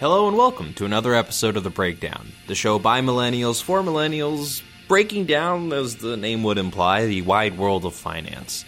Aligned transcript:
Hello 0.00 0.28
and 0.28 0.34
welcome 0.34 0.72
to 0.72 0.86
another 0.86 1.14
episode 1.14 1.58
of 1.58 1.62
The 1.62 1.68
Breakdown, 1.68 2.32
the 2.46 2.54
show 2.54 2.78
by 2.78 3.02
millennials 3.02 3.62
for 3.62 3.82
millennials, 3.82 4.62
breaking 4.88 5.26
down, 5.26 5.74
as 5.74 5.96
the 5.96 6.16
name 6.16 6.42
would 6.42 6.56
imply, 6.56 7.04
the 7.04 7.20
wide 7.20 7.58
world 7.58 7.84
of 7.84 7.94
finance. 7.94 8.64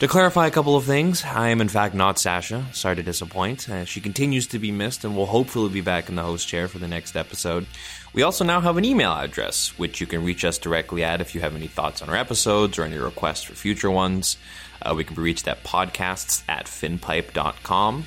To 0.00 0.08
clarify 0.08 0.48
a 0.48 0.50
couple 0.50 0.74
of 0.74 0.82
things, 0.82 1.22
I 1.22 1.50
am 1.50 1.60
in 1.60 1.68
fact 1.68 1.94
not 1.94 2.18
Sasha. 2.18 2.66
Sorry 2.72 2.96
to 2.96 3.04
disappoint. 3.04 3.68
Uh, 3.68 3.84
she 3.84 4.00
continues 4.00 4.48
to 4.48 4.58
be 4.58 4.72
missed 4.72 5.04
and 5.04 5.14
will 5.14 5.26
hopefully 5.26 5.68
be 5.68 5.80
back 5.80 6.08
in 6.08 6.16
the 6.16 6.24
host 6.24 6.48
chair 6.48 6.66
for 6.66 6.80
the 6.80 6.88
next 6.88 7.14
episode. 7.14 7.64
We 8.12 8.24
also 8.24 8.44
now 8.44 8.60
have 8.60 8.76
an 8.78 8.84
email 8.84 9.12
address, 9.12 9.78
which 9.78 10.00
you 10.00 10.08
can 10.08 10.24
reach 10.24 10.44
us 10.44 10.58
directly 10.58 11.04
at 11.04 11.20
if 11.20 11.36
you 11.36 11.40
have 11.40 11.54
any 11.54 11.68
thoughts 11.68 12.02
on 12.02 12.08
our 12.08 12.16
episodes 12.16 12.80
or 12.80 12.82
any 12.82 12.98
requests 12.98 13.44
for 13.44 13.54
future 13.54 13.92
ones. 13.92 14.36
Uh, 14.82 14.92
we 14.96 15.04
can 15.04 15.14
be 15.14 15.22
reached 15.22 15.46
at 15.46 15.62
podcasts 15.62 16.42
at 16.48 16.66
finpipe.com. 16.66 18.06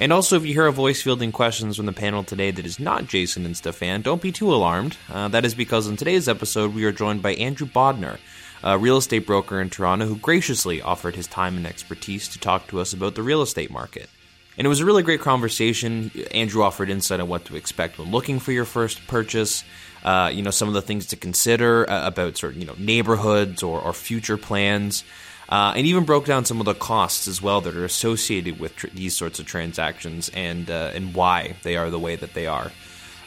And 0.00 0.14
also, 0.14 0.36
if 0.36 0.46
you 0.46 0.54
hear 0.54 0.66
a 0.66 0.72
voice 0.72 1.02
fielding 1.02 1.30
questions 1.30 1.76
from 1.76 1.84
the 1.84 1.92
panel 1.92 2.24
today 2.24 2.50
that 2.50 2.64
is 2.64 2.80
not 2.80 3.06
Jason 3.06 3.44
and 3.44 3.54
Stefan, 3.54 4.00
don't 4.00 4.22
be 4.22 4.32
too 4.32 4.50
alarmed. 4.52 4.96
Uh, 5.12 5.28
that 5.28 5.44
is 5.44 5.54
because 5.54 5.86
in 5.86 5.98
today's 5.98 6.26
episode, 6.26 6.74
we 6.74 6.84
are 6.86 6.92
joined 6.92 7.20
by 7.20 7.34
Andrew 7.34 7.66
Bodnar, 7.66 8.16
a 8.64 8.78
real 8.78 8.96
estate 8.96 9.26
broker 9.26 9.60
in 9.60 9.68
Toronto 9.68 10.06
who 10.06 10.16
graciously 10.16 10.80
offered 10.80 11.16
his 11.16 11.26
time 11.26 11.58
and 11.58 11.66
expertise 11.66 12.28
to 12.28 12.38
talk 12.38 12.66
to 12.68 12.80
us 12.80 12.94
about 12.94 13.14
the 13.14 13.22
real 13.22 13.42
estate 13.42 13.70
market. 13.70 14.08
And 14.56 14.64
it 14.64 14.68
was 14.68 14.80
a 14.80 14.86
really 14.86 15.02
great 15.02 15.20
conversation. 15.20 16.10
Andrew 16.30 16.62
offered 16.62 16.88
insight 16.88 17.20
on 17.20 17.28
what 17.28 17.44
to 17.46 17.56
expect 17.56 17.98
when 17.98 18.10
looking 18.10 18.38
for 18.38 18.52
your 18.52 18.64
first 18.64 19.06
purchase. 19.06 19.64
Uh, 20.02 20.30
you 20.32 20.40
know, 20.40 20.50
some 20.50 20.68
of 20.68 20.72
the 20.72 20.80
things 20.80 21.08
to 21.08 21.16
consider 21.16 21.88
uh, 21.90 22.06
about 22.06 22.38
certain, 22.38 22.62
you 22.62 22.66
know, 22.66 22.74
neighborhoods 22.78 23.62
or, 23.62 23.78
or 23.78 23.92
future 23.92 24.38
plans. 24.38 25.04
Uh, 25.50 25.72
and 25.74 25.84
even 25.84 26.04
broke 26.04 26.26
down 26.26 26.44
some 26.44 26.60
of 26.60 26.64
the 26.64 26.74
costs 26.74 27.26
as 27.26 27.42
well 27.42 27.60
that 27.60 27.74
are 27.74 27.84
associated 27.84 28.60
with 28.60 28.76
tr- 28.76 28.86
these 28.94 29.16
sorts 29.16 29.40
of 29.40 29.46
transactions 29.46 30.30
and 30.32 30.70
uh, 30.70 30.92
and 30.94 31.12
why 31.12 31.56
they 31.64 31.76
are 31.76 31.90
the 31.90 31.98
way 31.98 32.14
that 32.14 32.34
they 32.34 32.46
are. 32.46 32.70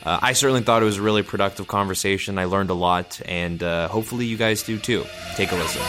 Uh, 0.06 0.20
I 0.22 0.34
certainly 0.34 0.62
thought 0.62 0.82
it 0.82 0.86
was 0.86 0.98
a 0.98 1.02
really 1.02 1.24
productive 1.24 1.68
conversation. 1.68 2.38
I 2.38 2.46
learned 2.46 2.70
a 2.70 2.74
lot, 2.76 3.22
and 3.26 3.62
uh, 3.62 3.88
hopefully 3.90 4.26
you 4.26 4.38
guys 4.38 4.64
do 4.64 4.78
too. 4.78 5.06
Take 5.36 5.52
a 5.52 5.56
listen. 5.56 5.82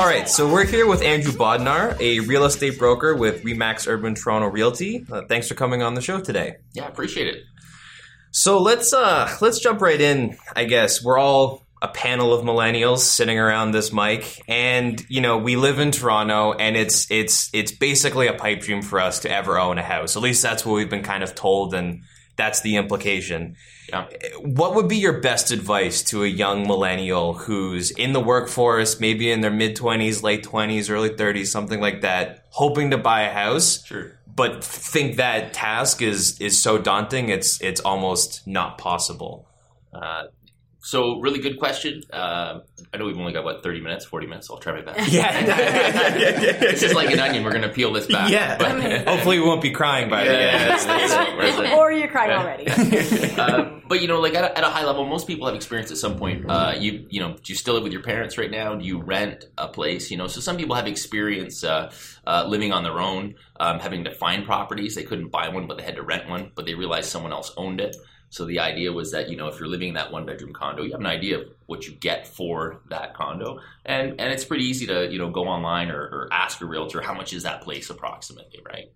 All 0.00 0.06
right, 0.06 0.26
so 0.26 0.50
we're 0.50 0.64
here 0.64 0.86
with 0.86 1.02
Andrew 1.02 1.30
Bodnar, 1.30 1.94
a 2.00 2.20
real 2.20 2.46
estate 2.46 2.78
broker 2.78 3.14
with 3.14 3.42
Remax 3.44 3.86
Urban 3.86 4.14
Toronto 4.14 4.48
Realty. 4.48 5.04
Uh, 5.12 5.26
thanks 5.28 5.46
for 5.46 5.54
coming 5.54 5.82
on 5.82 5.92
the 5.92 6.00
show 6.00 6.18
today. 6.22 6.56
Yeah, 6.72 6.88
appreciate 6.88 7.26
it. 7.28 7.42
So 8.30 8.62
let's 8.62 8.94
uh 8.94 9.30
let's 9.42 9.58
jump 9.60 9.82
right 9.82 10.00
in. 10.00 10.38
I 10.56 10.64
guess 10.64 11.04
we're 11.04 11.18
all 11.18 11.66
a 11.82 11.88
panel 11.88 12.32
of 12.32 12.46
millennials 12.46 13.00
sitting 13.00 13.38
around 13.38 13.72
this 13.72 13.92
mic, 13.92 14.40
and 14.48 15.04
you 15.10 15.20
know 15.20 15.36
we 15.36 15.56
live 15.56 15.78
in 15.78 15.90
Toronto, 15.90 16.54
and 16.54 16.78
it's 16.78 17.10
it's 17.10 17.50
it's 17.52 17.70
basically 17.70 18.26
a 18.26 18.32
pipe 18.32 18.60
dream 18.60 18.80
for 18.80 19.00
us 19.00 19.18
to 19.20 19.30
ever 19.30 19.58
own 19.58 19.76
a 19.76 19.82
house. 19.82 20.16
At 20.16 20.22
least 20.22 20.42
that's 20.42 20.64
what 20.64 20.76
we've 20.76 20.88
been 20.88 21.02
kind 21.02 21.22
of 21.22 21.34
told, 21.34 21.74
and 21.74 22.04
that's 22.40 22.60
the 22.62 22.74
implication. 22.82 23.40
Yeah. 23.88 24.06
What 24.60 24.70
would 24.74 24.88
be 24.88 25.00
your 25.06 25.20
best 25.20 25.50
advice 25.50 25.98
to 26.10 26.16
a 26.24 26.30
young 26.44 26.58
millennial 26.66 27.26
who's 27.44 27.90
in 28.04 28.12
the 28.12 28.24
workforce, 28.32 29.00
maybe 29.00 29.30
in 29.34 29.40
their 29.42 29.56
mid 29.62 29.76
twenties, 29.76 30.22
late 30.22 30.42
twenties, 30.42 30.88
early 30.90 31.12
thirties, 31.20 31.52
something 31.52 31.80
like 31.80 32.00
that, 32.02 32.46
hoping 32.50 32.90
to 32.90 32.98
buy 32.98 33.20
a 33.28 33.32
house? 33.32 33.84
Sure. 33.84 34.06
but 34.40 34.64
think 34.64 35.16
that 35.16 35.52
task 35.52 36.00
is 36.02 36.40
is 36.40 36.54
so 36.62 36.78
daunting 36.78 37.28
it's 37.28 37.60
it's 37.60 37.82
almost 37.90 38.46
not 38.46 38.78
possible 38.78 39.34
Uh, 39.92 40.24
so, 40.82 41.20
really 41.20 41.38
good 41.40 41.58
question. 41.58 42.02
Uh, 42.12 42.60
I 42.92 42.96
know 42.96 43.04
we've 43.06 43.18
only 43.18 43.32
got 43.32 43.44
what 43.44 43.62
thirty 43.62 43.80
minutes, 43.80 44.04
forty 44.04 44.26
minutes. 44.26 44.50
I'll 44.50 44.58
try 44.58 44.72
my 44.72 44.80
best. 44.82 45.12
yeah 45.12 45.30
It's 46.70 46.80
just 46.80 46.94
like 46.94 47.10
an 47.10 47.20
onion. 47.20 47.44
We're 47.44 47.50
going 47.50 47.62
to 47.62 47.68
peel 47.68 47.92
this 47.92 48.06
back. 48.06 48.30
yeah 48.30 48.56
But, 48.58 49.06
hopefully 49.08 49.38
we 49.38 49.44
won't 49.46 49.62
be 49.62 49.70
crying 49.70 50.08
by 50.08 50.24
the 50.24 50.30
end 50.30 50.70
that's- 50.70 50.84
that's- 50.86 51.36
where's 51.36 51.58
it? 51.58 51.76
or 51.76 51.92
you're 51.92 52.08
crying 52.08 52.30
already. 52.32 52.66
uh, 53.36 53.80
but 53.88 54.00
you 54.00 54.08
know, 54.08 54.20
like 54.20 54.34
at 54.34 54.44
a, 54.44 54.56
at 54.58 54.64
a 54.64 54.68
high 54.68 54.84
level, 54.84 55.04
most 55.06 55.26
people 55.26 55.46
have 55.46 55.54
experienced 55.56 55.92
at 55.92 55.98
some 55.98 56.16
point. 56.16 56.48
Uh, 56.48 56.74
you 56.78 57.06
you 57.10 57.20
know, 57.20 57.34
do 57.34 57.52
you 57.52 57.54
still 57.56 57.74
live 57.74 57.82
with 57.82 57.92
your 57.92 58.02
parents 58.02 58.38
right 58.38 58.50
now? 58.50 58.74
Do 58.74 58.84
you 58.84 59.00
rent 59.02 59.44
a 59.58 59.68
place? 59.68 60.10
You 60.10 60.16
know, 60.16 60.26
so 60.28 60.40
some 60.40 60.56
people 60.56 60.74
have 60.76 60.86
experience 60.86 61.62
uh, 61.64 61.92
uh, 62.26 62.44
living 62.48 62.72
on 62.72 62.84
their 62.84 63.00
own, 63.00 63.34
um, 63.58 63.80
having 63.80 64.04
to 64.04 64.12
find 64.14 64.44
properties. 64.46 64.94
They 64.94 65.02
couldn't 65.04 65.28
buy 65.28 65.48
one, 65.48 65.66
but 65.66 65.76
they 65.76 65.82
had 65.84 65.96
to 65.96 66.02
rent 66.02 66.28
one. 66.28 66.52
But 66.54 66.66
they 66.66 66.74
realized 66.74 67.10
someone 67.10 67.32
else 67.32 67.52
owned 67.56 67.80
it. 67.80 67.96
So 68.30 68.44
the 68.46 68.60
idea 68.60 68.92
was 68.92 69.10
that 69.10 69.28
you 69.28 69.36
know, 69.36 69.48
if 69.48 69.58
you're 69.58 69.68
living 69.68 69.88
in 69.88 69.94
that 69.94 70.12
one 70.12 70.24
bedroom 70.24 70.52
condo, 70.52 70.84
you 70.84 70.92
have 70.92 71.00
an 71.00 71.06
idea 71.06 71.40
of 71.40 71.48
what 71.66 71.86
you 71.86 71.92
get 71.92 72.26
for 72.26 72.80
that 72.88 73.14
condo, 73.14 73.60
and 73.84 74.20
and 74.20 74.32
it's 74.32 74.44
pretty 74.44 74.64
easy 74.64 74.86
to 74.86 75.10
you 75.10 75.18
know 75.18 75.30
go 75.30 75.44
online 75.44 75.90
or, 75.90 76.00
or 76.00 76.28
ask 76.32 76.60
a 76.60 76.66
realtor 76.66 77.00
how 77.00 77.12
much 77.12 77.32
is 77.32 77.42
that 77.42 77.60
place 77.62 77.90
approximately, 77.90 78.60
right? 78.64 78.86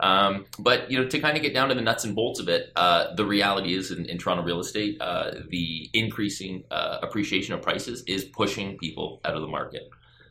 Um, 0.00 0.46
but 0.58 0.90
you 0.90 0.98
know, 1.00 1.08
to 1.08 1.18
kind 1.18 1.36
of 1.36 1.42
get 1.42 1.54
down 1.54 1.68
to 1.68 1.74
the 1.74 1.80
nuts 1.80 2.04
and 2.04 2.14
bolts 2.14 2.40
of 2.40 2.48
it, 2.48 2.72
uh, 2.76 3.14
the 3.14 3.24
reality 3.24 3.74
is 3.74 3.90
in, 3.90 4.06
in 4.06 4.18
Toronto 4.18 4.42
real 4.44 4.60
estate, 4.60 5.00
uh, 5.00 5.32
the 5.48 5.88
increasing 5.92 6.64
uh, 6.70 6.98
appreciation 7.02 7.54
of 7.54 7.62
prices 7.62 8.02
is 8.06 8.24
pushing 8.24 8.76
people 8.78 9.20
out 9.24 9.34
of 9.34 9.40
the 9.40 9.48
market. 9.48 9.82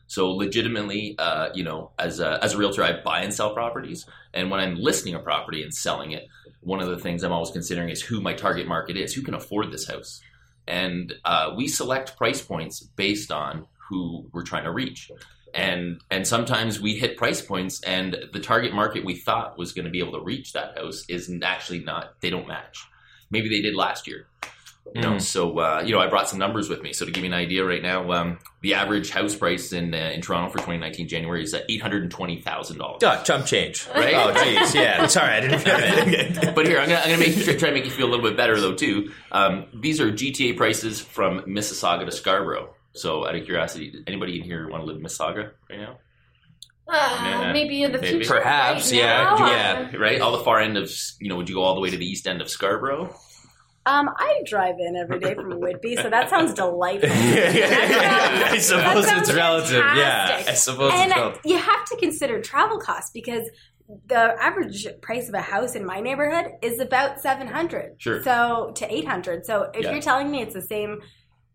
So 0.06 0.30
legitimately, 0.30 1.16
uh, 1.18 1.48
you 1.54 1.64
know, 1.64 1.92
as 1.98 2.20
a, 2.20 2.38
as 2.44 2.52
a 2.52 2.58
realtor, 2.58 2.82
I 2.82 3.00
buy 3.02 3.22
and 3.22 3.32
sell 3.32 3.54
properties, 3.54 4.06
and 4.34 4.50
when 4.50 4.60
I'm 4.60 4.76
listing 4.76 5.14
a 5.14 5.18
property 5.18 5.62
and 5.62 5.74
selling 5.74 6.12
it, 6.12 6.28
one 6.64 6.80
of 6.80 6.88
the 6.88 6.98
things 6.98 7.22
I'm 7.22 7.32
always 7.32 7.50
considering 7.50 7.88
is 7.88 8.02
who 8.02 8.20
my 8.20 8.34
target 8.34 8.66
market 8.66 8.96
is, 8.96 9.14
who 9.14 9.22
can 9.22 9.34
afford 9.34 9.70
this 9.70 9.88
house, 9.88 10.20
and 10.66 11.12
uh, 11.24 11.52
we 11.56 11.68
select 11.68 12.16
price 12.16 12.42
points 12.42 12.82
based 12.82 13.30
on 13.30 13.66
who 13.88 14.26
we're 14.32 14.44
trying 14.44 14.64
to 14.64 14.72
reach. 14.72 15.10
And 15.52 16.00
and 16.10 16.26
sometimes 16.26 16.80
we 16.80 16.94
hit 16.96 17.16
price 17.16 17.40
points 17.40 17.80
and 17.84 18.16
the 18.32 18.40
target 18.40 18.74
market 18.74 19.04
we 19.04 19.14
thought 19.14 19.56
was 19.56 19.72
going 19.72 19.84
to 19.84 19.90
be 19.90 20.00
able 20.00 20.18
to 20.18 20.24
reach 20.24 20.52
that 20.52 20.76
house 20.76 21.04
is 21.08 21.32
actually 21.44 21.78
not 21.78 22.20
they 22.20 22.30
don't 22.30 22.48
match. 22.48 22.84
Maybe 23.30 23.48
they 23.48 23.60
did 23.60 23.76
last 23.76 24.08
year 24.08 24.26
you 24.94 25.00
know 25.00 25.12
Mhm. 25.14 25.20
so 25.22 25.58
uh, 25.58 25.82
you 25.84 25.92
know 25.92 25.98
i 26.00 26.06
brought 26.08 26.28
some 26.28 26.38
numbers 26.38 26.68
with 26.68 26.82
me 26.82 26.92
so 26.92 27.04
to 27.06 27.10
give 27.10 27.24
you 27.24 27.30
an 27.30 27.34
idea 27.34 27.64
right 27.64 27.82
now 27.82 28.12
um, 28.12 28.38
the 28.60 28.74
average 28.74 29.10
house 29.10 29.34
price 29.34 29.72
in 29.72 29.94
uh, 29.94 29.96
in 30.14 30.20
toronto 30.20 30.50
for 30.50 30.58
2019 30.58 31.08
january 31.08 31.42
is 31.42 31.54
at 31.54 31.66
$820000 31.68 32.98
oh, 33.02 33.22
chump 33.24 33.46
change 33.46 33.88
Right? 33.94 34.14
oh 34.14 34.32
jeez 34.34 34.74
yeah 34.74 35.06
sorry 35.06 35.32
i 35.36 35.40
didn't 35.40 36.54
but 36.54 36.66
here 36.66 36.78
I'm 36.80 36.88
gonna, 36.88 37.00
I'm 37.00 37.10
gonna 37.10 37.18
make 37.18 37.34
try 37.58 37.68
to 37.70 37.72
make 37.72 37.84
you 37.86 37.90
feel 37.90 38.06
a 38.06 38.10
little 38.12 38.24
bit 38.28 38.36
better 38.36 38.60
though 38.60 38.74
too. 38.74 39.10
Um, 39.32 39.66
these 39.74 40.00
are 40.00 40.10
GTA 40.12 40.56
prices 40.56 41.00
from 41.00 41.40
Mississauga 41.42 42.04
to 42.04 42.12
Scarborough. 42.12 42.74
So 42.92 43.26
out 43.26 43.34
of 43.34 43.44
curiosity, 43.44 43.90
does 43.90 44.02
anybody 44.06 44.38
in 44.38 44.44
here 44.44 44.68
want 44.68 44.82
to 44.82 44.86
live 44.86 44.96
in 44.96 45.02
Mississauga 45.02 45.52
right 45.70 45.78
now? 45.80 45.98
Uh, 46.86 47.18
Yeah. 47.24 47.52
maybe 47.52 47.82
in 47.82 47.92
the 47.92 47.98
Maybe. 47.98 48.18
future. 48.18 48.34
Perhaps, 48.34 48.90
right 48.92 49.00
yeah, 49.00 49.22
now, 49.24 49.50
yeah. 49.50 49.90
uh, 49.94 49.98
Right, 49.98 50.20
all 50.20 50.32
the 50.36 50.44
far 50.44 50.60
end 50.60 50.76
of 50.76 50.90
you 51.20 51.28
know. 51.28 51.36
Would 51.36 51.48
you 51.48 51.54
go 51.56 51.62
all 51.62 51.74
the 51.74 51.80
way 51.80 51.90
to 51.90 51.96
the 51.96 52.04
east 52.06 52.26
end 52.26 52.40
of 52.42 52.48
Scarborough? 52.50 53.14
Um, 53.86 54.08
I 54.16 54.40
drive 54.46 54.76
in 54.78 54.96
every 54.96 55.18
day 55.20 55.34
from 55.34 55.60
Whitby, 55.60 55.96
so 55.96 56.08
that 56.08 56.30
sounds 56.30 56.54
delightful. 56.54 57.10
I 57.12 58.58
suppose 58.58 59.06
it's 59.10 59.32
relative 59.32 59.84
yeah 59.96 60.42
i 60.48 60.54
suppose 60.54 60.92
and 60.94 61.10
it's 61.10 61.18
relative 61.20 61.40
you 61.44 61.58
have 61.58 61.84
to 61.86 61.96
consider 61.96 62.40
travel 62.40 62.78
costs 62.78 63.10
because 63.12 63.48
the 64.06 64.34
average 64.40 64.86
price 65.02 65.28
of 65.28 65.34
a 65.34 65.40
house 65.40 65.74
in 65.74 65.84
my 65.84 66.00
neighborhood 66.00 66.52
is 66.62 66.80
about 66.80 67.20
700 67.20 67.96
Sure. 67.98 68.22
so 68.22 68.72
to 68.76 68.92
800 68.92 69.44
so 69.44 69.70
if 69.74 69.84
Yeah. 69.84 69.92
you're 69.92 70.00
telling 70.02 70.30
me 70.30 70.40
it's 70.42 70.54
the 70.54 70.62
same 70.62 71.00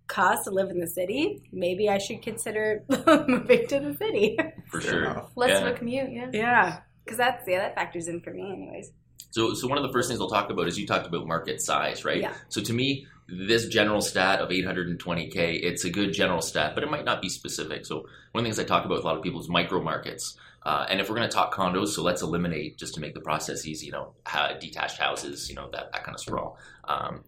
cost 0.07 0.43
to 0.45 0.51
live 0.51 0.69
in 0.69 0.79
the 0.79 0.87
city 0.87 1.41
maybe 1.51 1.89
i 1.89 1.97
should 1.97 2.21
consider 2.21 2.83
moving 3.27 3.67
to 3.67 3.79
the 3.79 3.95
city 3.97 4.37
For 4.69 4.81
sure. 4.81 5.25
Less 5.35 5.51
Yeah. 5.51 5.67
of 5.67 5.75
a 5.75 5.77
commute, 5.77 6.11
yeah. 6.11 6.29
yeah 6.33 6.79
because 7.03 7.17
that's 7.17 7.43
yeah 7.47 7.59
that 7.59 7.75
factors 7.75 8.07
in 8.07 8.21
for 8.21 8.31
me 8.33 8.51
anyways 8.51 8.91
So, 9.31 9.53
so 9.53 9.67
one 9.67 9.77
of 9.77 9.83
the 9.83 9.91
first 9.91 10.09
things 10.09 10.19
I'll 10.19 10.29
talk 10.29 10.49
about 10.49 10.67
is 10.67 10.77
you 10.79 10.87
talked 10.87 11.07
about 11.07 11.27
market 11.27 11.61
size, 11.61 12.03
right? 12.05 12.21
Yeah. 12.21 12.33
So 12.49 12.61
to 12.61 12.73
me, 12.73 13.07
this 13.27 13.67
general 13.67 14.01
stat 14.01 14.39
of 14.39 14.49
820k, 14.49 15.63
it's 15.63 15.85
a 15.85 15.89
good 15.89 16.13
general 16.13 16.41
stat, 16.41 16.73
but 16.73 16.83
it 16.83 16.89
might 16.89 17.05
not 17.05 17.21
be 17.21 17.29
specific. 17.29 17.85
So 17.85 17.97
one 17.97 18.07
of 18.07 18.43
the 18.43 18.43
things 18.43 18.59
I 18.59 18.63
talk 18.63 18.85
about 18.85 18.95
with 18.95 19.03
a 19.03 19.07
lot 19.07 19.17
of 19.17 19.23
people 19.23 19.39
is 19.39 19.49
micro 19.49 19.81
markets. 19.81 20.35
Uh, 20.63 20.85
and 20.89 20.99
if 20.99 21.09
we're 21.09 21.15
going 21.15 21.29
to 21.29 21.33
talk 21.33 21.53
condos, 21.53 21.89
so 21.89 22.03
let's 22.03 22.21
eliminate 22.21 22.77
just 22.77 22.93
to 22.95 22.99
make 22.99 23.13
the 23.13 23.21
process 23.21 23.65
easy, 23.65 23.85
you 23.85 23.91
know, 23.91 24.13
ha- 24.25 24.53
detached 24.59 24.99
houses, 24.99 25.49
you 25.49 25.55
know, 25.55 25.69
that, 25.71 25.91
that 25.91 26.03
kind 26.03 26.15
of 26.15 26.19
sprawl. 26.19 26.57
Um, 26.85 27.23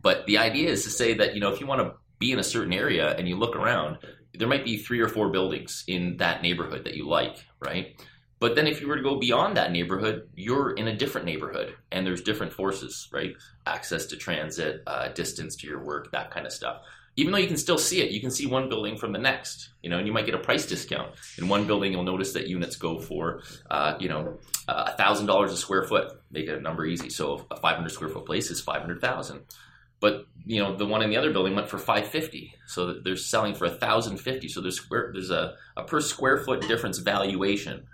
but 0.00 0.26
the 0.26 0.38
idea 0.38 0.70
is 0.70 0.84
to 0.84 0.90
say 0.90 1.14
that, 1.14 1.34
you 1.34 1.40
know, 1.40 1.52
if 1.52 1.60
you 1.60 1.66
want 1.66 1.80
to 1.80 1.94
be 2.18 2.30
in 2.32 2.38
a 2.38 2.44
certain 2.44 2.72
area 2.72 3.16
and 3.16 3.28
you 3.28 3.36
look 3.36 3.56
around, 3.56 3.98
there 4.34 4.48
might 4.48 4.64
be 4.64 4.76
three 4.76 5.00
or 5.00 5.08
four 5.08 5.30
buildings 5.30 5.84
in 5.88 6.18
that 6.18 6.42
neighborhood 6.42 6.84
that 6.84 6.94
you 6.94 7.08
like, 7.08 7.44
right? 7.60 8.00
But 8.40 8.54
then 8.54 8.66
if 8.66 8.80
you 8.80 8.88
were 8.88 8.96
to 8.96 9.02
go 9.02 9.18
beyond 9.18 9.56
that 9.56 9.72
neighborhood, 9.72 10.28
you're 10.36 10.70
in 10.72 10.86
a 10.88 10.96
different 10.96 11.26
neighborhood 11.26 11.74
and 11.90 12.06
there's 12.06 12.22
different 12.22 12.52
forces, 12.52 13.08
right? 13.12 13.34
Access 13.66 14.06
to 14.06 14.16
transit, 14.16 14.82
uh, 14.86 15.08
distance 15.08 15.56
to 15.56 15.66
your 15.66 15.82
work, 15.82 16.12
that 16.12 16.30
kind 16.30 16.46
of 16.46 16.52
stuff. 16.52 16.82
Even 17.16 17.32
though 17.32 17.38
you 17.38 17.48
can 17.48 17.56
still 17.56 17.78
see 17.78 18.00
it, 18.00 18.12
you 18.12 18.20
can 18.20 18.30
see 18.30 18.46
one 18.46 18.68
building 18.68 18.96
from 18.96 19.10
the 19.10 19.18
next, 19.18 19.70
you 19.82 19.90
know, 19.90 19.98
and 19.98 20.06
you 20.06 20.12
might 20.12 20.24
get 20.24 20.36
a 20.36 20.38
price 20.38 20.66
discount. 20.66 21.10
In 21.36 21.48
one 21.48 21.66
building, 21.66 21.90
you'll 21.92 22.04
notice 22.04 22.32
that 22.34 22.46
units 22.46 22.76
go 22.76 23.00
for, 23.00 23.42
uh, 23.68 23.96
you 23.98 24.08
know, 24.08 24.38
a 24.68 24.92
thousand 24.96 25.26
dollars 25.26 25.52
a 25.52 25.56
square 25.56 25.82
foot. 25.82 26.12
Make 26.30 26.46
it 26.46 26.56
a 26.56 26.60
number 26.60 26.86
easy. 26.86 27.10
So 27.10 27.44
a 27.50 27.56
500 27.56 27.88
square 27.90 28.10
foot 28.10 28.24
place 28.24 28.52
is 28.52 28.60
500,000. 28.60 29.40
but 30.00 30.26
you 30.46 30.62
know 30.62 30.76
the 30.76 30.86
one 30.86 31.02
in 31.02 31.10
the 31.10 31.16
other 31.16 31.32
building 31.32 31.54
went 31.54 31.68
for 31.68 31.78
550 31.78 32.54
so 32.66 32.94
they're 32.94 33.16
selling 33.16 33.54
for 33.54 33.66
1050 33.66 34.48
so 34.48 34.60
there's 34.60 34.76
square 34.76 35.10
there's 35.12 35.30
a, 35.30 35.56
a 35.76 35.82
per 35.82 36.00
square 36.00 36.38
foot 36.38 36.60
difference 36.68 36.98
valuation 36.98 37.84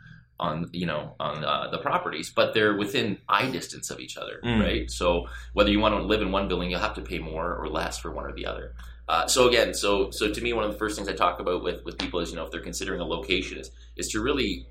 on 0.41 0.69
you 0.73 0.85
know 0.87 1.15
on 1.21 1.45
uh, 1.45 1.69
the 1.71 1.79
properties 1.79 2.31
but 2.35 2.55
they're 2.55 2.77
within 2.77 3.19
eye 3.29 3.49
distance 3.51 3.91
of 3.91 4.01
each 4.01 4.17
other 4.17 4.41
Mm. 4.45 4.61
right? 4.61 4.91
So 4.91 5.27
whether 5.53 5.71
you 5.71 5.79
want 5.81 5.95
to 5.95 6.03
live 6.03 6.23
in 6.23 6.33
one 6.33 6.49
building 6.49 6.71
you'll 6.71 6.81
have 6.81 6.95
to 6.95 7.03
pay 7.03 7.19
more 7.19 7.55
or 7.55 7.69
less 7.69 7.99
for 7.99 8.11
one 8.13 8.25
or 8.27 8.33
the 8.33 8.47
other. 8.47 8.75
Uh, 9.07 9.27
so 9.27 9.47
again 9.49 9.73
so 9.75 10.11
so 10.11 10.33
to 10.33 10.41
me 10.41 10.53
one 10.53 10.65
of 10.65 10.73
the 10.73 10.79
first 10.79 10.97
things 10.97 11.09
i 11.09 11.13
talk 11.13 11.39
about 11.39 11.63
with 11.63 11.85
with 11.85 11.99
people 11.99 12.21
is 12.21 12.31
you 12.31 12.37
know 12.37 12.45
if 12.45 12.51
they're 12.51 12.61
considering 12.63 13.01
a 13.01 13.05
location 13.05 13.59
is 13.59 13.71
is 13.97 14.09
to 14.09 14.21
really 14.21 14.67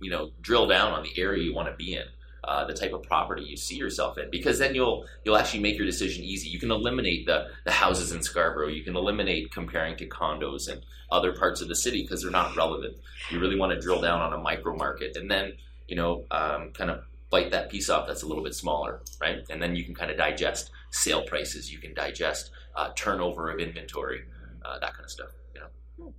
you 0.00 0.10
know 0.10 0.30
drill 0.42 0.66
down 0.66 0.92
on 0.92 1.02
the 1.02 1.10
area 1.20 1.42
you 1.42 1.54
want 1.54 1.66
to 1.66 1.74
be 1.76 1.94
in 1.94 2.04
uh, 2.44 2.64
the 2.64 2.74
type 2.74 2.92
of 2.92 3.02
property 3.02 3.42
you 3.42 3.56
see 3.56 3.76
yourself 3.76 4.16
in 4.18 4.30
because 4.30 4.58
then 4.58 4.74
you'll 4.74 5.06
you'll 5.24 5.36
actually 5.36 5.60
make 5.60 5.76
your 5.76 5.86
decision 5.86 6.24
easy. 6.24 6.48
You 6.48 6.58
can 6.58 6.70
eliminate 6.70 7.26
the 7.26 7.48
the 7.64 7.72
houses 7.72 8.12
in 8.12 8.22
scarborough. 8.22 8.68
You 8.68 8.82
can 8.82 8.96
eliminate 8.96 9.52
comparing 9.52 9.96
to 9.98 10.06
condos 10.08 10.68
in 10.68 10.80
other 11.10 11.32
parts 11.32 11.60
of 11.60 11.68
the 11.68 11.74
city 11.74 12.02
because 12.02 12.22
they're 12.22 12.30
not 12.30 12.56
relevant. 12.56 12.96
You 13.30 13.40
really 13.40 13.58
want 13.58 13.72
to 13.72 13.80
drill 13.80 14.00
down 14.00 14.20
on 14.20 14.32
a 14.32 14.38
micro 14.38 14.74
market 14.76 15.16
and 15.16 15.30
then 15.30 15.52
you 15.88 15.96
know 15.96 16.24
um, 16.30 16.72
kind 16.72 16.90
of 16.90 17.02
bite 17.30 17.50
that 17.52 17.70
piece 17.70 17.88
off 17.88 18.06
that's 18.08 18.22
a 18.22 18.26
little 18.26 18.42
bit 18.42 18.54
smaller 18.54 19.02
right? 19.20 19.38
And 19.50 19.62
then 19.62 19.76
you 19.76 19.84
can 19.84 19.94
kind 19.94 20.10
of 20.10 20.16
digest 20.16 20.70
sale 20.90 21.22
prices. 21.22 21.70
You 21.70 21.78
can 21.78 21.94
digest 21.94 22.50
uh, 22.74 22.90
turnover 22.96 23.50
of 23.50 23.60
inventory 23.60 24.22
uh, 24.64 24.78
that 24.78 24.92
kind 24.94 25.04
of 25.04 25.10
stuff 25.10 25.28
you 25.54 25.60
know? 25.60 26.14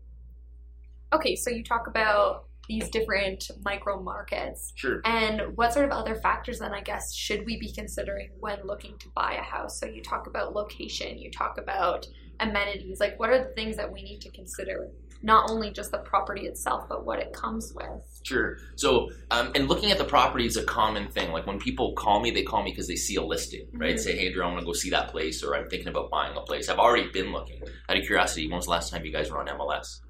Okay, 1.13 1.35
so 1.35 1.49
you 1.49 1.63
talk 1.63 1.87
about 1.87 2.45
these 2.67 2.89
different 2.89 3.49
micro 3.65 4.01
markets. 4.01 4.71
sure 4.75 5.01
And 5.03 5.55
what 5.57 5.73
sort 5.73 5.85
of 5.85 5.91
other 5.91 6.15
factors 6.15 6.59
then, 6.59 6.73
I 6.73 6.81
guess, 6.81 7.13
should 7.13 7.45
we 7.45 7.59
be 7.59 7.71
considering 7.71 8.29
when 8.39 8.59
looking 8.65 8.97
to 8.99 9.09
buy 9.15 9.33
a 9.33 9.43
house? 9.43 9.79
So 9.79 9.85
you 9.87 10.01
talk 10.01 10.27
about 10.27 10.53
location, 10.53 11.17
you 11.17 11.31
talk 11.31 11.57
about 11.57 12.07
amenities. 12.39 12.99
Like, 12.99 13.19
what 13.19 13.29
are 13.29 13.39
the 13.43 13.53
things 13.55 13.77
that 13.77 13.91
we 13.91 14.03
need 14.03 14.21
to 14.21 14.31
consider? 14.31 14.89
Not 15.23 15.51
only 15.51 15.69
just 15.71 15.91
the 15.91 15.99
property 15.99 16.47
itself, 16.47 16.85
but 16.89 17.05
what 17.05 17.19
it 17.19 17.31
comes 17.31 17.71
with. 17.75 18.21
Sure. 18.23 18.57
So, 18.75 19.11
um, 19.29 19.51
and 19.53 19.67
looking 19.67 19.91
at 19.91 19.99
the 19.99 20.03
property 20.03 20.47
is 20.47 20.57
a 20.57 20.63
common 20.63 21.09
thing. 21.09 21.31
Like 21.31 21.45
when 21.45 21.59
people 21.59 21.93
call 21.93 22.21
me, 22.21 22.31
they 22.31 22.41
call 22.41 22.63
me 22.63 22.71
because 22.71 22.87
they 22.87 22.95
see 22.95 23.17
a 23.17 23.21
listing, 23.21 23.67
right? 23.73 23.95
Mhm. 23.95 23.99
Say, 23.99 24.17
hey, 24.17 24.31
Drew, 24.33 24.43
I 24.43 24.47
want 24.47 24.61
to 24.61 24.65
go 24.65 24.73
see 24.73 24.89
that 24.89 25.09
place, 25.09 25.43
or 25.43 25.55
I'm 25.55 25.69
thinking 25.69 25.89
about 25.89 26.09
buying 26.09 26.35
a 26.35 26.41
place. 26.41 26.69
I've 26.69 26.79
already 26.79 27.09
been 27.09 27.31
looking. 27.31 27.61
Out 27.87 27.97
of 27.97 28.03
curiosity, 28.03 28.47
when 28.47 28.55
was 28.55 28.65
the 28.65 28.71
last 28.71 28.91
time 28.91 29.05
you 29.05 29.11
guys 29.11 29.29
were 29.29 29.39
on 29.39 29.47
MLS? 29.47 30.01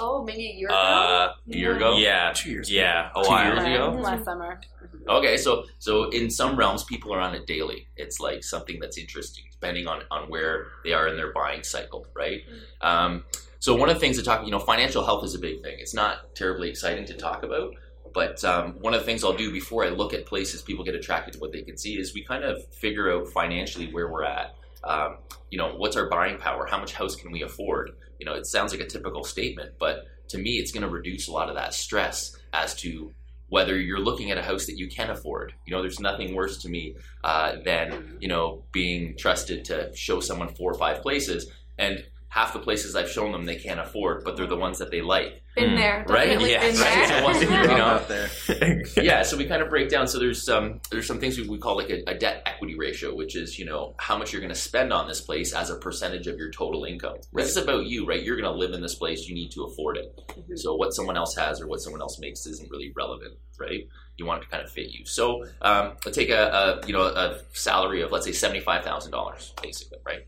Oh, 0.00 0.24
maybe 0.24 0.48
a 0.50 0.54
year 0.54 0.68
ago? 0.68 0.76
Uh, 0.76 1.34
A 1.52 1.56
year 1.56 1.76
ago? 1.76 1.96
yeah, 1.96 2.32
Two 2.34 2.50
years 2.50 2.70
yeah, 2.70 3.10
a 3.14 3.22
Two 3.22 3.28
while. 3.30 3.44
years 3.54 3.64
ago? 3.64 4.00
Last 4.00 4.24
summer. 4.24 4.60
Okay, 5.08 5.36
so 5.36 5.64
so 5.78 6.10
in 6.10 6.30
some 6.30 6.56
realms, 6.56 6.84
people 6.84 7.12
are 7.14 7.20
on 7.20 7.34
it 7.34 7.46
daily. 7.46 7.86
It's 7.96 8.20
like 8.20 8.44
something 8.44 8.78
that's 8.80 8.98
interesting, 8.98 9.44
depending 9.50 9.86
on 9.86 10.02
on 10.10 10.28
where 10.28 10.66
they 10.84 10.92
are 10.92 11.08
in 11.08 11.16
their 11.16 11.32
buying 11.32 11.62
cycle, 11.62 12.06
right? 12.14 12.42
Um, 12.82 13.24
so 13.58 13.74
one 13.74 13.88
of 13.88 13.96
the 13.96 14.00
things 14.00 14.16
to 14.18 14.22
talk, 14.22 14.44
you 14.44 14.50
know, 14.50 14.58
financial 14.58 15.04
health 15.04 15.24
is 15.24 15.34
a 15.34 15.38
big 15.38 15.62
thing. 15.62 15.76
It's 15.80 15.94
not 15.94 16.34
terribly 16.34 16.68
exciting 16.68 17.06
to 17.06 17.14
talk 17.14 17.42
about, 17.42 17.74
but 18.14 18.44
um, 18.44 18.74
one 18.80 18.92
of 18.94 19.00
the 19.00 19.06
things 19.06 19.24
I'll 19.24 19.32
do 19.32 19.50
before 19.50 19.84
I 19.84 19.88
look 19.88 20.12
at 20.14 20.26
places 20.26 20.62
people 20.62 20.84
get 20.84 20.94
attracted 20.94 21.34
to 21.34 21.40
what 21.40 21.52
they 21.52 21.62
can 21.62 21.76
see 21.76 21.98
is 21.98 22.14
we 22.14 22.22
kind 22.22 22.44
of 22.44 22.64
figure 22.74 23.10
out 23.12 23.28
financially 23.28 23.92
where 23.92 24.08
we're 24.12 24.24
at. 24.24 24.54
Um, 24.84 25.16
you 25.50 25.58
know, 25.58 25.74
what's 25.76 25.96
our 25.96 26.08
buying 26.08 26.38
power? 26.38 26.66
How 26.70 26.78
much 26.78 26.92
house 26.92 27.16
can 27.16 27.32
we 27.32 27.42
afford? 27.42 27.92
You 28.18 28.26
know, 28.26 28.34
it 28.34 28.46
sounds 28.46 28.72
like 28.72 28.80
a 28.80 28.86
typical 28.86 29.24
statement, 29.24 29.74
but 29.78 30.06
to 30.28 30.38
me, 30.38 30.58
it's 30.58 30.72
going 30.72 30.82
to 30.82 30.88
reduce 30.88 31.28
a 31.28 31.32
lot 31.32 31.48
of 31.48 31.54
that 31.54 31.74
stress 31.74 32.36
as 32.52 32.74
to 32.76 33.12
whether 33.48 33.78
you're 33.78 33.98
looking 34.00 34.30
at 34.30 34.38
a 34.38 34.42
house 34.42 34.66
that 34.66 34.76
you 34.76 34.88
can 34.88 35.10
afford. 35.10 35.54
You 35.66 35.74
know, 35.74 35.80
there's 35.80 36.00
nothing 36.00 36.34
worse 36.34 36.58
to 36.58 36.68
me 36.68 36.96
uh, 37.24 37.56
than 37.64 38.18
you 38.20 38.28
know 38.28 38.64
being 38.72 39.16
trusted 39.16 39.64
to 39.66 39.94
show 39.96 40.20
someone 40.20 40.54
four 40.54 40.70
or 40.70 40.78
five 40.78 41.02
places, 41.02 41.50
and 41.78 42.04
half 42.30 42.52
the 42.52 42.58
places 42.58 42.94
I've 42.94 43.10
shown 43.10 43.32
them 43.32 43.44
they 43.46 43.56
can't 43.56 43.80
afford, 43.80 44.22
but 44.24 44.36
they're 44.36 44.46
the 44.46 44.56
ones 44.56 44.78
that 44.78 44.90
they 44.90 45.00
like. 45.00 45.42
Been 45.56 45.70
Mm. 45.70 45.76
there. 45.76 46.04
Right? 46.08 46.40
Yeah, 46.40 46.60
been 46.60 46.76
right. 46.76 47.08
there. 47.08 47.34
So 47.34 47.40
you- 47.40 48.68
know, 48.68 48.82
yeah, 49.02 49.22
so 49.22 49.36
we 49.36 49.46
kind 49.46 49.62
of 49.62 49.70
break 49.70 49.88
down. 49.88 50.06
So 50.06 50.18
there's 50.18 50.42
some 50.44 50.80
there's 50.90 51.06
some 51.06 51.18
things 51.18 51.36
we, 51.38 51.48
we 51.48 51.58
call 51.58 51.76
like 51.76 51.90
a, 51.90 52.02
a 52.06 52.14
debt 52.14 52.42
equity 52.46 52.76
ratio, 52.78 53.14
which 53.14 53.34
is 53.34 53.58
you 53.58 53.64
know 53.64 53.94
how 53.98 54.16
much 54.18 54.32
you're 54.32 54.40
going 54.42 54.52
to 54.54 54.60
spend 54.60 54.92
on 54.92 55.08
this 55.08 55.20
place 55.20 55.52
as 55.54 55.70
a 55.70 55.76
percentage 55.76 56.26
of 56.28 56.36
your 56.38 56.50
total 56.50 56.84
income. 56.84 57.16
This 57.32 57.48
is 57.50 57.56
about 57.56 57.86
you, 57.86 58.06
right? 58.06 58.22
You're 58.22 58.36
going 58.40 58.52
to 58.52 58.56
live 58.56 58.72
in 58.72 58.80
this 58.82 58.94
place. 58.94 59.26
You 59.26 59.34
need 59.34 59.50
to 59.52 59.64
afford 59.64 59.96
it. 59.96 60.20
So 60.56 60.74
what 60.74 60.92
someone 60.94 61.16
else 61.16 61.34
has 61.36 61.60
or 61.60 61.66
what 61.66 61.80
someone 61.80 62.02
else 62.02 62.18
makes 62.20 62.46
isn't 62.46 62.70
really 62.70 62.92
relevant, 62.94 63.34
right? 63.58 63.88
You 64.16 64.26
want 64.26 64.42
it 64.42 64.46
to 64.46 64.50
kind 64.50 64.62
of 64.62 64.70
fit 64.70 64.90
you. 64.90 65.06
So 65.06 65.44
um, 65.62 65.92
let's 66.04 66.16
take 66.16 66.30
a, 66.30 66.80
a 66.82 66.86
you 66.86 66.92
know 66.92 67.02
a 67.02 67.40
salary 67.52 68.02
of 68.02 68.12
let's 68.12 68.26
say 68.26 68.32
seventy 68.32 68.60
five 68.60 68.84
thousand 68.84 69.10
dollars, 69.12 69.54
basically, 69.62 69.98
right? 70.06 70.26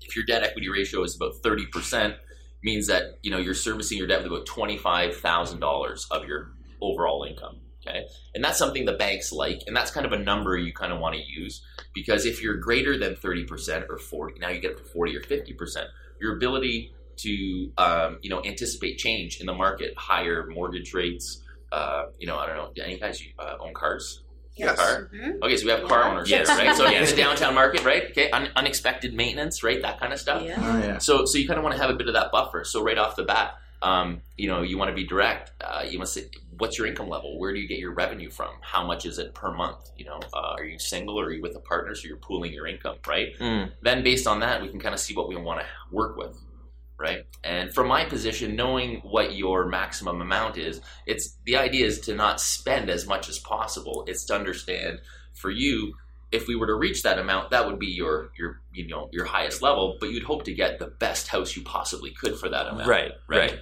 If 0.00 0.16
your 0.16 0.24
debt 0.24 0.42
equity 0.42 0.68
ratio 0.68 1.02
is 1.02 1.16
about 1.16 1.36
thirty 1.42 1.66
percent, 1.66 2.16
means 2.62 2.86
that 2.88 3.18
you 3.22 3.30
know 3.30 3.38
you're 3.38 3.54
servicing 3.54 3.98
your 3.98 4.06
debt 4.06 4.22
with 4.22 4.32
about 4.32 4.46
twenty 4.46 4.76
five 4.76 5.16
thousand 5.16 5.60
dollars 5.60 6.06
of 6.10 6.26
your 6.26 6.52
overall 6.80 7.24
income. 7.24 7.60
Okay, 7.86 8.04
and 8.34 8.42
that's 8.42 8.58
something 8.58 8.84
the 8.84 8.94
banks 8.94 9.30
like, 9.30 9.62
and 9.66 9.76
that's 9.76 9.92
kind 9.92 10.04
of 10.04 10.12
a 10.12 10.18
number 10.18 10.56
you 10.56 10.72
kind 10.72 10.92
of 10.92 10.98
want 10.98 11.14
to 11.14 11.22
use 11.22 11.62
because 11.94 12.26
if 12.26 12.42
you're 12.42 12.56
greater 12.56 12.98
than 12.98 13.14
thirty 13.14 13.44
percent 13.44 13.86
or 13.88 13.98
forty, 13.98 14.38
now 14.40 14.48
you 14.48 14.60
get 14.60 14.72
up 14.72 14.78
to 14.78 14.84
forty 14.84 15.16
or 15.16 15.22
fifty 15.22 15.52
percent, 15.52 15.86
your 16.20 16.36
ability 16.36 16.92
to 17.18 17.72
um, 17.78 18.18
you 18.22 18.30
know 18.30 18.42
anticipate 18.44 18.98
change 18.98 19.40
in 19.40 19.46
the 19.46 19.54
market, 19.54 19.94
higher 19.96 20.46
mortgage 20.46 20.92
rates. 20.94 21.42
Uh, 21.72 22.06
you 22.18 22.26
know, 22.26 22.36
I 22.36 22.46
don't 22.46 22.56
know. 22.56 22.70
Any 22.82 22.98
guys 22.98 23.22
uh, 23.38 23.56
own 23.60 23.74
cars? 23.74 24.22
Yes. 24.56 24.78
Car? 24.78 25.10
Mhm. 25.14 25.42
Okay, 25.42 25.56
so 25.56 25.64
we 25.66 25.70
have 25.70 25.84
car 25.84 26.00
Yeah. 26.00 26.10
owners, 26.10 26.30
Yes. 26.30 26.48
right? 26.48 26.74
So 26.76 26.86
Yes. 26.88 27.10
in 27.10 27.16
the 27.16 27.22
downtown 27.22 27.54
market, 27.54 27.84
right? 27.84 28.10
Okay, 28.10 28.30
un- 28.30 28.50
unexpected 28.56 29.12
maintenance, 29.14 29.62
right? 29.62 29.80
That 29.82 30.00
kind 30.00 30.12
of 30.12 30.18
stuff. 30.18 30.42
Yeah. 30.42 30.56
Oh 30.58 30.78
yeah. 30.78 30.98
So, 30.98 31.24
so 31.26 31.38
you 31.38 31.46
kind 31.46 31.58
of 31.58 31.64
want 31.64 31.76
to 31.76 31.80
have 31.82 31.90
a 31.90 31.94
bit 31.94 32.08
of 32.08 32.14
that 32.14 32.32
buffer. 32.32 32.64
So 32.64 32.82
right 32.82 32.96
off 32.98 33.16
the 33.16 33.24
bat, 33.24 33.58
um, 33.82 34.22
you 34.38 34.48
know, 34.48 34.62
you 34.62 34.78
want 34.78 34.88
to 34.88 34.94
be 34.94 35.04
direct. 35.06 35.52
Uh, 35.62 35.84
you 35.86 35.98
must 35.98 36.14
say, 36.14 36.24
what's 36.56 36.78
your 36.78 36.86
income 36.86 37.10
level? 37.10 37.38
Where 37.38 37.52
do 37.52 37.60
you 37.60 37.68
get 37.68 37.78
your 37.78 37.92
revenue 37.92 38.30
from? 38.30 38.48
How 38.62 38.82
much 38.86 39.04
is 39.04 39.18
it 39.18 39.34
per 39.34 39.52
month? 39.52 39.90
You 39.98 40.06
know, 40.06 40.20
uh, 40.32 40.54
are 40.56 40.64
you 40.64 40.78
single 40.78 41.20
or 41.20 41.26
are 41.26 41.32
you 41.32 41.42
with 41.42 41.54
a 41.54 41.60
partner? 41.60 41.94
So 41.94 42.08
you're 42.08 42.16
pooling 42.16 42.54
your 42.54 42.66
income, 42.66 42.96
right? 43.06 43.38
Mm. 43.38 43.72
Then 43.82 44.02
based 44.02 44.26
on 44.26 44.40
that, 44.40 44.62
we 44.62 44.68
can 44.68 44.80
kind 44.80 44.94
of 44.94 45.00
see 45.00 45.14
what 45.14 45.28
we 45.28 45.36
want 45.36 45.60
to 45.60 45.66
work 45.92 46.16
with, 46.16 46.34
right? 46.98 47.26
And 47.44 47.72
from 47.74 47.88
my 47.88 48.04
position, 48.04 48.56
knowing 48.56 49.00
what 49.02 49.34
your 49.34 49.66
maximum 49.66 50.20
amount 50.20 50.56
is, 50.58 50.80
it's 51.06 51.36
the 51.44 51.56
idea 51.56 51.86
is 51.86 52.00
to 52.00 52.14
not 52.14 52.40
spend 52.40 52.90
as 52.90 53.06
much 53.06 53.28
as 53.28 53.38
possible. 53.38 54.04
It's 54.06 54.24
to 54.26 54.34
understand 54.34 55.00
for 55.34 55.50
you 55.50 55.94
if 56.32 56.48
we 56.48 56.56
were 56.56 56.66
to 56.66 56.74
reach 56.74 57.02
that 57.04 57.18
amount, 57.18 57.50
that 57.50 57.66
would 57.66 57.78
be 57.78 57.86
your 57.86 58.30
your 58.36 58.60
you 58.72 58.86
know 58.88 59.08
your 59.12 59.24
highest 59.24 59.62
level. 59.62 59.96
But 60.00 60.10
you'd 60.10 60.24
hope 60.24 60.44
to 60.44 60.54
get 60.54 60.78
the 60.78 60.88
best 60.88 61.28
house 61.28 61.56
you 61.56 61.62
possibly 61.62 62.10
could 62.10 62.36
for 62.38 62.48
that 62.48 62.66
amount, 62.66 62.88
Right, 62.88 63.12
right. 63.28 63.58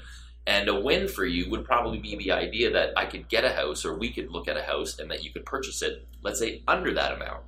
And 0.47 0.69
a 0.69 0.79
win 0.79 1.09
for 1.09 1.25
you 1.25 1.51
would 1.51 1.65
probably 1.65 1.99
be 1.99 2.17
the 2.17 2.33
idea 2.33 2.71
that 2.73 2.91
I 2.99 3.07
could 3.07 3.29
get 3.29 3.45
a 3.45 3.51
house, 3.51 3.85
or 3.85 3.97
we 3.99 4.13
could 4.13 4.31
look 4.31 4.47
at 4.47 4.57
a 4.59 4.63
house, 4.63 4.99
and 4.99 5.11
that 5.11 5.25
you 5.25 5.31
could 5.33 5.47
purchase 5.47 5.81
it, 5.83 6.07
let's 6.23 6.39
say 6.39 6.63
under 6.69 6.93
that 6.95 7.13
amount, 7.13 7.45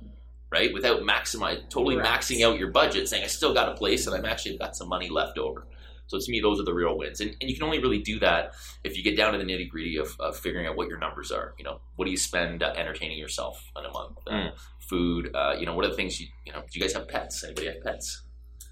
right? 0.51 0.73
Without 0.73 1.01
maximize 1.01 1.61
totally 1.69 1.97
Right. 1.97 2.07
maxing 2.07 2.43
out 2.43 2.57
your 2.57 2.71
budget, 2.71 3.07
saying 3.07 3.23
I 3.23 3.27
still 3.27 3.53
got 3.53 3.69
a 3.69 3.75
place 3.75 4.07
and 4.07 4.15
I'm 4.15 4.25
actually 4.25 4.57
got 4.57 4.75
some 4.75 4.89
money 4.89 5.09
left 5.09 5.37
over. 5.37 5.67
So 6.07 6.17
to 6.19 6.31
me, 6.31 6.39
those 6.41 6.59
are 6.59 6.63
the 6.63 6.73
real 6.73 6.97
wins, 6.97 7.19
and, 7.21 7.35
and 7.41 7.49
you 7.49 7.55
can 7.55 7.63
only 7.63 7.79
really 7.79 7.99
do 8.01 8.19
that 8.19 8.53
if 8.83 8.97
you 8.97 9.03
get 9.03 9.15
down 9.17 9.33
to 9.33 9.37
the 9.39 9.45
nitty 9.45 9.69
gritty 9.69 9.97
of, 9.97 10.15
of 10.19 10.37
figuring 10.37 10.65
out 10.67 10.75
what 10.77 10.87
your 10.87 10.97
numbers 10.99 11.31
are. 11.31 11.53
You 11.57 11.65
know, 11.65 11.79
what 11.95 12.05
do 12.05 12.11
you 12.11 12.17
spend 12.17 12.63
uh, 12.63 12.73
entertaining 12.75 13.17
yourself 13.17 13.63
in 13.77 13.85
a 13.85 13.91
month? 13.91 14.17
Uh, 14.25 14.31
Mm. 14.31 14.51
Food. 14.79 15.35
Uh, 15.35 15.53
you 15.59 15.65
know, 15.65 15.73
what 15.75 15.83
are 15.85 15.89
the 15.89 15.95
things 15.95 16.19
you 16.21 16.27
you 16.45 16.53
know? 16.53 16.59
Do 16.61 16.67
you 16.79 16.81
guys 16.81 16.93
have 16.93 17.07
pets? 17.09 17.43
Anybody 17.43 17.67
have 17.67 17.81
pets? 17.83 18.23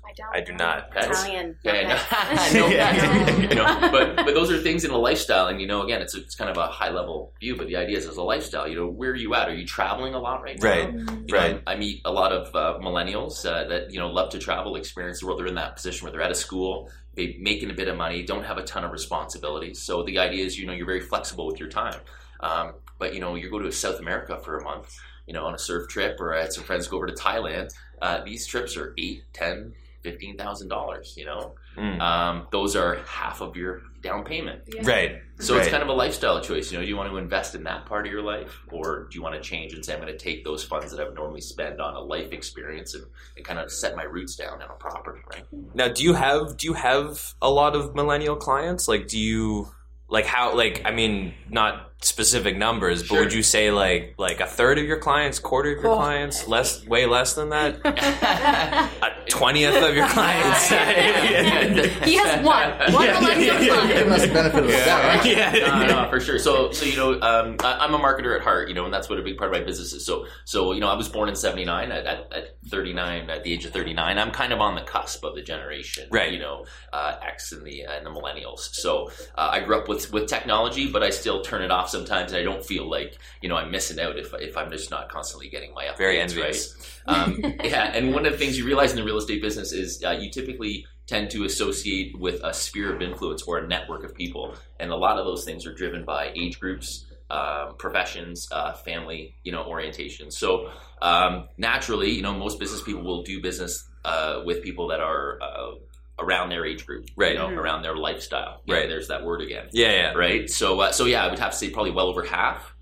I, 0.07 0.13
don't 0.15 0.35
I 0.35 0.39
do 0.41 0.51
know. 0.51 0.57
not. 0.65 0.91
Pets? 0.91 1.07
Italian. 1.23 1.57
Yeah, 1.63 1.71
Okay. 1.71 2.53
no, 2.59 2.67
no 2.67 2.75
pets. 2.77 3.39
you 3.49 3.55
know, 3.55 3.89
but 3.91 4.15
but 4.17 4.33
those 4.35 4.51
are 4.51 4.59
things 4.61 4.85
in 4.85 4.91
a 4.91 4.97
lifestyle, 4.97 5.47
and 5.47 5.59
you 5.59 5.65
know, 5.67 5.81
again, 5.81 6.01
it's 6.01 6.13
it's 6.15 6.35
kind 6.35 6.49
of 6.49 6.57
a 6.57 6.67
high 6.67 6.91
level 6.91 7.33
view, 7.41 7.55
but 7.57 7.65
the 7.67 7.75
idea 7.75 7.97
is 7.97 8.05
as 8.07 8.17
a 8.17 8.23
lifestyle. 8.23 8.67
You 8.67 8.75
know, 8.75 8.87
where 8.87 9.09
are 9.11 9.15
you 9.15 9.33
at? 9.33 9.49
Are 9.49 9.53
you 9.55 9.65
traveling 9.65 10.13
a 10.13 10.19
lot 10.19 10.41
right 10.43 10.57
now? 10.61 10.69
Right. 10.69 10.93
You 10.93 11.03
know, 11.03 11.17
Right. 11.31 11.61
I 11.67 11.75
meet 11.75 12.01
a 12.05 12.11
lot 12.13 12.31
of 12.31 12.55
uh, 12.55 12.79
millennials 12.81 13.45
uh, 13.45 13.67
that 13.67 13.91
you 13.91 13.99
know 13.99 14.07
love 14.09 14.29
to 14.29 14.39
travel, 14.39 14.75
experience 14.75 15.19
the 15.21 15.25
world. 15.25 15.39
They're 15.39 15.47
in 15.47 15.55
that 15.55 15.75
position 15.75 16.05
where 16.05 16.11
they're 16.11 16.21
out 16.23 16.31
of 16.31 16.37
school, 16.37 16.89
they 17.04 17.04
making 17.17 17.69
a 17.69 17.73
bit 17.73 17.87
of 17.87 17.97
money, 17.97 18.23
don't 18.23 18.45
have 18.45 18.57
a 18.57 18.63
ton 18.63 18.83
of 18.83 18.91
responsibilities. 18.91 19.81
So 19.81 20.03
the 20.03 20.19
idea 20.19 20.45
is, 20.45 20.57
you 20.57 20.65
know, 20.65 20.73
you're 20.73 20.85
very 20.85 21.01
flexible 21.01 21.45
with 21.47 21.59
your 21.59 21.69
time. 21.69 21.99
Um, 22.39 22.73
but 22.99 23.13
you 23.13 23.19
know, 23.19 23.35
you 23.35 23.49
go 23.49 23.59
to 23.59 23.71
South 23.71 23.99
America 23.99 24.39
for 24.43 24.57
a 24.57 24.63
month, 24.63 24.95
you 25.27 25.33
know, 25.33 25.45
on 25.45 25.53
a 25.53 25.59
surf 25.59 25.89
trip, 25.89 26.19
or 26.19 26.35
I 26.35 26.41
had 26.41 26.53
some 26.53 26.63
friends 26.63 26.87
go 26.87 26.97
over 26.97 27.07
to 27.07 27.13
Thailand. 27.13 27.73
Uh, 28.01 28.23
these 28.23 28.45
trips 28.45 28.77
are 28.77 28.93
eight, 28.97 29.23
ten, 29.33 29.73
fifteen 30.09 30.37
thousand 30.37 30.69
dollars. 30.69 31.15
You 31.17 31.25
know, 31.25 31.55
Mm. 31.77 31.99
um, 31.99 32.47
those 32.53 32.73
are 32.77 32.99
half 33.05 33.41
of 33.41 33.57
your 33.57 33.81
down 34.01 34.23
payment. 34.23 34.61
Yeah. 34.73 34.81
Right. 34.85 35.11
So 35.39 35.57
it's 35.57 35.67
kind 35.67 35.83
of 35.83 35.89
a 35.89 35.93
lifestyle 35.93 36.39
choice. 36.39 36.71
You 36.71 36.77
know, 36.77 36.83
do 36.85 36.87
you 36.87 36.95
want 36.95 37.09
to 37.11 37.17
invest 37.17 37.53
in 37.55 37.63
that 37.63 37.85
part 37.85 38.05
of 38.05 38.11
your 38.13 38.21
life, 38.21 38.61
or 38.71 39.07
do 39.09 39.15
you 39.17 39.21
want 39.21 39.35
to 39.35 39.41
change 39.41 39.73
and 39.73 39.83
say, 39.83 39.93
I'm 39.93 39.99
going 39.99 40.13
to 40.13 40.17
take 40.17 40.45
those 40.45 40.63
funds 40.63 40.91
that 40.91 41.01
I 41.01 41.03
would 41.03 41.15
normally 41.15 41.41
spend 41.41 41.81
on 41.81 41.93
a 41.95 41.99
life 41.99 42.31
experience 42.31 42.93
and, 42.93 43.03
and 43.35 43.43
kind 43.45 43.59
of 43.59 43.69
set 43.71 43.97
my 43.97 44.03
roots 44.03 44.37
down 44.37 44.61
on 44.61 44.69
a 44.69 44.73
property, 44.87 45.19
right? 45.33 45.43
Now, 45.73 45.89
do 45.89 46.01
you 46.03 46.13
have 46.13 46.55
do 46.55 46.67
you 46.67 46.73
have 46.73 47.33
a 47.41 47.49
lot 47.49 47.75
of 47.75 47.93
millennial 47.93 48.37
clients? 48.37 48.87
Like, 48.87 49.07
do 49.09 49.19
you 49.19 49.67
like 50.07 50.25
how 50.25 50.55
like 50.55 50.83
I 50.85 50.91
mean, 50.91 51.33
not 51.49 51.84
specific 52.01 52.55
numbers, 52.57 53.01
but 53.01 53.07
Sure. 53.09 53.19
would 53.21 53.33
you 53.33 53.41
say 53.41 53.71
like 53.71 54.13
like 54.17 54.39
a 54.39 54.45
third 54.45 54.77
of 54.77 54.85
your 54.85 54.99
clients, 54.99 55.39
quarter 55.39 55.71
of 55.75 55.81
your 55.81 55.91
Oh. 55.93 55.95
clients, 55.95 56.47
less, 56.47 56.85
way 56.85 57.05
less 57.07 57.33
than 57.33 57.49
that, 57.49 57.79
a 57.85 59.29
twentieth 59.29 59.75
of 59.81 59.95
your 59.95 60.07
clients? 60.09 60.69
He 62.05 62.15
has 62.15 62.45
one. 62.45 62.93
One 62.93 63.09
Alexa 63.09 63.57
client. 63.57 63.87
Give 63.93 64.07
us 64.11 64.21
the 64.21 64.27
benefit 64.33 64.59
of 64.63 64.67
the 64.67 64.73
doubt, 64.73 65.25
right? 65.25 65.53
no, 65.89 66.03
no, 66.03 66.09
for 66.09 66.19
sure. 66.19 66.37
So, 66.39 66.71
so 66.71 66.85
you 66.85 66.95
know, 66.95 67.13
um, 67.21 67.55
I, 67.63 67.77
I'm 67.79 67.93
a 67.93 67.99
marketer 67.99 68.35
at 68.35 68.41
heart, 68.43 68.67
you 68.69 68.75
know, 68.75 68.85
and 68.85 68.93
that's 68.93 69.09
what 69.09 69.19
a 69.19 69.23
big 69.23 69.37
part 69.37 69.53
of 69.53 69.59
my 69.59 69.65
business 69.65 69.93
is. 69.93 70.05
So, 70.05 70.25
so 70.45 70.73
you 70.73 70.79
know, 70.81 70.87
I 70.87 70.95
was 70.95 71.09
born 71.09 71.29
in 71.29 71.35
'79. 71.35 71.91
At, 71.91 72.05
at, 72.05 72.33
at 72.33 72.57
39, 72.69 73.29
at 73.29 73.43
the 73.43 73.53
age 73.53 73.65
of 73.65 73.73
39, 73.73 74.17
I'm 74.17 74.31
kind 74.31 74.53
of 74.53 74.59
on 74.59 74.75
the 74.75 74.81
cusp 74.81 75.23
of 75.23 75.35
the 75.35 75.41
generation, 75.41 76.07
Right. 76.11 76.31
You 76.33 76.39
know, 76.39 76.65
uh, 76.93 77.15
X 77.21 77.51
and 77.51 77.65
the 77.65 77.81
and 77.83 78.05
the 78.05 78.09
millennials. 78.11 78.59
So, 78.73 79.09
uh, 79.35 79.49
I 79.51 79.61
grew 79.61 79.77
up 79.77 79.87
with 79.87 80.11
with 80.11 80.27
technology, 80.27 80.91
but 80.91 81.03
I 81.03 81.09
still 81.09 81.41
turn 81.41 81.61
it 81.63 81.71
off 81.71 81.89
sometimes, 81.95 82.33
I 82.33 82.43
don't 82.43 82.63
feel 82.63 82.89
like 82.89 83.17
you 83.41 83.49
know 83.49 83.55
I'm 83.55 83.71
missing 83.71 83.99
out 83.99 84.17
if 84.17 84.33
if 84.33 84.57
I'm 84.57 84.69
just 84.71 84.91
not 84.91 85.09
constantly 85.09 85.49
getting 85.49 85.73
my 85.73 85.85
updates. 85.85 85.97
Very 85.97 86.17
right? 86.17 86.29
envious. 86.29 86.99
Um, 87.07 87.39
yeah, 87.63 87.91
and 87.95 88.13
one 88.13 88.25
of 88.25 88.33
the 88.33 88.37
things 88.37 88.57
you 88.57 88.65
realize 88.65 88.91
in 88.91 88.97
the 88.97 89.03
real 89.03 89.17
estate 89.17 89.41
business 89.41 89.71
is 89.71 90.03
uh, 90.03 90.11
you 90.11 90.29
typically 90.29 90.85
tend 91.07 91.29
to 91.29 91.45
associate 91.45 92.19
with 92.19 92.41
a 92.43 92.53
sphere 92.53 92.93
of 92.93 93.01
influence 93.01 93.43
or 93.43 93.59
a 93.59 93.67
network 93.67 94.03
of 94.03 94.13
people, 94.13 94.55
and 94.79 94.91
a 94.91 94.95
lot 94.95 95.17
of 95.17 95.25
those 95.25 95.45
things 95.45 95.65
are 95.65 95.73
driven 95.73 96.03
by 96.03 96.31
age 96.35 96.59
groups, 96.59 97.05
um, 97.29 97.75
professions, 97.77 98.47
uh, 98.51 98.73
family, 98.73 99.35
you 99.43 99.51
know, 99.51 99.63
orientation. 99.63 100.31
So 100.31 100.71
um, 101.01 101.47
naturally, 101.57 102.11
you 102.11 102.21
know, 102.21 102.33
most 102.33 102.59
business 102.59 102.81
people 102.81 103.03
will 103.03 103.23
do 103.23 103.41
business 103.41 103.87
uh, 104.03 104.41
with 104.45 104.63
people 104.63 104.87
that 104.89 104.99
are 104.99 105.39
uh, 105.41 105.71
around 106.19 106.49
their 106.49 106.65
age 106.65 106.85
group, 106.85 107.05
Right. 107.17 107.33
You 107.33 107.39
know, 107.39 107.47
Mhm. 107.49 107.57
around 107.57 107.81
their 107.81 107.95
lifestyle. 107.95 108.61
Yeah, 108.65 108.75
Right. 108.75 108.89
There's 108.89 109.07
that 109.09 109.23
word 109.23 109.41
again 109.41 109.67
Yeah, 109.73 109.91
yeah. 109.91 110.13
right? 110.13 110.49
So, 110.49 110.79
uh, 110.79 110.91
so 110.91 111.05
yeah, 111.05 111.25
I 111.25 111.29
would 111.29 111.39
have 111.39 111.51
to 111.51 111.57
say 111.57 111.69
probably 111.69 111.91
well 111.91 112.07
over 112.07 112.23
half. 112.23 112.73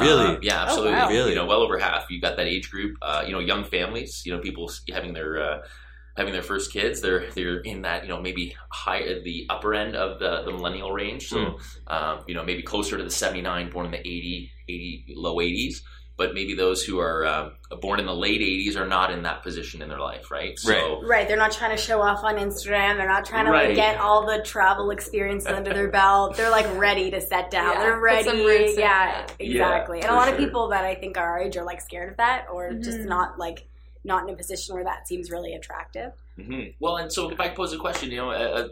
Really? 0.00 0.36
Uh, 0.36 0.38
yeah, 0.42 0.62
absolutely. 0.62 0.92
wow. 0.94 1.08
Really? 1.08 1.30
You 1.30 1.36
know, 1.36 1.46
well 1.46 1.62
over 1.62 1.78
half. 1.78 2.10
You've 2.10 2.22
got 2.22 2.36
that 2.36 2.46
age 2.46 2.70
group. 2.70 2.96
Uh, 3.02 3.22
you 3.26 3.32
know, 3.32 3.40
young 3.40 3.64
families. 3.64 4.22
You 4.24 4.34
know, 4.34 4.40
people 4.40 4.70
having 4.92 5.12
their 5.14 5.40
uh, 5.42 5.58
having 6.16 6.32
their 6.32 6.42
first 6.42 6.72
kids. 6.72 7.00
They're 7.00 7.28
they're 7.30 7.58
in 7.60 7.82
that 7.82 8.02
you 8.04 8.08
know 8.08 8.20
maybe 8.20 8.54
high 8.70 9.00
at 9.02 9.24
the 9.24 9.46
upper 9.50 9.74
end 9.74 9.96
of 9.96 10.18
the, 10.20 10.42
the 10.44 10.52
millennial 10.52 10.92
range. 10.92 11.28
So, 11.28 11.58
um, 11.88 12.20
you 12.28 12.34
know, 12.34 12.44
maybe 12.44 12.62
closer 12.62 12.96
to 12.98 13.02
the 13.02 13.10
seventy 13.10 13.42
nine, 13.42 13.70
born 13.70 13.86
in 13.86 13.92
the 13.92 13.98
80, 14.00 14.52
80 14.68 15.04
low 15.16 15.40
eighties. 15.40 15.82
But 16.20 16.34
maybe 16.34 16.52
those 16.52 16.82
who 16.84 16.98
are 17.00 17.24
um, 17.24 17.52
born 17.80 17.98
in 17.98 18.04
the 18.04 18.14
late 18.14 18.42
'80s 18.42 18.76
are 18.78 18.86
not 18.86 19.10
in 19.10 19.22
that 19.22 19.42
position 19.42 19.80
in 19.80 19.88
their 19.88 20.00
life, 20.00 20.30
right? 20.30 20.58
So, 20.58 21.02
Right, 21.02 21.26
they're 21.26 21.38
not 21.38 21.50
trying 21.50 21.74
to 21.74 21.82
show 21.82 22.02
off 22.02 22.22
on 22.24 22.36
Instagram. 22.36 22.98
They're 22.98 23.08
not 23.08 23.24
trying 23.24 23.46
to 23.46 23.50
Right. 23.50 23.68
like 23.68 23.74
get 23.76 23.96
all 23.98 24.26
the 24.26 24.42
travel 24.42 24.90
experiences 24.90 25.50
under 25.58 25.72
their 25.72 25.88
belt. 25.88 26.36
They're 26.36 26.50
like 26.50 26.66
ready 26.76 27.10
to 27.10 27.22
set 27.22 27.50
down. 27.50 27.72
Yeah, 27.72 27.80
they're 27.80 27.94
put 27.94 28.02
ready. 28.02 28.24
some 28.24 28.36
roots 28.44 28.74
in, 28.74 28.80
yeah, 28.80 29.26
yeah. 29.38 29.46
exactly. 29.46 30.00
Yeah, 30.00 30.04
and 30.08 30.14
a 30.14 30.20
for 30.20 30.26
lot 30.26 30.28
of 30.30 30.36
people 30.36 30.68
that 30.68 30.84
I 30.84 30.94
think 30.94 31.16
are 31.16 31.26
our 31.26 31.38
age 31.40 31.56
are 31.56 31.64
like 31.64 31.80
scared 31.80 32.10
of 32.10 32.18
that, 32.18 32.48
or 32.52 32.74
just 32.74 32.98
Mhm. 32.98 33.06
not 33.06 33.38
like 33.38 33.66
not 34.04 34.24
in 34.28 34.34
a 34.34 34.36
position 34.36 34.74
where 34.74 34.84
that 34.84 35.08
seems 35.08 35.30
really 35.30 35.54
attractive. 35.54 36.12
hmm 36.36 36.64
Well, 36.80 36.98
and 36.98 37.10
so 37.10 37.30
if 37.30 37.40
I 37.40 37.48
pose 37.48 37.72
a 37.72 37.78
question, 37.78 38.10
you 38.10 38.18
know, 38.18 38.30
uh, 38.30 38.34
uh, 38.34 38.68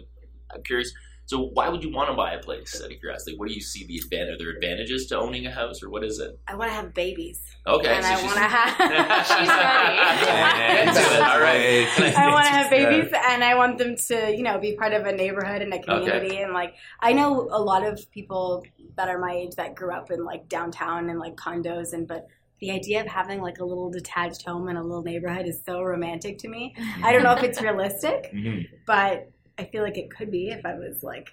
I'm 0.55 0.63
curious. 0.65 0.93
So, 1.29 1.51
why 1.53 1.69
would 1.69 1.85
you 1.85 1.93
want 1.93 2.09
to 2.09 2.17
buy 2.17 2.33
a 2.33 2.39
place? 2.39 2.81
Out 2.83 2.91
of 2.91 2.99
curiosity, 2.99 3.37
what 3.37 3.49
do 3.49 3.55
you 3.55 3.61
see 3.61 3.87
the 3.87 3.99
advantage? 3.99 4.37
Are 4.37 4.39
there 4.39 4.51
advantages 4.57 5.07
to 5.09 5.19
owning 5.19 5.45
a 5.47 5.51
house, 5.51 5.83
or 5.83 5.91
what 5.91 6.03
is 6.03 6.19
it? 6.21 6.31
I 6.49 6.55
want 6.57 6.71
to 6.71 6.75
have 6.75 6.95
babies, 6.95 7.43
Okay, 7.67 7.87
and 7.87 8.03
so 8.03 8.11
I 8.11 8.23
want 8.23 8.35
to 8.37 8.41
have. 8.41 9.27
She's 9.27 9.49
ready. 9.49 9.97
Get 10.25 10.95
to 10.95 11.15
it. 11.17 11.21
All 11.21 11.39
right. 11.39 12.17
I 12.19 12.33
want 12.33 12.47
to 12.47 12.51
have 12.51 12.71
babies, 12.71 13.13
and 13.29 13.45
I 13.45 13.57
want 13.57 13.77
them 13.77 13.95
to, 14.09 14.35
you 14.35 14.43
know, 14.43 14.59
be 14.59 14.75
part 14.75 14.95
of 14.95 15.05
a 15.05 15.13
neighborhood 15.13 15.61
and 15.61 15.75
a 15.75 15.79
community. 15.83 16.39
And 16.39 16.55
like, 16.55 16.75
I 17.01 17.13
know 17.13 17.47
a 17.53 17.61
lot 17.61 17.85
of 17.87 18.11
people 18.11 18.65
that 18.97 19.11
are 19.11 19.19
my 19.19 19.33
age 19.35 19.55
that 19.57 19.75
grew 19.75 19.93
up 19.93 20.11
in 20.11 20.25
like 20.25 20.49
downtown 20.49 21.11
and 21.11 21.19
like 21.19 21.37
condos, 21.37 21.93
and 21.93 22.09
but 22.09 22.27
the 22.61 22.71
idea 22.71 23.03
of 23.03 23.07
having 23.07 23.43
like 23.43 23.59
a 23.59 23.65
little 23.67 23.91
detached 23.91 24.45
home 24.47 24.69
in 24.71 24.77
a 24.77 24.83
little 24.83 25.03
neighborhood 25.03 25.47
is 25.47 25.61
so 25.67 25.83
romantic 25.83 26.39
to 26.39 26.49
me. 26.49 26.75
I 27.05 27.13
don't 27.13 27.23
know 27.23 27.35
if 27.35 27.43
it's 27.45 27.61
realistic, 27.69 28.33
Mhm. 28.35 28.67
but 28.87 29.29
I 29.59 29.65
feel 29.65 29.83
like 29.83 29.99
it 29.99 30.11
could 30.11 30.31
be 30.31 30.49
if 30.49 30.65
I 30.65 30.75
was 30.75 31.03
like, 31.03 31.31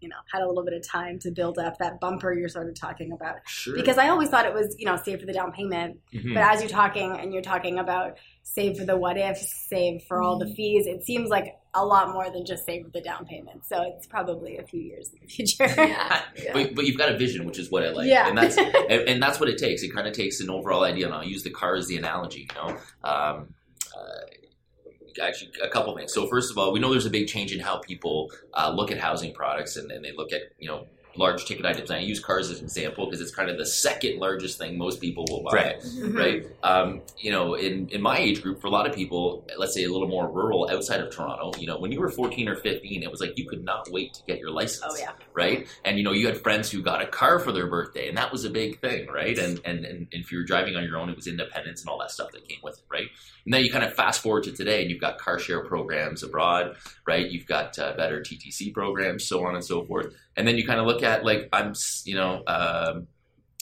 you 0.00 0.08
know, 0.08 0.16
had 0.32 0.42
a 0.42 0.46
little 0.46 0.64
bit 0.64 0.74
of 0.74 0.86
time 0.86 1.18
to 1.20 1.30
build 1.30 1.58
up 1.58 1.78
that 1.78 1.98
bumper 2.00 2.32
you're 2.32 2.48
sort 2.48 2.68
of 2.68 2.74
talking 2.74 3.12
about. 3.12 3.36
Sure. 3.46 3.74
Because 3.74 3.98
I 3.98 4.08
always 4.08 4.28
thought 4.28 4.46
it 4.46 4.54
was, 4.54 4.76
you 4.78 4.86
know, 4.86 4.96
save 4.96 5.20
for 5.20 5.26
the 5.26 5.32
down 5.32 5.52
payment. 5.52 5.98
Mhm. 6.14 6.34
But 6.34 6.44
as 6.44 6.60
you're 6.60 6.70
talking 6.70 7.16
and 7.18 7.32
you're 7.32 7.42
talking 7.42 7.78
about 7.78 8.16
save 8.44 8.76
for 8.78 8.84
the 8.84 8.96
what 8.96 9.16
ifs, 9.16 9.52
save 9.68 10.02
for 10.04 10.22
all 10.22 10.38
the 10.38 10.46
fees, 10.54 10.86
it 10.86 11.04
seems 11.04 11.30
like 11.30 11.56
a 11.74 11.84
lot 11.84 12.12
more 12.12 12.30
than 12.30 12.46
just 12.46 12.64
save 12.64 12.84
for 12.84 12.90
the 12.90 13.00
down 13.00 13.26
payment. 13.26 13.66
So 13.66 13.82
it's 13.82 14.06
probably 14.06 14.58
a 14.58 14.62
few 14.62 14.80
years 14.80 15.10
in 15.12 15.18
the 15.20 15.26
future. 15.26 15.66
Yeah. 15.76 16.22
But, 16.52 16.74
but 16.76 16.86
you've 16.86 16.96
got 16.96 17.12
a 17.12 17.18
vision, 17.18 17.44
which 17.46 17.58
is 17.58 17.70
what 17.70 17.84
I 17.84 17.90
like. 17.90 18.06
Yeah. 18.08 18.28
And 18.28 18.38
that's 18.38 18.56
and, 18.56 19.08
and 19.08 19.22
that's 19.22 19.40
what 19.40 19.48
it 19.48 19.58
takes. 19.58 19.82
It 19.82 19.92
kind 19.92 20.06
of 20.06 20.12
takes 20.12 20.40
an 20.40 20.48
overall 20.48 20.84
idea, 20.84 21.06
and 21.06 21.14
I'll 21.14 21.24
use 21.26 21.42
the 21.42 21.50
car 21.50 21.74
as 21.74 21.88
the 21.88 21.96
analogy. 21.96 22.48
You 22.54 22.60
know, 22.60 22.76
um, 23.02 23.54
uh, 23.96 24.20
actually, 25.20 25.52
a 25.62 25.68
couple 25.68 25.96
things. 25.96 26.12
So 26.12 26.26
first 26.26 26.50
of 26.50 26.58
all, 26.58 26.72
we 26.72 26.80
know 26.80 26.90
there's 26.90 27.06
a 27.06 27.10
big 27.10 27.28
change 27.28 27.52
in 27.52 27.60
how 27.60 27.78
people 27.78 28.30
uh, 28.54 28.72
look 28.74 28.90
at 28.90 28.98
housing 28.98 29.32
products, 29.32 29.76
and, 29.76 29.90
and 29.90 30.04
they 30.04 30.12
look 30.12 30.32
at 30.32 30.42
you 30.58 30.68
know 30.68 30.86
large 31.18 31.44
ticket 31.44 31.66
items. 31.66 31.90
And 31.90 31.98
I 31.98 32.02
use 32.02 32.20
cars 32.20 32.50
as 32.50 32.58
an 32.58 32.64
example 32.64 33.06
because 33.06 33.20
it's 33.20 33.34
kind 33.34 33.50
of 33.50 33.58
the 33.58 33.66
second 33.66 34.18
largest 34.18 34.58
thing 34.58 34.78
most 34.78 35.00
people 35.00 35.24
will 35.28 35.42
buy. 35.42 35.52
Right. 35.52 35.80
Mm-hmm. 35.80 36.16
Right. 36.16 36.46
Um, 36.62 37.02
you 37.18 37.30
know, 37.30 37.54
in, 37.54 37.88
in 37.88 38.00
my 38.00 38.18
age 38.18 38.42
group, 38.42 38.60
for 38.60 38.68
a 38.68 38.70
lot 38.70 38.86
of 38.86 38.94
people, 38.94 39.46
let's 39.58 39.74
say 39.74 39.84
a 39.84 39.90
little 39.90 40.08
more 40.08 40.30
rural 40.30 40.68
outside 40.70 41.00
of 41.00 41.14
Toronto, 41.14 41.52
you 41.58 41.66
know, 41.66 41.78
when 41.78 41.92
you 41.92 42.00
were 42.00 42.08
14 42.08 42.48
or 42.48 42.54
15, 42.54 43.02
it 43.02 43.10
was 43.10 43.20
like 43.20 43.36
you 43.36 43.48
could 43.48 43.64
not 43.64 43.90
wait 43.90 44.14
to 44.14 44.22
get 44.26 44.38
your 44.38 44.50
license. 44.50 44.84
Oh, 44.84 44.96
yeah. 44.98 45.12
Right. 45.34 45.66
And, 45.84 45.98
you 45.98 46.04
know, 46.04 46.12
you 46.12 46.26
had 46.26 46.40
friends 46.40 46.70
who 46.70 46.82
got 46.82 47.02
a 47.02 47.06
car 47.06 47.38
for 47.38 47.52
their 47.52 47.66
birthday, 47.66 48.08
and 48.08 48.16
that 48.16 48.32
was 48.32 48.44
a 48.44 48.50
big 48.50 48.80
thing. 48.80 49.08
Right. 49.08 49.38
And, 49.38 49.60
and, 49.64 49.84
and 49.84 50.08
if 50.12 50.30
you 50.32 50.38
were 50.38 50.44
driving 50.44 50.76
on 50.76 50.84
your 50.84 50.96
own, 50.96 51.08
it 51.08 51.16
was 51.16 51.26
independence 51.26 51.80
and 51.80 51.90
all 51.90 51.98
that 51.98 52.10
stuff 52.10 52.30
that 52.32 52.48
came 52.48 52.58
with 52.62 52.78
it. 52.78 52.84
Right. 52.90 53.08
And 53.44 53.54
then 53.54 53.64
you 53.64 53.72
kind 53.72 53.84
of 53.84 53.94
fast 53.94 54.22
forward 54.22 54.44
to 54.44 54.52
today, 54.52 54.82
and 54.82 54.90
you've 54.90 55.00
got 55.00 55.18
car 55.18 55.38
share 55.38 55.64
programs 55.64 56.22
abroad. 56.22 56.76
Right. 57.06 57.30
You've 57.30 57.46
got 57.46 57.78
uh, 57.78 57.94
better 57.96 58.20
TTC 58.20 58.72
programs, 58.72 59.26
so 59.26 59.46
on 59.46 59.54
and 59.54 59.64
so 59.64 59.84
forth. 59.84 60.14
And 60.36 60.46
then 60.46 60.56
you 60.56 60.64
kind 60.66 60.78
of 60.78 60.86
look 60.86 61.02
at, 61.02 61.07
like, 61.16 61.48
I'm, 61.52 61.74
you 62.04 62.14
know, 62.14 62.42
um, 62.46 63.08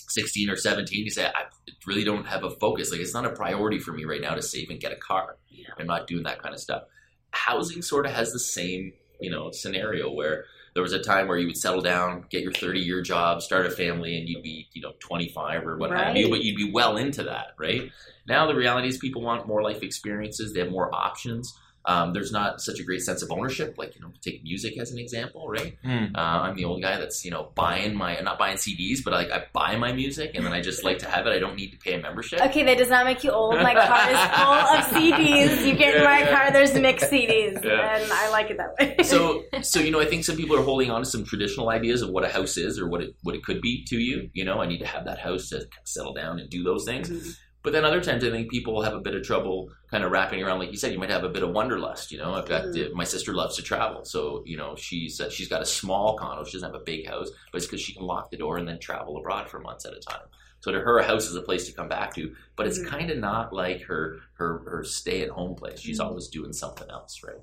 16 0.09 0.51
or 0.51 0.57
17, 0.57 1.05
you 1.05 1.11
say, 1.11 1.27
I 1.27 1.45
really 1.87 2.05
don't 2.05 2.27
have 2.27 2.45
a 2.45 2.51
focus. 2.51 2.91
Like, 2.91 3.01
it's 3.01 3.15
not 3.15 3.25
a 3.25 3.31
priority 3.31 3.79
for 3.79 3.93
me 3.93 4.05
right 4.05 4.21
now 4.21 4.35
to 4.35 4.43
save 4.43 4.71
and 4.71 4.81
get 4.81 4.93
a 4.93 4.97
car. 4.97 5.37
I'm 5.79 5.87
not 5.87 6.07
doing 6.07 6.25
that 6.25 6.43
kind 6.43 6.55
of 6.55 6.61
stuff. 6.61 6.85
Housing 7.31 7.83
sort 7.83 8.07
of 8.07 8.13
has 8.13 8.33
the 8.33 8.39
same, 8.39 8.93
you 9.21 9.31
know, 9.31 9.51
scenario 9.51 10.11
where 10.13 10.45
there 10.75 10.83
was 10.83 10.93
a 10.93 11.03
time 11.03 11.27
where 11.27 11.39
you 11.39 11.47
would 11.47 11.57
settle 11.57 11.81
down, 11.81 12.27
get 12.29 12.43
your 12.43 12.53
30 12.53 12.81
year 12.81 13.01
job, 13.01 13.41
start 13.41 13.65
a 13.65 13.71
family, 13.71 14.19
and 14.19 14.29
you'd 14.29 14.43
be, 14.43 14.69
you 14.75 14.83
know, 14.83 14.93
25 15.01 15.67
or 15.67 15.79
what 15.79 15.91
have 15.91 16.17
you, 16.17 16.29
but 16.29 16.45
you'd 16.45 16.57
be 16.57 16.71
well 16.71 16.99
into 16.99 17.23
that, 17.25 17.55
right? 17.59 17.91
Now 18.29 18.47
the 18.47 18.55
reality 18.55 18.89
is 18.89 18.99
people 18.99 19.23
want 19.23 19.47
more 19.47 19.63
life 19.63 19.83
experiences. 19.83 20.53
They 20.53 20.61
have 20.61 20.71
more 20.71 20.95
options. 20.95 21.57
Um, 21.87 22.13
there's 22.13 22.33
not 22.33 22.61
such 22.61 22.81
a 22.81 22.83
great 22.85 23.03
sense 23.03 23.23
of 23.23 23.31
ownership. 23.31 23.77
Like, 23.79 23.95
you 23.95 24.01
know, 24.01 24.11
take 24.21 24.43
music 24.43 24.77
as 24.79 24.91
an 24.91 24.99
example, 24.99 25.49
right? 25.49 25.77
Hmm. 25.85 26.07
Uh, 26.17 26.19
I'm 26.19 26.57
the 26.57 26.65
old 26.65 26.83
guy 26.83 26.99
that's 26.99 27.25
you 27.25 27.31
know 27.31 27.53
buying 27.55 27.95
my 27.95 28.19
not 28.21 28.39
buying 28.39 28.57
CDs, 28.57 28.99
but 29.05 29.13
like 29.13 29.31
I 29.31 29.45
buy 29.53 29.77
my 29.77 29.93
music 29.93 30.33
and 30.35 30.45
then 30.45 30.53
I 30.53 30.61
just 30.61 30.83
like 30.85 30.99
to 30.99 31.09
have 31.09 31.27
it. 31.27 31.31
I 31.31 31.39
don't 31.39 31.55
need 31.57 31.71
to 31.71 31.79
pay 31.79 31.95
a 31.95 32.01
membership. 32.01 32.41
Okay, 32.41 32.65
that 32.65 32.77
does 32.79 32.91
not 32.91 33.05
make 33.05 33.23
you 33.23 33.31
old. 33.31 33.55
My 33.57 33.75
car 33.75 34.11
is 34.11 34.19
full 34.37 34.55
of 34.79 34.85
CDs. 35.03 35.67
You 35.67 35.75
get 35.77 35.97
in 35.97 36.03
my 36.05 36.19
Yeah. 36.21 36.31
car, 36.31 36.51
there's 36.53 36.75
mixed 36.75 37.11
CDs, 37.11 37.63
Yeah. 37.65 37.97
and 38.01 38.13
I 38.13 38.31
like 38.31 38.51
it 38.51 38.57
that 38.59 38.75
way. 38.81 38.97
So 39.05 39.45
so 39.63 39.79
you 39.81 39.91
know 39.93 40.01
I 40.01 40.07
think 40.07 40.25
some 40.25 40.37
people 40.37 40.57
are 40.57 40.63
holding 40.63 40.91
on 40.91 41.03
to 41.03 41.09
some 41.09 41.25
traditional 41.25 41.71
ideas 41.71 42.03
of 42.03 42.11
what 42.11 42.25
a 42.25 42.29
house 42.29 42.57
is 42.57 42.79
or 42.81 42.89
what 42.89 43.01
it 43.03 43.15
what 43.23 43.35
it 43.37 43.45
could 43.45 43.61
be 43.61 43.85
to 43.91 43.97
you. 43.97 44.29
You 44.33 44.45
know 44.45 44.61
I 44.61 44.67
need 44.67 44.79
to 44.79 44.87
have 44.87 45.05
that 45.05 45.19
house 45.21 45.51
to 45.51 45.67
settle 45.85 46.15
down 46.15 46.41
and 46.41 46.51
do 46.51 46.65
those 46.65 46.85
things. 46.85 47.09
Mhm. 47.11 47.37
But 47.67 47.73
then 47.73 47.85
other 47.85 48.01
times 48.01 48.23
I 48.23 48.31
think 48.31 48.49
people 48.49 48.81
have 48.83 48.95
a 48.95 49.01
bit 49.01 49.17
of 49.17 49.25
trouble 49.25 49.73
kind 49.91 50.05
of 50.05 50.13
wrapping 50.13 50.41
around, 50.41 50.61
like 50.61 50.71
you 50.71 50.77
said, 50.77 50.93
you 50.93 51.01
might 51.01 51.11
have 51.11 51.25
a 51.25 51.29
bit 51.29 51.43
of 51.43 51.51
wanderlust. 51.51 52.13
You 52.13 52.19
know, 52.19 52.33
I've 52.33 52.47
got 52.47 52.67
Mhm. 52.67 52.93
my 52.93 53.03
sister 53.03 53.35
loves 53.35 53.57
to 53.57 53.63
travel, 53.65 54.05
so 54.05 54.45
you 54.47 54.57
know 54.57 54.77
she's 54.77 55.21
uh, 55.21 55.29
she's 55.31 55.49
got 55.49 55.63
a 55.63 55.67
small 55.67 56.17
condo. 56.17 56.45
She 56.45 56.53
doesn't 56.53 56.73
have 56.73 56.81
a 56.81 56.85
big 56.85 57.09
house, 57.09 57.29
but 57.51 57.57
it's 57.57 57.67
because 57.67 57.81
she 57.81 57.93
can 57.93 58.05
lock 58.05 58.31
the 58.31 58.37
door 58.37 58.57
and 58.57 58.69
then 58.69 58.79
travel 58.79 59.17
abroad 59.17 59.51
for 59.51 59.59
months 59.59 59.85
at 59.85 59.95
a 59.95 59.99
time. 59.99 60.27
So 60.61 60.71
to 60.71 60.79
her, 60.79 60.99
a 61.01 61.05
house 61.05 61.27
is 61.27 61.35
a 61.35 61.43
place 61.43 61.67
to 61.67 61.73
come 61.73 61.89
back 61.89 62.15
to, 62.15 62.33
but 62.55 62.69
it's 62.69 62.79
Mhm. 62.79 62.87
kind 62.87 63.11
of 63.11 63.19
not 63.19 63.53
like 63.53 63.81
her 63.91 64.21
her 64.35 64.59
her 64.71 64.85
stay 64.85 65.23
at 65.23 65.31
home 65.31 65.57
place. 65.57 65.81
She's 65.81 65.99
Mhm. 65.99 66.05
always 66.07 66.29
doing 66.29 66.53
something 66.53 66.89
else, 66.89 67.21
right? 67.25 67.43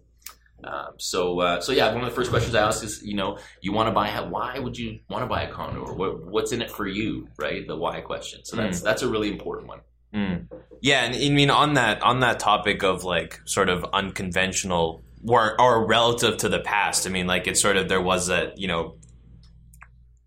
Um, 0.64 0.94
so, 1.00 1.42
uh, 1.42 1.60
so 1.60 1.74
yeah, 1.74 1.94
one 1.94 2.02
of 2.06 2.10
the 2.10 2.16
first 2.16 2.30
questions 2.30 2.56
I 2.56 2.62
ask 2.66 2.82
is, 2.82 3.04
you 3.04 3.16
know, 3.16 3.40
you 3.60 3.74
want 3.74 3.88
to 3.88 3.92
buy, 3.92 4.08
a- 4.08 4.26
why 4.26 4.58
would 4.58 4.78
you 4.78 5.00
want 5.10 5.24
to 5.24 5.28
buy 5.28 5.42
a 5.44 5.52
condo, 5.52 5.82
or 5.82 5.94
what, 5.96 6.26
what's 6.28 6.54
in 6.54 6.62
it 6.62 6.72
for 6.72 6.88
you, 6.88 7.28
right? 7.38 7.68
The 7.68 7.76
why 7.76 8.00
question. 8.00 8.46
So 8.46 8.56
that's 8.56 8.80
that's 8.80 9.02
a 9.02 9.10
really 9.10 9.30
important 9.30 9.68
one. 9.68 9.82
Mm. 10.14 10.48
Yeah, 10.82 11.06
and 11.06 11.16
I 11.16 11.30
mean 11.30 11.50
on 11.50 11.76
that 11.76 12.02
on 12.04 12.20
that 12.20 12.40
topic 12.40 12.84
of 12.84 13.04
like 13.04 13.42
sort 13.46 13.70
of 13.70 13.86
unconventional 13.94 15.04
or 15.26 15.60
or 15.60 15.86
relative 15.86 16.38
to 16.38 16.50
the 16.50 16.60
past. 16.60 17.08
I 17.08 17.10
mean, 17.10 17.26
like 17.28 17.48
it's 17.48 17.62
sort 17.62 17.78
of 17.78 17.90
there 17.90 18.02
was 18.02 18.30
a 18.30 18.52
you 18.56 18.68
know 18.68 18.96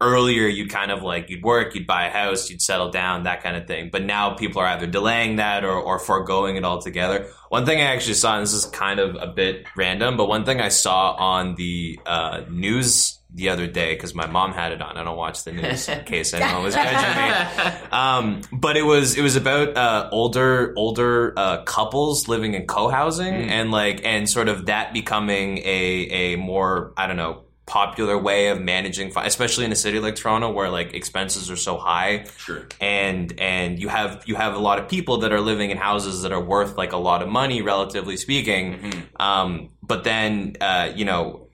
earlier 0.01 0.47
you 0.47 0.67
kind 0.67 0.91
of 0.91 1.03
like 1.03 1.31
you'd 1.31 1.43
work, 1.43 1.75
you'd 1.75 1.87
buy 1.87 2.07
a 2.07 2.11
house, 2.11 2.51
you'd 2.51 2.61
settle 2.61 2.91
down, 2.91 3.23
that 3.23 3.43
kind 3.43 3.57
of 3.57 3.67
thing. 3.67 3.89
But 3.91 4.05
now 4.05 4.35
people 4.35 4.61
are 4.61 4.67
either 4.67 4.87
delaying 4.87 5.37
that 5.37 5.65
or 5.65 5.75
or 5.75 5.99
foregoing 5.99 6.57
it 6.57 6.65
altogether. 6.65 7.29
One 7.49 7.65
thing 7.65 7.79
I 7.79 7.95
actually 7.95 8.15
saw, 8.15 8.37
and 8.37 8.43
this 8.43 8.53
is 8.53 8.67
kind 8.67 8.99
of 8.99 9.15
a 9.17 9.27
bit 9.27 9.67
random, 9.77 10.17
but 10.17 10.27
one 10.27 10.45
thing 10.45 10.61
I 10.61 10.69
saw 10.69 11.13
on 11.13 11.55
the 11.55 12.01
uh, 12.07 12.43
news 12.51 13.19
the 13.35 13.49
other 13.51 13.67
day 13.67 13.95
because 13.95 14.15
my 14.15 14.27
mom 14.27 14.53
had 14.53 14.73
it 14.73 14.81
on. 14.81 14.97
I 14.97 15.05
don't 15.05 15.17
watch 15.17 15.45
the 15.45 15.53
news 15.53 15.89
in 15.89 16.05
case 16.13 16.33
anyone 16.33 16.63
was 16.63 16.75
judging 16.75 17.23
me. 17.23 17.73
Um, 17.93 18.41
but 18.53 18.77
it 18.77 18.83
was 18.83 19.17
it 19.17 19.23
was 19.23 19.37
about 19.37 19.77
uh, 19.77 20.09
older 20.13 20.73
older 20.77 21.33
uh, 21.37 21.63
couples 21.65 22.29
living 22.29 22.55
in 22.55 22.67
co-housing 22.67 23.35
Mm. 23.35 23.49
and 23.49 23.71
like 23.71 24.01
and 24.05 24.29
sort 24.29 24.49
of 24.49 24.67
that 24.67 24.93
becoming 24.93 25.59
a 25.59 26.35
a 26.35 26.37
more 26.37 26.93
I 26.97 27.07
don't 27.07 27.17
know 27.17 27.43
popular 27.67 28.17
way 28.17 28.49
of 28.51 28.61
managing, 28.61 29.11
fi- 29.11 29.27
especially 29.27 29.65
in 29.65 29.73
a 29.73 29.77
city 29.77 29.99
like 29.99 30.15
Toronto 30.15 30.53
where 30.53 30.71
like 30.71 30.95
expenses 30.95 31.51
are 31.51 31.57
so 31.57 31.77
high 31.77 32.25
Sure. 32.39 32.67
and 32.81 33.35
and 33.41 33.81
you 33.81 33.89
have 33.89 34.23
you 34.27 34.37
have 34.37 34.55
a 34.55 34.59
lot 34.59 34.79
of 34.79 34.89
people 34.89 35.19
that 35.19 35.33
are 35.33 35.41
living 35.41 35.71
in 35.71 35.77
houses 35.77 36.23
that 36.23 36.31
are 36.33 36.41
worth 36.41 36.77
like 36.79 36.93
a 36.93 36.97
lot 36.97 37.23
of 37.23 37.29
money 37.29 37.63
relatively 37.63 38.17
speaking 38.17 38.79
Mhm. 38.79 39.21
um, 39.21 39.71
but 39.83 40.05
then 40.05 40.57
uh, 40.61 40.93
you 40.95 41.05
know 41.05 41.49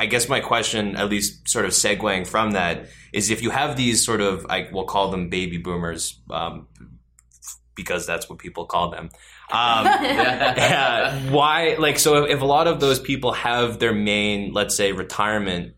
i 0.00 0.06
guess 0.06 0.28
my 0.28 0.40
question 0.40 0.96
at 0.96 1.08
least 1.08 1.48
sort 1.48 1.64
of 1.64 1.70
segueing 1.72 2.26
from 2.26 2.52
that 2.52 2.88
is 3.12 3.30
if 3.30 3.42
you 3.42 3.50
have 3.50 3.76
these 3.76 4.04
sort 4.04 4.20
of 4.20 4.44
i 4.48 4.68
will 4.72 4.86
call 4.94 5.10
them 5.10 5.28
baby 5.28 5.58
boomers 5.58 6.18
um, 6.30 6.66
because 7.76 8.06
that's 8.06 8.28
what 8.28 8.38
people 8.38 8.66
call 8.66 8.90
them 8.90 9.10
um, 9.52 9.84
yeah, 9.84 11.30
why 11.38 11.76
like 11.78 11.98
so 11.98 12.24
if, 12.24 12.30
if 12.36 12.40
a 12.40 12.44
lot 12.44 12.66
of 12.66 12.80
those 12.80 12.98
people 13.00 13.32
have 13.32 13.78
their 13.78 13.94
main 13.94 14.52
let's 14.52 14.76
say 14.76 14.92
retirement 14.92 15.74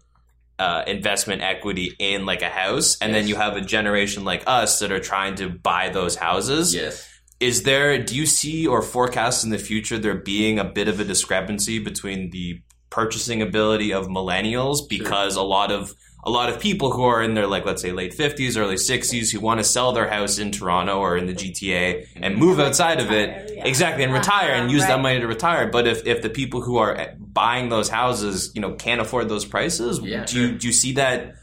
uh, 0.58 0.84
investment 0.86 1.42
equity 1.42 1.92
in 1.98 2.24
like 2.24 2.42
a 2.42 2.48
house 2.48 2.96
and 3.00 3.12
then 3.14 3.26
you 3.26 3.34
have 3.34 3.56
a 3.56 3.60
generation 3.60 4.24
like 4.24 4.44
us 4.46 4.78
that 4.78 4.92
are 4.92 5.00
trying 5.00 5.34
to 5.34 5.48
buy 5.48 5.88
those 5.88 6.14
houses 6.16 6.72
Yes. 6.74 7.08
is 7.40 7.62
there 7.64 7.98
do 8.02 8.14
you 8.14 8.26
see 8.26 8.66
or 8.66 8.82
forecast 8.82 9.42
in 9.44 9.50
the 9.50 9.58
future 9.58 9.98
there 9.98 10.14
being 10.14 10.58
a 10.60 10.64
bit 10.64 10.86
of 10.86 11.00
a 11.00 11.04
discrepancy 11.04 11.78
between 11.80 12.30
the 12.30 12.60
purchasing 12.92 13.40
ability 13.40 13.94
of 13.94 14.06
millennials 14.06 14.86
because 14.86 15.36
a 15.36 15.42
lot 15.42 15.72
of 15.72 15.94
a 16.24 16.30
lot 16.30 16.50
of 16.50 16.60
people 16.60 16.92
who 16.92 17.02
are 17.04 17.22
in 17.22 17.32
their 17.32 17.46
like 17.46 17.64
let's 17.64 17.80
say 17.80 17.90
late 17.90 18.14
50s 18.14 18.58
early 18.58 18.74
60s 18.76 19.32
who 19.32 19.40
want 19.40 19.60
to 19.60 19.64
sell 19.64 19.92
their 19.92 20.08
house 20.08 20.38
in 20.38 20.52
Toronto 20.52 20.98
or 20.98 21.16
in 21.16 21.24
the 21.26 21.32
GTA 21.32 22.06
and 22.16 22.36
move 22.36 22.60
outside 22.60 23.00
of 23.00 23.10
it 23.10 23.54
yeah. 23.56 23.64
exactly 23.64 24.04
and 24.04 24.12
retire 24.12 24.52
and 24.52 24.70
use 24.70 24.82
that 24.82 25.00
money 25.00 25.18
to 25.20 25.26
retire. 25.26 25.70
But 25.70 25.86
if 25.86 26.06
if 26.06 26.20
the 26.20 26.28
people 26.28 26.60
who 26.60 26.76
are 26.76 26.94
eh, 26.94 27.14
buying 27.18 27.70
those 27.70 27.88
houses 27.88 28.52
you 28.54 28.60
know 28.60 28.74
can't 28.74 29.00
afford 29.00 29.30
those 29.30 29.46
prices 29.46 29.98
Yeah, 30.00 30.26
do 30.26 30.38
you 30.38 30.58
do 30.58 30.66
you 30.66 30.72
see 30.74 30.92
that 30.92 31.36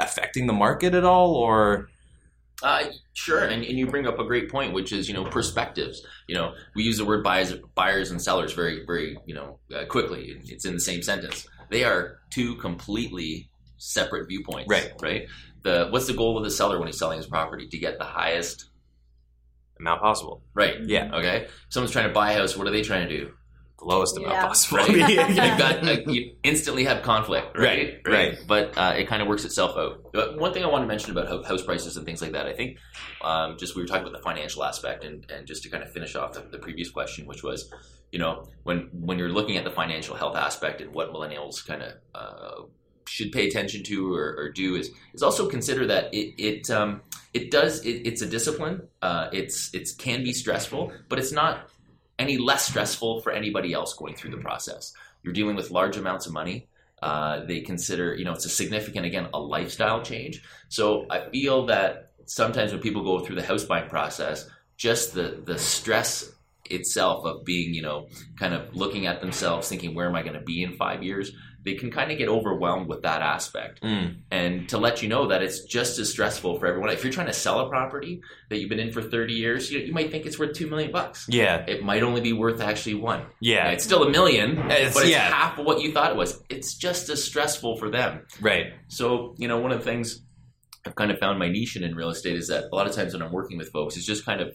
affecting 0.00 0.48
the 0.48 0.52
market 0.52 0.94
at 0.94 1.04
all 1.04 1.36
or 1.36 1.88
Uh, 2.62 2.86
sure, 3.12 3.44
and, 3.44 3.62
and 3.64 3.78
you 3.78 3.86
bring 3.86 4.06
up 4.06 4.18
a 4.18 4.24
great 4.24 4.50
point, 4.50 4.72
which 4.72 4.92
is 4.92 5.08
you 5.08 5.14
know 5.14 5.24
perspectives. 5.24 6.04
You 6.26 6.34
know, 6.34 6.54
we 6.74 6.82
use 6.82 6.98
the 6.98 7.04
word 7.04 7.22
buyers, 7.22 7.54
buyers 7.74 8.10
and 8.10 8.20
sellers 8.20 8.52
very, 8.52 8.84
very 8.84 9.16
you 9.26 9.34
know 9.34 9.58
uh, 9.74 9.84
quickly. 9.86 10.40
It's 10.46 10.64
in 10.64 10.74
the 10.74 10.80
same 10.80 11.02
sentence. 11.02 11.46
They 11.70 11.84
are 11.84 12.18
two 12.30 12.56
completely 12.56 13.50
separate 13.76 14.26
viewpoints. 14.28 14.68
Right. 14.68 14.92
Right. 15.00 15.22
The 15.62 15.88
what's 15.90 16.06
the 16.06 16.14
goal 16.14 16.36
of 16.36 16.44
the 16.44 16.50
seller 16.50 16.78
when 16.78 16.88
he's 16.88 16.98
selling 16.98 17.18
his 17.18 17.26
property 17.26 17.68
to 17.68 17.78
get 17.78 17.98
the 17.98 18.04
highest? 18.04 18.70
amount 19.80 20.00
possible 20.00 20.42
Right. 20.54 20.74
yeah 20.86 21.08
Okay. 21.14 21.46
Someone's 21.68 21.92
trying 21.92 22.08
to 22.08 22.12
buy 22.12 22.32
a 22.32 22.38
house. 22.38 22.56
What 22.56 22.66
are 22.66 22.70
they 22.70 22.82
trying 22.82 23.08
to 23.08 23.16
do? 23.16 23.30
The 23.78 23.84
lowest 23.84 24.16
amount 24.16 24.32
Yeah. 24.32 24.46
possible 24.46 24.78
Right. 24.78 24.88
You've 25.28 25.36
got 25.58 25.84
like, 25.84 26.06
you 26.08 26.34
instantly 26.42 26.84
have 26.84 27.02
conflict, 27.02 27.56
right? 27.56 28.00
Right, 28.04 28.12
right. 28.12 28.38
But 28.46 28.76
uh, 28.76 28.94
it 28.96 29.06
kind 29.06 29.22
of 29.22 29.28
works 29.28 29.44
itself 29.44 29.76
out. 29.76 30.12
But 30.12 30.38
one 30.38 30.52
thing 30.52 30.64
I 30.64 30.68
want 30.68 30.82
to 30.82 30.88
mention 30.88 31.12
about 31.12 31.46
house 31.46 31.62
prices 31.62 31.96
and 31.96 32.04
things 32.04 32.20
like 32.20 32.32
that, 32.32 32.46
I 32.46 32.52
think, 32.52 32.78
um, 33.22 33.56
just 33.58 33.76
we 33.76 33.82
were 33.82 33.88
talking 33.88 34.02
about 34.02 34.16
the 34.16 34.22
financial 34.22 34.64
aspect, 34.64 35.04
and, 35.04 35.30
and 35.30 35.46
just 35.46 35.62
to 35.62 35.68
kind 35.70 35.82
of 35.82 35.92
finish 35.92 36.16
off 36.16 36.32
the, 36.32 36.40
the 36.40 36.58
previous 36.58 36.90
question, 36.90 37.26
which 37.26 37.42
was, 37.42 37.72
you 38.10 38.18
know, 38.18 38.48
when 38.64 38.88
when 38.92 39.18
you're 39.18 39.28
looking 39.28 39.56
at 39.56 39.64
the 39.64 39.70
financial 39.70 40.16
health 40.16 40.36
aspect 40.36 40.80
and 40.80 40.92
what 40.92 41.12
millennials 41.12 41.64
kind 41.64 41.82
of 41.82 41.92
uh, 42.14 42.62
should 43.06 43.32
pay 43.32 43.46
attention 43.46 43.82
to 43.84 44.12
or, 44.14 44.34
or 44.38 44.50
do 44.50 44.74
is 44.74 44.90
is 45.14 45.22
also 45.22 45.48
consider 45.48 45.86
that 45.86 46.12
it 46.12 46.34
it 46.38 46.70
um, 46.70 47.02
it 47.32 47.50
does 47.50 47.84
it, 47.84 48.06
it's 48.06 48.22
a 48.22 48.26
discipline. 48.26 48.88
Uh, 49.02 49.28
it's 49.32 49.72
it's 49.72 49.92
can 49.92 50.24
be 50.24 50.32
stressful, 50.32 50.92
but 51.08 51.18
it's 51.18 51.32
not 51.32 51.68
any 52.18 52.38
less 52.38 52.66
stressful 52.66 53.20
for 53.20 53.32
anybody 53.32 53.72
else 53.72 53.94
going 53.94 54.14
through 54.14 54.30
the 54.30 54.38
process. 54.38 54.92
You're 55.22 55.34
dealing 55.34 55.56
with 55.56 55.70
large 55.70 55.96
amounts 55.96 56.26
of 56.26 56.32
money. 56.32 56.66
Uh, 57.00 57.44
they 57.44 57.60
consider, 57.60 58.14
you 58.14 58.24
know, 58.24 58.32
it's 58.32 58.44
a 58.44 58.48
significant, 58.48 59.06
again, 59.06 59.28
a 59.32 59.40
lifestyle 59.40 60.02
change. 60.02 60.42
So 60.68 61.06
I 61.10 61.28
feel 61.30 61.66
that 61.66 62.10
sometimes 62.26 62.72
when 62.72 62.80
people 62.80 63.04
go 63.04 63.24
through 63.24 63.36
the 63.36 63.42
house 63.42 63.64
buying 63.64 63.88
process, 63.88 64.48
just 64.76 65.14
the 65.14 65.40
the 65.44 65.58
stress 65.58 66.32
itself 66.70 67.24
of 67.24 67.44
being, 67.44 67.74
you 67.74 67.82
know, 67.82 68.08
kind 68.36 68.54
of 68.54 68.74
looking 68.74 69.06
at 69.06 69.20
themselves, 69.20 69.68
thinking, 69.68 69.94
where 69.94 70.08
am 70.08 70.14
I 70.14 70.22
going 70.22 70.34
to 70.34 70.40
be 70.40 70.62
in 70.62 70.72
five 70.74 71.02
years? 71.02 71.32
They 71.64 71.74
can 71.74 71.90
kind 71.90 72.10
of 72.12 72.18
get 72.18 72.28
overwhelmed 72.28 72.88
with 72.88 73.02
that 73.02 73.20
aspect. 73.20 73.82
Mm. 73.82 74.18
And 74.30 74.68
to 74.70 74.78
let 74.78 75.02
you 75.02 75.08
know 75.08 75.26
that 75.28 75.42
it's 75.42 75.64
just 75.64 75.98
as 75.98 76.08
stressful 76.10 76.58
for 76.58 76.66
everyone. 76.66 76.90
If 76.90 77.02
you're 77.04 77.12
trying 77.12 77.26
to 77.26 77.32
sell 77.32 77.60
a 77.60 77.68
property 77.68 78.22
that 78.48 78.58
you've 78.58 78.68
been 78.70 78.78
in 78.78 78.92
for 78.92 79.02
30 79.02 79.34
years, 79.34 79.70
you, 79.70 79.80
you 79.80 79.92
might 79.92 80.10
think 80.10 80.24
it's 80.24 80.38
worth 80.38 80.54
two 80.54 80.68
million 80.68 80.92
bucks. 80.92 81.26
yeah 81.28 81.64
It 81.66 81.82
might 81.82 82.02
only 82.02 82.20
be 82.20 82.32
worth 82.32 82.60
actually 82.60 82.94
one. 82.94 83.22
yeah 83.40 83.70
It's 83.70 83.84
still 83.84 84.02
a 84.04 84.10
million, 84.10 84.56
It's- 84.70 84.94
but 84.94 85.02
it's 85.02 85.10
yeah. 85.10 85.28
half 85.28 85.58
of 85.58 85.66
what 85.66 85.80
you 85.82 85.92
thought 85.92 86.10
it 86.12 86.16
was. 86.16 86.40
It's 86.48 86.74
just 86.74 87.08
as 87.10 87.22
stressful 87.22 87.76
for 87.76 87.90
them. 87.90 88.22
right 88.40 88.72
So, 88.86 89.34
you 89.38 89.48
know, 89.48 89.58
one 89.58 89.72
of 89.72 89.78
the 89.80 89.84
things 89.84 90.22
I've 90.86 90.94
kind 90.94 91.10
of 91.10 91.18
found 91.18 91.38
my 91.38 91.48
niche 91.48 91.76
in 91.76 91.82
in 91.82 91.94
real 91.96 92.08
estate 92.08 92.36
is 92.36 92.48
that 92.48 92.64
a 92.72 92.74
lot 92.74 92.86
of 92.86 92.94
times 92.94 93.12
when 93.12 93.20
I'm 93.22 93.32
working 93.32 93.58
with 93.58 93.70
folks, 93.72 93.96
it's 93.96 94.06
just 94.06 94.24
kind 94.24 94.40
of 94.40 94.54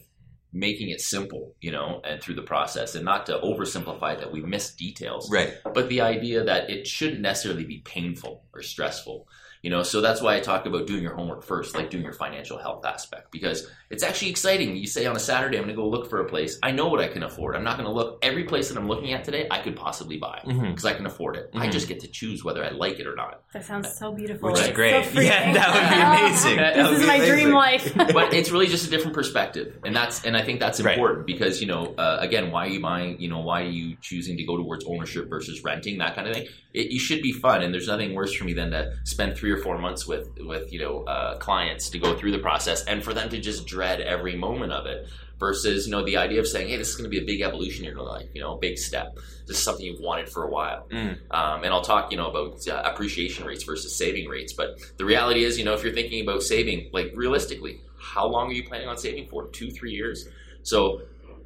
making 0.54 0.88
it 0.88 1.00
simple, 1.00 1.54
you 1.60 1.72
know, 1.72 2.00
and 2.04 2.22
through 2.22 2.36
the 2.36 2.42
process 2.42 2.94
and 2.94 3.04
not 3.04 3.26
to 3.26 3.38
oversimplify 3.40 4.16
that 4.18 4.32
we 4.32 4.40
miss 4.40 4.72
details. 4.72 5.30
Right. 5.30 5.54
But 5.74 5.88
the 5.88 6.00
idea 6.00 6.44
that 6.44 6.70
it 6.70 6.86
shouldn't 6.86 7.20
necessarily 7.20 7.64
be 7.64 7.78
painful 7.78 8.44
or 8.54 8.62
stressful 8.62 9.26
you 9.64 9.70
know 9.70 9.82
so 9.82 10.00
that's 10.02 10.20
why 10.20 10.36
i 10.36 10.40
talk 10.40 10.66
about 10.66 10.86
doing 10.86 11.02
your 11.02 11.14
homework 11.14 11.42
first 11.42 11.74
like 11.74 11.88
doing 11.88 12.04
your 12.04 12.12
financial 12.12 12.58
health 12.58 12.84
aspect 12.84 13.32
because 13.32 13.66
it's 13.90 14.02
actually 14.02 14.28
exciting. 14.30 14.76
You 14.76 14.86
say 14.86 15.06
on 15.06 15.16
a 15.16 15.20
saturday 15.20 15.56
i'm 15.56 15.64
going 15.64 15.74
to 15.76 15.80
go 15.82 15.88
look 15.88 16.10
for 16.10 16.20
a 16.20 16.28
place. 16.28 16.58
I 16.62 16.70
know 16.72 16.88
what 16.88 17.00
i 17.00 17.08
can 17.08 17.22
afford. 17.22 17.56
I'm 17.56 17.64
not 17.64 17.76
going 17.78 17.86
to 17.88 17.92
look. 17.92 18.18
Every 18.22 18.44
place 18.44 18.68
that 18.68 18.76
i'm 18.76 18.88
looking 18.88 19.12
at 19.14 19.24
today 19.24 19.46
i 19.50 19.58
could 19.64 19.76
possibly 19.76 20.18
buy 20.18 20.38
because 20.44 20.84
i 20.84 20.92
can 20.94 21.06
afford 21.06 21.36
it. 21.36 21.50
I 21.54 21.66
Mhm. 21.68 21.72
just 21.72 21.88
get 21.88 22.00
to 22.00 22.08
choose 22.08 22.44
whether 22.44 22.62
i 22.64 22.70
like 22.70 22.98
it 23.00 23.06
or 23.06 23.16
not. 23.16 23.42
That 23.54 23.64
sounds 23.64 23.88
so 23.98 24.12
beautiful. 24.12 24.50
which 24.50 24.60
is 24.60 24.66
It's 24.68 24.76
great. 24.76 25.04
So 25.14 25.20
yeah 25.20 25.52
that 25.54 25.68
would 25.74 25.88
be 25.96 26.00
amazing. 26.28 26.56
That 26.58 26.74
This 26.76 26.88
would 26.90 27.00
is 27.00 27.06
my 27.06 27.14
amazing. 27.16 27.34
dream 27.34 27.54
life. 27.54 27.94
but 28.18 28.34
it's 28.34 28.50
really 28.50 28.66
just 28.66 28.86
a 28.86 28.90
different 28.90 29.14
perspective 29.14 29.78
and 29.86 29.94
that's 29.96 30.24
and 30.26 30.36
i 30.36 30.42
think 30.42 30.60
that's 30.60 30.80
Right. 30.82 30.94
important 30.98 31.26
because 31.26 31.60
you 31.62 31.68
know 31.68 31.94
uh, 31.96 32.18
again 32.20 32.50
why 32.50 32.66
are 32.66 32.70
you 32.76 32.80
buying 32.82 33.18
you 33.20 33.28
know 33.30 33.40
why 33.40 33.62
are 33.62 33.74
you 33.80 33.96
choosing 34.02 34.36
to 34.36 34.44
go 34.44 34.56
towards 34.56 34.84
ownership 34.84 35.30
versus 35.30 35.62
renting 35.64 35.98
that 35.98 36.14
kind 36.16 36.28
of 36.28 36.34
thing 36.34 36.46
it, 36.74 36.90
you 36.90 36.98
should 36.98 37.22
be 37.22 37.32
fun 37.32 37.62
and 37.62 37.72
there's 37.72 37.86
nothing 37.88 38.14
worse 38.14 38.34
for 38.34 38.44
me 38.44 38.52
than 38.52 38.70
to 38.72 38.92
spend 39.04 39.36
three 39.36 39.50
or 39.50 39.58
four 39.58 39.78
months 39.78 40.06
with 40.06 40.28
with 40.40 40.72
you 40.72 40.80
know 40.80 41.04
uh, 41.04 41.38
clients 41.38 41.88
to 41.90 41.98
go 41.98 42.14
through 42.16 42.32
the 42.32 42.38
process 42.38 42.84
and 42.84 43.02
for 43.02 43.14
them 43.14 43.28
to 43.30 43.38
just 43.40 43.66
dread 43.66 44.00
every 44.00 44.36
moment 44.36 44.72
of 44.72 44.84
it 44.86 45.06
versus 45.40 45.86
you 45.86 45.92
know 45.92 46.04
the 46.04 46.16
idea 46.16 46.38
of 46.40 46.46
saying 46.46 46.68
hey 46.68 46.76
this 46.76 46.88
is 46.90 46.96
going 46.96 47.04
to 47.04 47.10
be 47.10 47.22
a 47.22 47.26
big 47.26 47.40
evolution 47.40 47.84
in 47.84 47.92
your 47.92 48.02
life 48.02 48.28
you 48.34 48.40
know 48.40 48.54
a 48.54 48.58
big 48.58 48.78
step 48.78 49.14
this 49.46 49.56
is 49.58 49.62
something 49.62 49.84
you've 49.84 50.00
wanted 50.00 50.28
for 50.28 50.44
a 50.44 50.50
while 50.50 50.86
Mm. 50.90 51.18
um, 51.30 51.64
and 51.64 51.72
I'll 51.72 51.82
talk, 51.82 52.10
you 52.10 52.16
know, 52.16 52.28
about 52.30 52.66
uh, 52.68 52.82
appreciation 52.84 53.44
rates 53.44 53.64
versus 53.64 53.94
saving 53.96 54.26
rates. 54.28 54.52
But 54.54 54.78
the 54.96 55.04
reality 55.04 55.44
is, 55.44 55.58
you 55.58 55.64
know, 55.64 55.74
if 55.74 55.82
you're 55.82 55.92
thinking 55.92 56.22
about 56.22 56.42
saving, 56.42 56.90
like 56.92 57.12
realistically, 57.14 57.80
how 57.98 58.26
long 58.26 58.48
are 58.48 58.52
you 58.52 58.64
planning 58.64 58.88
on 58.88 58.96
saving 58.96 59.26
for? 59.28 59.48
Two, 59.48 59.70
three 59.70 59.92
years. 59.92 60.26
So 60.62 61.02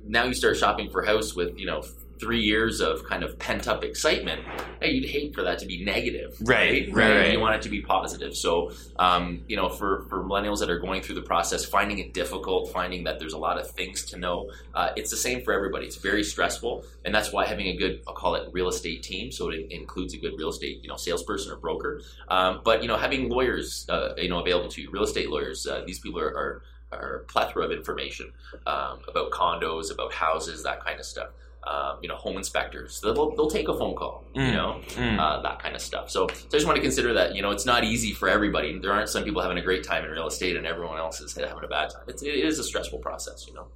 now 0.06 0.24
you 0.24 0.34
start 0.34 0.56
shopping 0.56 0.90
for 0.90 1.02
house 1.04 1.34
with, 1.34 1.58
you 1.58 1.66
know, 1.66 1.82
three 2.18 2.40
years 2.42 2.80
of 2.80 3.04
kind 3.04 3.22
of 3.22 3.38
pent 3.38 3.68
up 3.68 3.84
excitement. 3.84 4.42
Hey, 4.80 4.92
you'd 4.92 5.08
hate 5.08 5.34
for 5.34 5.42
that 5.42 5.58
to 5.60 5.66
be 5.66 5.84
negative, 5.84 6.36
Right, 6.40 6.88
right, 6.92 7.16
right. 7.16 7.32
You 7.32 7.40
want 7.40 7.56
it 7.56 7.62
to 7.62 7.68
be 7.68 7.80
positive. 7.80 8.36
So, 8.36 8.72
um, 8.98 9.42
you 9.48 9.56
know, 9.56 9.68
for 9.68 10.04
for 10.08 10.22
millennials 10.22 10.60
that 10.60 10.70
are 10.70 10.78
going 10.78 11.02
through 11.02 11.16
the 11.16 11.22
process, 11.22 11.64
finding 11.64 11.98
it 11.98 12.14
difficult, 12.14 12.72
finding 12.72 13.04
that 13.04 13.18
there's 13.18 13.32
a 13.32 13.38
lot 13.38 13.58
of 13.58 13.70
things 13.70 14.04
to 14.06 14.18
know, 14.18 14.50
uh, 14.74 14.90
it's 14.96 15.10
the 15.10 15.16
same 15.16 15.42
for 15.42 15.52
everybody. 15.52 15.86
It's 15.86 15.96
very 15.96 16.24
stressful, 16.24 16.84
and 17.04 17.14
that's 17.14 17.32
why 17.32 17.46
having 17.46 17.68
a 17.68 17.76
good, 17.76 18.02
I'll 18.06 18.14
call 18.14 18.34
it, 18.34 18.48
real 18.52 18.68
estate 18.68 19.02
team. 19.02 19.32
So 19.32 19.50
it 19.50 19.70
includes 19.70 20.14
a 20.14 20.18
good 20.18 20.34
real 20.38 20.50
estate, 20.50 20.80
you 20.82 20.88
know, 20.88 20.96
salesperson 20.96 21.52
or 21.52 21.56
broker. 21.56 22.02
Um, 22.28 22.60
but 22.64 22.82
you 22.82 22.88
know, 22.88 22.96
having 22.96 23.28
lawyers, 23.28 23.86
uh, 23.88 24.14
you 24.16 24.28
know, 24.28 24.40
available 24.40 24.68
to 24.70 24.82
you, 24.82 24.90
real 24.90 25.04
estate 25.04 25.30
lawyers. 25.30 25.66
Uh, 25.66 25.82
these 25.86 25.98
people 25.98 26.20
are. 26.20 26.36
are 26.36 26.62
are 26.90 27.16
a 27.16 27.24
plethora 27.24 27.66
of 27.66 27.70
information 27.70 28.32
um, 28.66 29.00
about 29.08 29.30
condos, 29.30 29.92
about 29.92 30.10
houses, 30.10 30.62
that 30.62 30.82
kind 30.82 30.98
of 30.98 31.04
stuff. 31.04 31.28
Um, 31.66 31.98
you 32.00 32.08
know, 32.08 32.14
home 32.14 32.36
inspectors. 32.38 33.00
They'll, 33.02 33.34
they'll 33.34 33.50
take 33.50 33.68
a 33.68 33.76
phone 33.76 33.94
call. 33.96 34.24
You 34.32 34.40
Mm. 34.42 34.52
know, 34.54 34.80
Mm. 34.94 35.18
uh, 35.18 35.42
that 35.42 35.60
kind 35.60 35.74
of 35.74 35.82
stuff. 35.82 36.08
So, 36.08 36.26
so 36.28 36.46
I 36.46 36.50
just 36.52 36.66
want 36.66 36.76
to 36.76 36.82
consider 36.82 37.12
that 37.14 37.34
you 37.34 37.42
know 37.42 37.50
it's 37.50 37.66
not 37.66 37.82
easy 37.84 38.12
for 38.14 38.28
everybody. 38.28 38.78
There 38.78 38.92
aren't 38.92 39.08
some 39.08 39.24
people 39.24 39.42
having 39.42 39.58
a 39.58 39.62
great 39.62 39.82
time 39.84 40.04
in 40.04 40.10
real 40.10 40.28
estate 40.28 40.56
and 40.56 40.66
everyone 40.66 40.98
else 40.98 41.20
is 41.20 41.34
having 41.36 41.64
a 41.64 41.68
bad 41.68 41.90
time. 41.90 42.04
It's, 42.06 42.22
it 42.22 42.28
is 42.36 42.58
a 42.58 42.64
stressful 42.64 43.00
process, 43.00 43.44
you 43.48 43.54
know. 43.54 43.66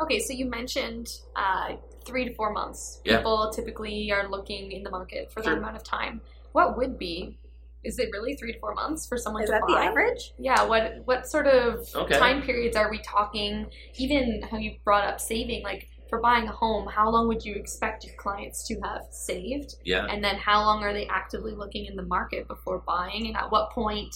Okay, 0.00 0.18
so 0.18 0.32
you 0.32 0.46
mentioned 0.46 1.08
uh, 1.36 1.76
three 2.06 2.24
to 2.26 2.34
four 2.34 2.52
months. 2.52 3.00
Yeah. 3.04 3.18
People 3.18 3.50
typically 3.54 4.10
are 4.10 4.28
looking 4.30 4.72
in 4.72 4.82
the 4.82 4.90
market 4.90 5.30
for 5.30 5.42
Sure. 5.42 5.52
that 5.52 5.58
amount 5.58 5.76
of 5.76 5.84
time. 5.84 6.22
What 6.52 6.76
would 6.78 6.98
be? 6.98 7.36
Is 7.84 7.98
it 7.98 8.08
really 8.12 8.34
three 8.34 8.52
to 8.54 8.58
four 8.58 8.74
months 8.74 9.06
for 9.06 9.18
someone 9.18 9.42
Is 9.42 9.48
to 9.50 9.52
that 9.52 9.62
the 9.66 9.74
buy? 9.74 9.84
average? 9.84 10.32
Yeah. 10.38 10.64
What 10.64 11.02
what 11.04 11.26
sort 11.26 11.46
of 11.46 11.86
Okay. 11.94 12.18
time 12.18 12.40
periods 12.42 12.76
are 12.76 12.90
we 12.90 12.98
talking? 12.98 13.66
Even 13.98 14.40
how 14.50 14.56
you 14.56 14.76
brought 14.84 15.04
up 15.04 15.20
saving, 15.20 15.62
like 15.64 15.88
for 16.10 16.20
buying 16.20 16.46
a 16.48 16.52
home, 16.52 16.86
how 16.86 17.08
long 17.08 17.28
would 17.28 17.44
you 17.44 17.54
expect 17.54 18.04
your 18.04 18.14
clients 18.16 18.66
to 18.68 18.78
have 18.80 19.06
saved? 19.10 19.76
Yeah. 19.84 20.06
And 20.06 20.22
then 20.22 20.36
how 20.36 20.60
long 20.60 20.82
are 20.82 20.92
they 20.92 21.06
actively 21.06 21.52
looking 21.52 21.86
in 21.86 21.96
the 21.96 22.02
market 22.02 22.46
before 22.48 22.82
buying? 22.86 23.28
And 23.28 23.36
at 23.36 23.50
what 23.50 23.70
point 23.70 24.14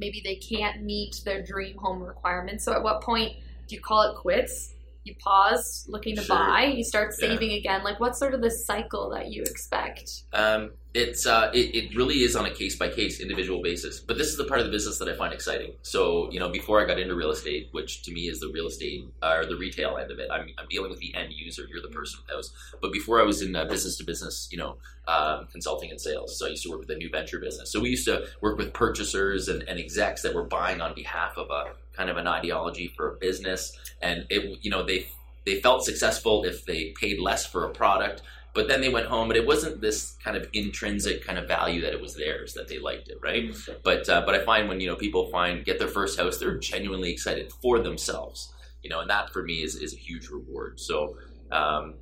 maybe 0.00 0.20
they 0.24 0.36
can't 0.36 0.82
meet 0.82 1.20
their 1.24 1.42
dream 1.42 1.76
home 1.76 2.02
requirements? 2.02 2.64
So 2.64 2.72
at 2.72 2.82
what 2.82 3.02
point 3.02 3.34
do 3.68 3.76
you 3.76 3.80
call 3.80 4.10
it 4.10 4.16
quits? 4.16 4.73
You 5.04 5.14
pause 5.16 5.84
looking 5.86 6.16
to 6.16 6.22
Sure. 6.22 6.36
buy, 6.36 6.64
you 6.64 6.82
start 6.82 7.14
Yeah. 7.18 7.28
saving 7.28 7.52
again. 7.52 7.84
Like 7.84 8.00
what's 8.00 8.18
sort 8.18 8.34
of 8.34 8.40
the 8.40 8.50
cycle 8.50 9.10
that 9.10 9.30
you 9.30 9.42
expect? 9.42 10.22
Um, 10.32 10.72
it's 10.94 11.26
uh, 11.26 11.50
it, 11.52 11.74
it 11.74 11.96
really 11.96 12.22
is 12.22 12.36
on 12.36 12.46
a 12.46 12.50
case 12.50 12.76
by 12.76 12.88
case, 12.88 13.20
individual 13.20 13.60
basis. 13.60 14.00
But 14.00 14.16
this 14.16 14.28
is 14.28 14.36
the 14.36 14.44
part 14.44 14.60
of 14.60 14.66
the 14.66 14.72
business 14.72 14.98
that 14.98 15.08
I 15.08 15.14
find 15.16 15.34
exciting. 15.34 15.74
So 15.82 16.30
you 16.30 16.40
know, 16.40 16.48
before 16.48 16.80
I 16.80 16.86
got 16.86 16.98
into 16.98 17.14
real 17.14 17.32
estate, 17.32 17.68
which 17.72 18.02
to 18.04 18.12
me 18.12 18.28
is 18.28 18.40
the 18.40 18.48
real 18.48 18.66
estate 18.68 19.06
uh, 19.22 19.36
or 19.38 19.46
the 19.46 19.56
retail 19.56 19.98
end 19.98 20.10
of 20.10 20.18
it, 20.20 20.30
I'm, 20.30 20.48
I'm 20.56 20.68
dealing 20.70 20.90
with 20.90 21.00
the 21.00 21.14
end 21.14 21.32
user. 21.32 21.64
You're 21.68 21.82
the 21.82 21.88
person 21.88 22.20
that 22.28 22.34
house. 22.34 22.50
But 22.80 22.92
before 22.92 23.20
I 23.20 23.24
was 23.24 23.42
in 23.42 23.54
uh, 23.54 23.64
business 23.66 23.98
to 23.98 24.04
business, 24.04 24.48
you 24.50 24.58
know, 24.58 24.76
um, 25.06 25.48
consulting 25.52 25.90
and 25.90 26.00
sales. 26.00 26.38
So 26.38 26.46
I 26.46 26.50
used 26.50 26.62
to 26.62 26.70
work 26.70 26.80
with 26.80 26.90
a 26.90 26.96
new 26.96 27.10
venture 27.10 27.38
business. 27.38 27.70
So 27.70 27.80
we 27.80 27.90
used 27.90 28.06
to 28.06 28.26
work 28.40 28.56
with 28.56 28.72
purchasers 28.72 29.48
and, 29.48 29.62
and 29.64 29.78
execs 29.78 30.22
that 30.22 30.34
were 30.34 30.44
buying 30.44 30.80
on 30.80 30.94
behalf 30.94 31.36
of 31.36 31.50
a 31.50 31.72
kind 31.96 32.10
of 32.10 32.16
an 32.16 32.26
ideology 32.26 32.88
for 32.96 33.14
a 33.14 33.16
business, 33.16 33.76
and 34.02 34.26
it 34.30 34.58
you 34.62 34.70
know 34.70 34.84
they 34.84 35.06
they 35.46 35.60
felt 35.60 35.84
successful 35.84 36.44
if 36.44 36.64
they 36.64 36.94
paid 37.00 37.20
less 37.20 37.44
for 37.46 37.64
a 37.64 37.70
product 37.70 38.22
but 38.54 38.68
then 38.68 38.80
they 38.80 38.88
went 38.88 39.06
home. 39.06 39.28
But 39.28 39.36
it 39.36 39.46
wasn't 39.46 39.80
this 39.80 40.16
kind 40.22 40.36
of 40.36 40.48
intrinsic 40.52 41.24
kind 41.26 41.38
of 41.38 41.46
value 41.48 41.80
that 41.82 41.92
it 41.92 42.00
was 42.00 42.14
theirs 42.14 42.54
that 42.54 42.68
they 42.68 42.78
liked 42.78 43.08
it 43.08 43.18
right? 43.22 43.54
But 43.82 44.08
uh, 44.08 44.22
but 44.24 44.34
i 44.34 44.44
find 44.44 44.68
when 44.68 44.80
you 44.80 44.86
know 44.86 44.96
people 44.96 45.26
find 45.30 45.64
get 45.64 45.78
their 45.78 45.88
first 45.88 46.18
house 46.18 46.38
they're 46.38 46.56
genuinely 46.58 47.12
excited 47.12 47.52
for 47.60 47.80
themselves 47.80 48.54
you 48.82 48.90
know 48.90 49.00
and 49.00 49.10
that 49.10 49.32
for 49.32 49.42
me 49.42 49.62
is, 49.62 49.74
is 49.76 49.92
a 49.92 49.96
huge 49.96 50.28
reward. 50.28 50.78
So 50.78 51.16
um, 51.50 51.94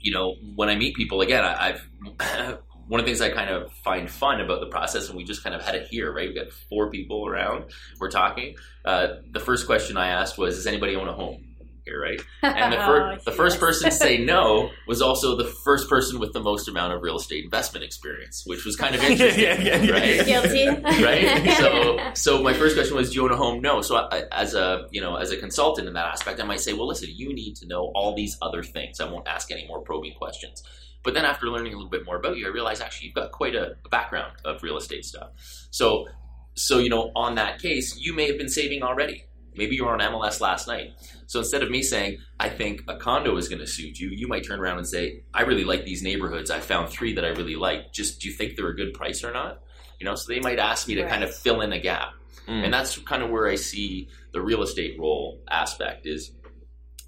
you 0.00 0.12
know 0.12 0.34
when 0.54 0.68
i 0.68 0.76
meet 0.76 0.94
people 0.94 1.22
again 1.22 1.44
I, 1.44 1.70
i've 1.70 2.58
one 2.88 3.00
of 3.00 3.06
the 3.06 3.12
things 3.12 3.20
I 3.20 3.30
kind 3.30 3.50
of 3.50 3.72
find 3.72 4.10
fun 4.10 4.40
about 4.40 4.60
the 4.60 4.66
process, 4.66 5.08
and 5.08 5.16
we 5.16 5.24
just 5.24 5.44
kind 5.44 5.54
of 5.54 5.62
had 5.62 5.74
it 5.74 5.86
here, 5.88 6.12
right? 6.12 6.28
We 6.28 6.34
got 6.34 6.50
four 6.50 6.90
people 6.90 7.26
around, 7.26 7.66
we're 8.00 8.10
talking. 8.10 8.56
Uh, 8.84 9.16
the 9.30 9.40
first 9.40 9.66
question 9.66 9.96
I 9.96 10.08
asked 10.08 10.38
was, 10.38 10.56
"Does 10.56 10.66
anybody 10.66 10.96
own 10.96 11.08
a 11.08 11.12
home?" 11.12 11.47
Here, 11.88 12.00
right? 12.00 12.20
And 12.42 12.72
the, 12.72 12.76
fir- 12.76 13.12
Oh, 13.14 13.18
the 13.24 13.32
first 13.32 13.58
person 13.60 13.90
to 13.90 13.96
say 13.96 14.18
no 14.24 14.70
was 14.86 15.00
also 15.00 15.36
the 15.36 15.44
first 15.44 15.88
person 15.88 16.18
with 16.20 16.32
the 16.32 16.40
most 16.40 16.68
amount 16.68 16.92
of 16.92 17.02
real 17.02 17.16
estate 17.16 17.44
investment 17.44 17.84
experience, 17.84 18.42
which 18.46 18.64
was 18.64 18.76
kind 18.76 18.94
of 18.94 19.02
interesting, 19.10 19.42
Yeah, 19.42 19.60
yeah, 19.60 19.76
yeah. 19.82 19.92
right? 19.92 20.26
Guilty. 20.26 20.68
right? 21.02 21.56
So, 21.56 21.98
so 22.14 22.42
my 22.42 22.52
first 22.54 22.76
question 22.76 22.96
was, 22.96 23.10
do 23.10 23.16
you 23.16 23.24
own 23.24 23.32
a 23.32 23.36
home? 23.36 23.60
No. 23.62 23.80
So, 23.82 23.96
I, 23.96 24.24
as 24.32 24.54
a 24.54 24.86
you 24.90 25.00
know, 25.00 25.16
as 25.16 25.30
a 25.30 25.36
consultant 25.36 25.88
in 25.88 25.94
that 25.94 26.06
aspect, 26.06 26.40
I 26.40 26.44
might 26.44 26.60
say, 26.60 26.72
well, 26.74 26.86
listen, 26.88 27.08
you 27.12 27.32
need 27.34 27.54
to 27.56 27.66
know 27.66 27.90
all 27.94 28.14
these 28.14 28.36
other 28.42 28.62
things. 28.62 29.00
I 29.00 29.10
won't 29.10 29.26
ask 29.28 29.50
any 29.50 29.66
more 29.66 29.80
probing 29.80 30.14
questions. 30.14 30.62
But 31.04 31.14
then, 31.14 31.24
after 31.24 31.46
learning 31.46 31.72
a 31.72 31.76
little 31.76 31.90
bit 31.90 32.04
more 32.04 32.16
about 32.16 32.36
you, 32.36 32.46
I 32.46 32.50
realized 32.50 32.82
actually 32.82 33.06
you've 33.06 33.14
got 33.14 33.32
quite 33.32 33.54
a, 33.54 33.76
a 33.84 33.88
background 33.88 34.32
of 34.44 34.62
real 34.62 34.76
estate 34.76 35.04
stuff. 35.04 35.30
So, 35.70 36.06
so 36.54 36.78
you 36.78 36.90
know, 36.90 37.12
on 37.14 37.36
that 37.36 37.60
case, 37.62 37.96
you 37.98 38.12
may 38.14 38.26
have 38.26 38.36
been 38.36 38.48
saving 38.48 38.82
already. 38.82 39.24
Maybe 39.58 39.74
you 39.76 39.84
were 39.84 39.92
on 39.92 39.98
MLS 39.98 40.40
last 40.40 40.68
night. 40.68 40.92
So 41.26 41.40
instead 41.40 41.62
of 41.62 41.70
me 41.70 41.82
saying, 41.82 42.18
I 42.38 42.48
think 42.48 42.84
a 42.88 42.96
condo 42.96 43.36
is 43.36 43.48
going 43.48 43.58
to 43.58 43.66
suit 43.66 43.98
you, 43.98 44.08
you 44.08 44.28
might 44.28 44.46
turn 44.46 44.60
around 44.60 44.78
and 44.78 44.86
say, 44.86 45.24
I 45.34 45.42
really 45.42 45.64
like 45.64 45.84
these 45.84 46.02
neighborhoods. 46.02 46.50
I 46.50 46.60
found 46.60 46.88
three 46.88 47.12
that 47.14 47.24
I 47.24 47.28
really 47.28 47.56
like. 47.56 47.92
Just 47.92 48.20
do 48.20 48.28
you 48.28 48.34
think 48.34 48.56
they're 48.56 48.68
a 48.68 48.76
good 48.76 48.94
price 48.94 49.24
or 49.24 49.32
not? 49.32 49.60
You 49.98 50.04
know, 50.06 50.14
so 50.14 50.32
they 50.32 50.38
might 50.38 50.60
ask 50.60 50.86
me 50.86 50.94
to 50.94 51.08
kind 51.08 51.24
of 51.24 51.34
fill 51.34 51.60
in 51.60 51.72
a 51.72 51.80
gap. 51.80 52.12
Mm. 52.46 52.64
And 52.64 52.72
that's 52.72 52.96
kind 52.98 53.22
of 53.22 53.30
where 53.30 53.48
I 53.48 53.56
see 53.56 54.08
the 54.32 54.40
real 54.40 54.62
estate 54.62 54.98
role 54.98 55.40
aspect 55.50 56.06
is 56.06 56.30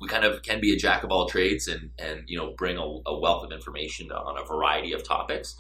we 0.00 0.08
kind 0.08 0.24
of 0.24 0.42
can 0.42 0.60
be 0.60 0.74
a 0.74 0.76
jack 0.76 1.04
of 1.04 1.12
all 1.12 1.28
trades 1.28 1.68
and, 1.68 1.90
and 1.98 2.24
you 2.26 2.36
know, 2.36 2.52
bring 2.56 2.78
a, 2.78 2.82
a 3.06 3.16
wealth 3.16 3.44
of 3.44 3.52
information 3.52 4.10
on 4.10 4.36
a 4.36 4.44
variety 4.44 4.92
of 4.92 5.06
topics. 5.06 5.54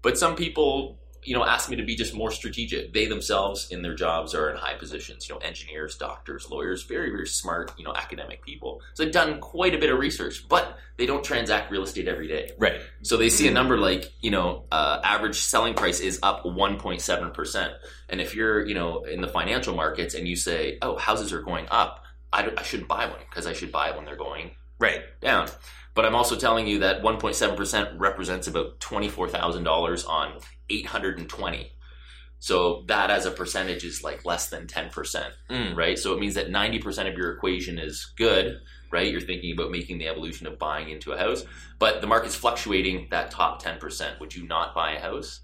But 0.00 0.16
some 0.16 0.36
people, 0.36 0.99
you 1.22 1.34
know, 1.36 1.44
ask 1.44 1.68
me 1.68 1.76
to 1.76 1.82
be 1.84 1.94
just 1.94 2.14
more 2.14 2.30
strategic. 2.30 2.92
They 2.94 3.06
themselves 3.06 3.70
in 3.70 3.82
their 3.82 3.94
jobs 3.94 4.34
are 4.34 4.50
in 4.50 4.56
high 4.56 4.74
positions, 4.74 5.28
you 5.28 5.34
know, 5.34 5.40
engineers, 5.40 5.96
doctors, 5.96 6.50
lawyers, 6.50 6.82
very, 6.84 7.10
very 7.10 7.26
smart, 7.26 7.72
you 7.76 7.84
know, 7.84 7.92
academic 7.94 8.44
people. 8.44 8.80
So 8.94 9.04
they've 9.04 9.12
done 9.12 9.40
quite 9.40 9.74
a 9.74 9.78
bit 9.78 9.90
of 9.90 9.98
research, 9.98 10.48
but 10.48 10.78
they 10.96 11.06
don't 11.06 11.22
transact 11.24 11.70
real 11.70 11.82
estate 11.82 12.08
every 12.08 12.28
day. 12.28 12.52
Right. 12.58 12.80
So 13.02 13.16
they 13.16 13.28
see 13.30 13.48
a 13.48 13.50
number 13.50 13.76
like, 13.78 14.12
you 14.20 14.30
know, 14.30 14.64
uh, 14.72 15.00
average 15.04 15.40
selling 15.40 15.74
price 15.74 16.00
is 16.00 16.18
up 16.22 16.44
1.7%. 16.44 17.72
And 18.08 18.20
if 18.20 18.34
you're, 18.34 18.66
you 18.66 18.74
know, 18.74 19.04
in 19.04 19.20
the 19.20 19.28
financial 19.28 19.74
markets 19.74 20.14
and 20.14 20.26
you 20.26 20.36
say, 20.36 20.78
oh, 20.82 20.96
houses 20.96 21.32
are 21.32 21.42
going 21.42 21.66
up, 21.70 22.04
I, 22.32 22.42
don't- 22.42 22.58
I 22.58 22.62
shouldn't 22.62 22.88
buy 22.88 23.06
one 23.06 23.18
because 23.28 23.46
I 23.46 23.52
should 23.52 23.72
buy 23.72 23.90
when 23.96 24.04
they're 24.04 24.16
going 24.16 24.52
Right. 24.78 25.02
down. 25.20 25.48
But 25.94 26.06
I'm 26.06 26.14
also 26.14 26.36
telling 26.36 26.66
you 26.66 26.78
that 26.80 27.02
1.7% 27.02 27.98
represents 27.98 28.46
about 28.46 28.78
$24,000 28.80 30.08
on 30.08 30.40
820. 30.70 31.72
So 32.38 32.84
that 32.86 33.10
as 33.10 33.26
a 33.26 33.30
percentage 33.30 33.84
is 33.84 34.02
like 34.02 34.24
less 34.24 34.48
than 34.48 34.66
10%, 34.66 34.90
Mm. 35.50 35.76
right? 35.76 35.98
So 35.98 36.14
it 36.14 36.20
means 36.20 36.34
that 36.34 36.48
90% 36.50 37.06
of 37.10 37.18
your 37.18 37.32
equation 37.32 37.78
is 37.78 38.12
good, 38.16 38.60
right? 38.90 39.10
You're 39.12 39.20
thinking 39.20 39.52
about 39.52 39.70
making 39.70 39.98
the 39.98 40.08
evolution 40.08 40.46
of 40.46 40.58
buying 40.58 40.88
into 40.88 41.12
a 41.12 41.18
house, 41.18 41.44
but 41.78 42.00
the 42.00 42.06
market's 42.06 42.34
fluctuating 42.34 43.08
that 43.10 43.30
top 43.30 43.62
10%. 43.62 44.18
Would 44.20 44.34
you 44.34 44.46
not 44.46 44.74
buy 44.74 44.92
a 44.92 45.00
house? 45.00 45.40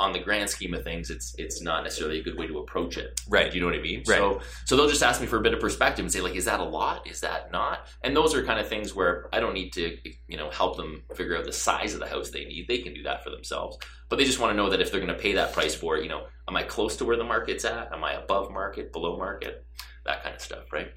On 0.00 0.12
the 0.12 0.18
grand 0.18 0.50
scheme 0.50 0.74
of 0.74 0.82
things, 0.82 1.10
it's 1.10 1.34
it's 1.38 1.62
not 1.62 1.84
necessarily 1.84 2.20
a 2.20 2.22
good 2.22 2.36
way 2.36 2.46
to 2.46 2.58
approach 2.58 2.96
it. 2.96 3.20
Right. 3.28 3.50
Do 3.50 3.56
you 3.56 3.60
know 3.60 3.68
what 3.68 3.78
I 3.78 3.82
mean? 3.82 4.02
Right. 4.06 4.18
So 4.18 4.40
so 4.66 4.76
they'll 4.76 4.88
just 4.88 5.02
ask 5.02 5.20
me 5.20 5.26
for 5.26 5.36
a 5.36 5.40
bit 5.40 5.54
of 5.54 5.60
perspective 5.60 6.04
and 6.04 6.12
say 6.12 6.20
like, 6.20 6.34
is 6.34 6.44
that 6.46 6.60
a 6.60 6.64
lot? 6.64 7.06
Is 7.06 7.20
that 7.20 7.52
not? 7.52 7.86
And 8.02 8.16
those 8.16 8.34
are 8.34 8.44
kind 8.44 8.58
of 8.58 8.68
things 8.68 8.94
where 8.94 9.28
I 9.32 9.40
don't 9.40 9.54
need 9.54 9.72
to 9.74 9.96
you 10.28 10.36
know 10.36 10.50
help 10.50 10.76
them 10.76 11.02
figure 11.14 11.36
out 11.36 11.44
the 11.44 11.52
size 11.52 11.94
of 11.94 12.00
the 12.00 12.08
house 12.08 12.30
they 12.30 12.44
need. 12.44 12.66
They 12.68 12.78
can 12.78 12.94
do 12.94 13.02
that 13.04 13.22
for 13.22 13.30
themselves. 13.30 13.78
But 14.08 14.16
they 14.16 14.24
just 14.24 14.38
want 14.38 14.52
to 14.52 14.56
know 14.56 14.70
that 14.70 14.80
if 14.80 14.90
they're 14.90 15.00
going 15.00 15.14
to 15.14 15.20
pay 15.20 15.32
that 15.34 15.52
price 15.52 15.74
for 15.74 15.96
it, 15.96 16.02
you 16.02 16.08
know, 16.08 16.26
am 16.48 16.56
I 16.56 16.62
close 16.62 16.96
to 16.96 17.04
where 17.04 17.16
the 17.16 17.24
market's 17.24 17.64
at? 17.64 17.92
Am 17.92 18.04
I 18.04 18.12
above 18.14 18.50
market, 18.50 18.92
below 18.92 19.16
market? 19.16 19.66
That 20.06 20.22
kind 20.22 20.34
of 20.34 20.40
stuff, 20.40 20.72
right? 20.72 20.92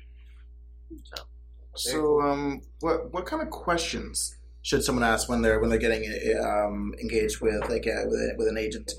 So, 1.76 2.22
um, 2.22 2.62
what 2.80 3.14
what 3.14 3.26
kind 3.26 3.42
of 3.42 3.50
questions 3.50 4.37
should 4.68 4.84
someone 4.84 5.06
ask 5.06 5.30
when 5.30 5.42
they're 5.42 5.60
when 5.62 5.70
they're 5.70 5.80
getting 5.80 6.04
um, 6.44 6.94
engaged 7.02 7.40
with 7.40 7.62
like 7.70 7.86
a, 7.86 8.04
with, 8.06 8.20
a, 8.20 8.34
with 8.38 8.50
an 8.50 8.58
agent? 8.58 8.92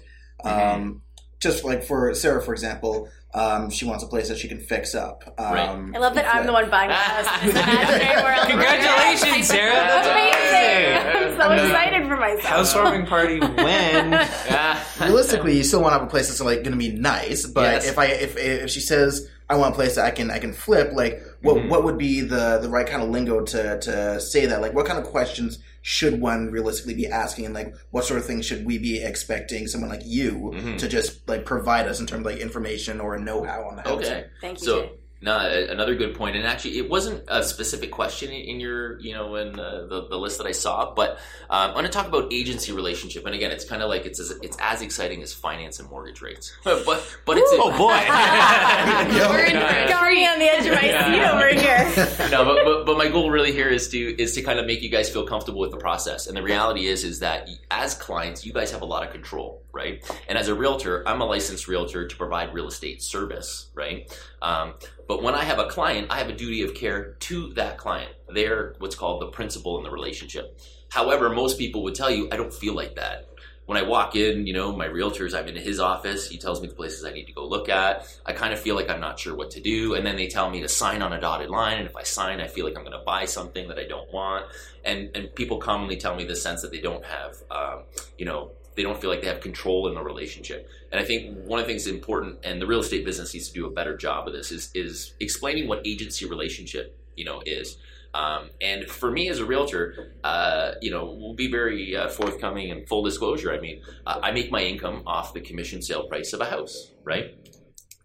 Um, 0.42 1.02
Just 1.40 1.62
like 1.62 1.85
for 1.85 2.14
Sarah, 2.14 2.40
for 2.40 2.54
example, 2.54 3.11
um, 3.35 3.71
she 3.71 3.85
wants 3.85 4.03
a 4.03 4.07
place 4.07 4.29
that 4.29 4.38
she 4.38 4.49
can 4.49 4.59
fix 4.59 4.95
up. 4.95 5.23
Um, 5.38 5.93
I 5.95 5.99
love 5.99 6.14
that 6.14 6.35
I'm 6.35 6.47
the 6.47 6.53
one 6.53 6.71
buying 6.71 6.88
the 6.88 6.95
house. 6.95 7.43
in 7.43 7.49
this 7.49 7.62
imaginary 7.62 8.23
world. 8.23 8.49
Congratulations, 8.49 9.47
Sarah. 9.47 9.73
That's 9.73 10.09
Amazing! 10.09 11.23
I'm 11.23 11.37
so 11.37 11.51
And 11.51 11.61
excited 11.71 12.09
for 12.09 12.17
myself. 12.17 12.43
Housewarming 12.45 13.07
party 13.07 13.38
when? 13.41 14.12
Yeah. 14.12 14.83
Realistically, 15.01 15.57
you 15.57 15.64
still 15.64 15.83
want 15.83 15.93
to 15.95 15.99
have 15.99 16.07
a 16.09 16.11
place 16.11 16.29
that's 16.29 16.41
like 16.41 16.59
going 16.64 16.73
to 16.73 16.79
be 16.79 16.93
nice. 16.93 17.47
But 17.47 17.62
Yes. 17.75 17.88
if 17.88 17.99
I 17.99 18.07
if 18.07 18.37
if 18.37 18.71
she 18.71 18.81
says 18.81 19.29
I 19.51 19.57
want 19.57 19.73
a 19.73 19.77
place 19.77 19.95
that 19.97 20.05
I 20.05 20.11
can 20.11 20.31
I 20.31 20.38
can 20.38 20.53
flip, 20.53 20.93
like 20.93 21.23
what 21.43 21.57
Mhm. 21.57 21.69
what 21.69 21.85
would 21.85 21.99
be 21.99 22.21
the 22.23 22.59
the 22.61 22.69
right 22.69 22.87
kind 22.87 23.03
of 23.03 23.11
lingo 23.11 23.43
to 23.45 23.79
to 23.81 24.21
say 24.21 24.47
that? 24.47 24.61
Like 24.61 24.73
what 24.75 24.87
kind 24.87 24.99
of 24.99 25.05
questions 25.05 25.59
should 25.81 26.21
one 26.21 26.51
realistically 26.51 26.93
be 26.95 27.07
asking, 27.07 27.47
and 27.47 27.55
like 27.55 27.73
what 27.93 28.05
sort 28.05 28.19
of 28.19 28.27
things 28.27 28.45
should 28.45 28.67
we 28.67 28.77
be 28.79 29.03
expecting 29.03 29.67
someone 29.69 29.88
like 29.88 30.03
you 30.05 30.53
Mhm. 30.55 30.77
to 30.79 30.88
just 30.88 31.27
like 31.29 31.47
provide 31.47 31.87
us 31.87 31.99
in 32.01 32.07
terms 32.07 32.21
of 32.27 32.27
like 32.33 32.41
information 32.41 33.01
or 33.01 33.14
know 33.24 33.42
how 33.44 33.64
on 33.64 33.76
the 33.76 33.83
house? 33.83 33.92
Okay. 33.98 34.26
Thank 34.40 34.61
you. 34.61 34.66
So 34.66 34.83
Jay. 34.83 34.92
No, 35.20 35.37
another 35.70 35.94
good 35.94 36.14
point, 36.14 36.37
and 36.37 36.46
actually, 36.46 36.78
it 36.78 36.88
wasn't 36.88 37.24
a 37.28 37.42
specific 37.42 37.90
question 37.90 38.31
in 38.31 38.48
in 38.48 38.61
your, 38.61 38.98
you 39.00 39.14
know, 39.14 39.35
in 39.37 39.52
the, 39.52 39.87
the, 39.88 40.07
the 40.09 40.16
list 40.16 40.38
that 40.38 40.46
I 40.46 40.52
saw, 40.52 40.94
but 40.94 41.12
um, 41.50 41.70
I'm 41.70 41.72
going 41.72 41.85
to 41.87 41.90
talk 41.90 42.07
about 42.07 42.33
agency 42.33 42.72
relationship, 42.72 43.26
and 43.26 43.35
again, 43.35 43.50
it's 43.50 43.64
kind 43.64 43.83
of 43.83 43.88
like 43.88 44.07
it's 44.07 44.20
as, 44.20 44.31
it's 44.42 44.57
as 44.61 44.81
exciting 44.83 45.22
as 45.22 45.33
finance 45.35 45.81
and 45.81 45.90
mortgage 45.90 46.22
rates, 46.22 46.57
but 46.64 46.85
but 47.24 47.37
it's 47.37 47.50
Oh 47.54 47.70
boy. 47.76 47.88
We're 49.28 49.44
in 49.46 49.52
for 49.52 49.66
a 49.66 49.88
Got 49.88 50.09
me 50.11 50.26
on 50.26 50.38
the 50.38 50.44
edge 50.44 50.66
of 50.66 50.74
my 50.74 50.85
Yeah. 50.87 51.12
seat 51.12 51.22
over 51.35 51.48
here. 51.61 52.28
no, 52.31 52.44
but, 52.44 52.64
but 52.64 52.87
but 52.87 52.96
my 52.98 53.09
goal 53.09 53.31
really 53.31 53.52
here 53.52 53.68
is 53.68 53.88
to 53.88 53.98
is 54.22 54.35
to 54.35 54.42
kind 54.42 54.59
of 54.59 54.66
make 54.66 54.83
you 54.83 54.88
guys 54.88 55.09
feel 55.11 55.26
comfortable 55.26 55.61
with 55.61 55.70
the 55.70 55.76
process. 55.78 56.26
And 56.26 56.37
the 56.37 56.42
reality 56.42 56.87
is 56.87 57.04
is 57.04 57.20
that 57.20 57.48
as 57.70 57.94
clients, 57.94 58.44
you 58.46 58.52
guys 58.52 58.70
have 58.70 58.83
a 58.83 58.87
lot 58.87 59.04
of 59.07 59.12
control, 59.12 59.62
right? 59.72 60.02
And 60.28 60.38
as 60.38 60.48
a 60.48 60.54
realtor, 60.54 61.07
I'm 61.07 61.20
a 61.20 61.26
licensed 61.26 61.68
realtor 61.68 62.07
to 62.07 62.16
provide 62.16 62.54
real 62.54 62.68
estate 62.68 63.02
service, 63.02 63.66
right? 63.74 64.11
Um, 64.42 64.74
but 65.09 65.23
when 65.23 65.35
I 65.35 65.42
have 65.42 65.59
a 65.59 65.66
client, 65.66 66.09
I 66.11 66.18
have 66.18 66.29
a 66.29 66.35
duty 66.35 66.62
of 66.62 66.75
care 66.75 67.14
to 67.21 67.55
that 67.55 67.79
client. 67.79 68.12
They're 68.29 68.75
what's 68.79 68.94
called 68.94 69.23
the 69.23 69.29
principal 69.29 69.79
in 69.79 69.83
the 69.83 69.90
relationship. 69.90 70.61
However, 70.90 71.31
most 71.31 71.59
people 71.59 71.83
would 71.85 71.94
tell 71.94 72.11
you, 72.11 72.29
I 72.31 72.37
don't 72.37 72.53
feel 72.53 72.75
like 72.75 72.97
that. 72.97 73.25
When 73.64 73.77
I 73.77 73.83
walk 73.83 74.16
in, 74.16 74.47
you 74.47 74.55
know, 74.55 74.75
my 74.75 74.87
realtor's, 74.87 75.35
I'm 75.35 75.47
in 75.47 75.57
his 75.57 75.79
office. 75.79 76.29
He 76.29 76.38
tells 76.38 76.62
me 76.62 76.68
the 76.68 76.75
places 76.75 77.05
I 77.05 77.12
need 77.12 77.27
to 77.27 77.35
go 77.35 77.47
look 77.47 77.68
at. 77.68 78.07
I 78.25 78.33
kind 78.33 78.55
of 78.55 78.59
feel 78.59 78.75
like 78.75 78.88
I'm 78.88 79.01
not 79.01 79.18
sure 79.18 79.35
what 79.35 79.51
to 79.53 79.61
do. 79.61 79.94
And 79.94 80.07
then 80.07 80.16
they 80.16 80.27
tell 80.27 80.49
me 80.49 80.62
to 80.62 80.68
sign 80.68 81.03
on 81.03 81.12
a 81.12 81.21
dotted 81.21 81.51
line. 81.51 81.79
And 81.79 81.87
if 81.87 81.94
I 81.94 82.03
sign, 82.03 82.40
I 82.40 82.47
feel 82.47 82.64
like 82.64 82.79
I'm 82.79 82.85
going 82.85 82.99
to 82.99 83.05
buy 83.05 83.27
something 83.27 83.68
that 83.68 83.79
I 83.79 83.87
don't 83.87 84.11
want. 84.11 84.47
And, 84.87 85.11
and 85.14 85.35
people 85.35 85.59
commonly 85.59 85.99
tell 85.99 86.14
me 86.14 86.25
the 86.25 86.37
sense 86.37 86.62
that 86.62 86.71
they 86.71 86.81
don't 86.81 87.05
have, 87.05 87.37
um, 87.51 87.83
you 88.16 88.25
know, 88.25 88.53
they 88.79 88.85
don't 88.85 89.01
feel 89.01 89.11
like 89.11 89.21
they 89.21 89.27
have 89.27 89.41
control 89.41 89.88
in 89.88 89.95
the 89.95 90.03
relationship. 90.03 90.69
And 90.93 91.01
I 91.01 91.05
think 91.05 91.37
one 91.45 91.59
of 91.59 91.67
the 91.67 91.73
things 91.73 91.88
important, 91.88 92.38
and 92.45 92.62
the 92.62 92.67
real 92.67 92.79
estate 92.79 93.05
business 93.05 93.35
needs 93.35 93.49
to 93.49 93.55
do 93.55 93.67
a 93.67 93.71
better 93.71 93.97
job 93.97 94.29
of 94.29 94.33
this, 94.33 94.53
is, 94.53 94.71
is 94.73 95.14
explaining 95.19 95.67
what 95.67 95.85
agency 95.85 96.27
relationship, 96.27 96.97
you 97.17 97.25
know, 97.25 97.43
is. 97.45 97.77
Um, 98.14 98.51
and 98.61 98.85
for 98.88 99.11
me 99.11 99.29
as 99.29 99.41
a 99.41 99.45
realtor, 99.45 100.14
uh, 100.23 100.75
you 100.81 100.93
know, 100.93 101.17
we'll 101.19 101.35
be 101.35 101.51
very 101.51 101.97
uh, 101.97 102.09
forthcoming 102.09 102.71
and 102.71 102.88
full 102.88 103.03
disclosure. 103.03 103.53
I 103.53 103.59
mean, 103.59 103.83
uh, 104.07 104.21
I 104.23 104.31
make 104.31 104.53
my 104.53 104.62
income 104.62 105.03
off 105.07 105.35
the 105.35 105.41
commission 105.41 105.83
sale 105.83 106.07
price 106.07 106.33
of 106.33 106.41
a 106.41 106.47
house, 106.47 106.93
right? 107.03 107.35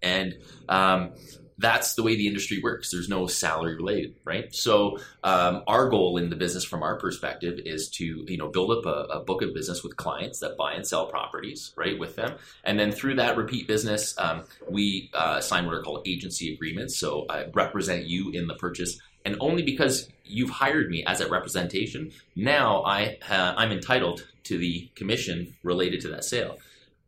And 0.01 0.33
um, 0.69 1.11
that's 1.57 1.95
the 1.95 2.03
way 2.03 2.15
the 2.15 2.27
industry 2.27 2.59
works. 2.61 2.91
There's 2.91 3.09
no 3.09 3.27
salary 3.27 3.75
related, 3.75 4.15
right? 4.23 4.53
So 4.53 4.99
um, 5.23 5.63
our 5.67 5.89
goal 5.89 6.17
in 6.17 6.29
the 6.29 6.35
business, 6.35 6.63
from 6.63 6.83
our 6.83 6.97
perspective, 6.97 7.59
is 7.65 7.89
to 7.91 8.25
you 8.27 8.37
know 8.37 8.49
build 8.49 8.71
up 8.71 8.85
a, 8.85 9.19
a, 9.19 9.19
book 9.23 9.41
of 9.41 9.53
business 9.53 9.83
with 9.83 9.95
clients 9.95 10.39
that 10.39 10.57
buy 10.57 10.73
and 10.73 10.85
sell 10.85 11.05
properties, 11.07 11.73
right, 11.75 11.97
with 11.97 12.15
them, 12.15 12.35
and 12.63 12.79
then 12.79 12.91
through 12.91 13.15
that 13.15 13.37
repeat 13.37 13.67
business, 13.67 14.17
um, 14.17 14.43
we 14.69 15.09
uh, 15.13 15.39
sign 15.39 15.65
what 15.65 15.75
are 15.75 15.81
called 15.81 16.07
agency 16.07 16.53
agreements. 16.53 16.97
So 16.97 17.25
I 17.29 17.45
represent 17.53 18.05
you 18.05 18.31
in 18.31 18.47
the 18.47 18.55
purchase, 18.55 18.99
and 19.25 19.37
only 19.39 19.63
because 19.63 20.09
you've 20.25 20.49
hired 20.49 20.89
me 20.89 21.03
as 21.05 21.21
a 21.21 21.29
representation, 21.29 22.11
now 22.35 22.83
I 22.83 23.17
uh, 23.29 23.53
I'm 23.57 23.71
entitled 23.71 24.27
to 24.45 24.57
the 24.57 24.89
commission 24.95 25.55
related 25.63 26.01
to 26.01 26.09
that 26.09 26.25
sale. 26.25 26.57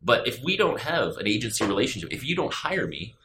But 0.01 0.27
if 0.27 0.43
we 0.43 0.55
don't 0.55 0.79
have 0.81 1.17
an 1.17 1.27
agency 1.27 1.65
relationship, 1.65 2.13
if 2.13 2.23
you 2.23 2.35
don't 2.35 2.53
hire 2.53 2.85
me, 2.85 3.15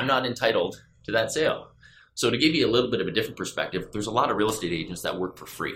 I'm 0.00 0.06
not 0.06 0.24
entitled 0.24 0.82
to 1.04 1.12
that 1.12 1.30
sale. 1.30 1.68
So 2.14 2.30
to 2.30 2.38
give 2.38 2.54
you 2.54 2.66
a 2.66 2.70
little 2.70 2.90
bit 2.90 3.02
of 3.02 3.06
a 3.06 3.10
different 3.10 3.36
perspective, 3.36 3.88
there's 3.92 4.06
a 4.06 4.10
lot 4.10 4.30
of 4.30 4.38
real 4.38 4.48
estate 4.48 4.72
agents 4.72 5.02
that 5.02 5.18
work 5.18 5.36
for 5.36 5.44
free. 5.44 5.74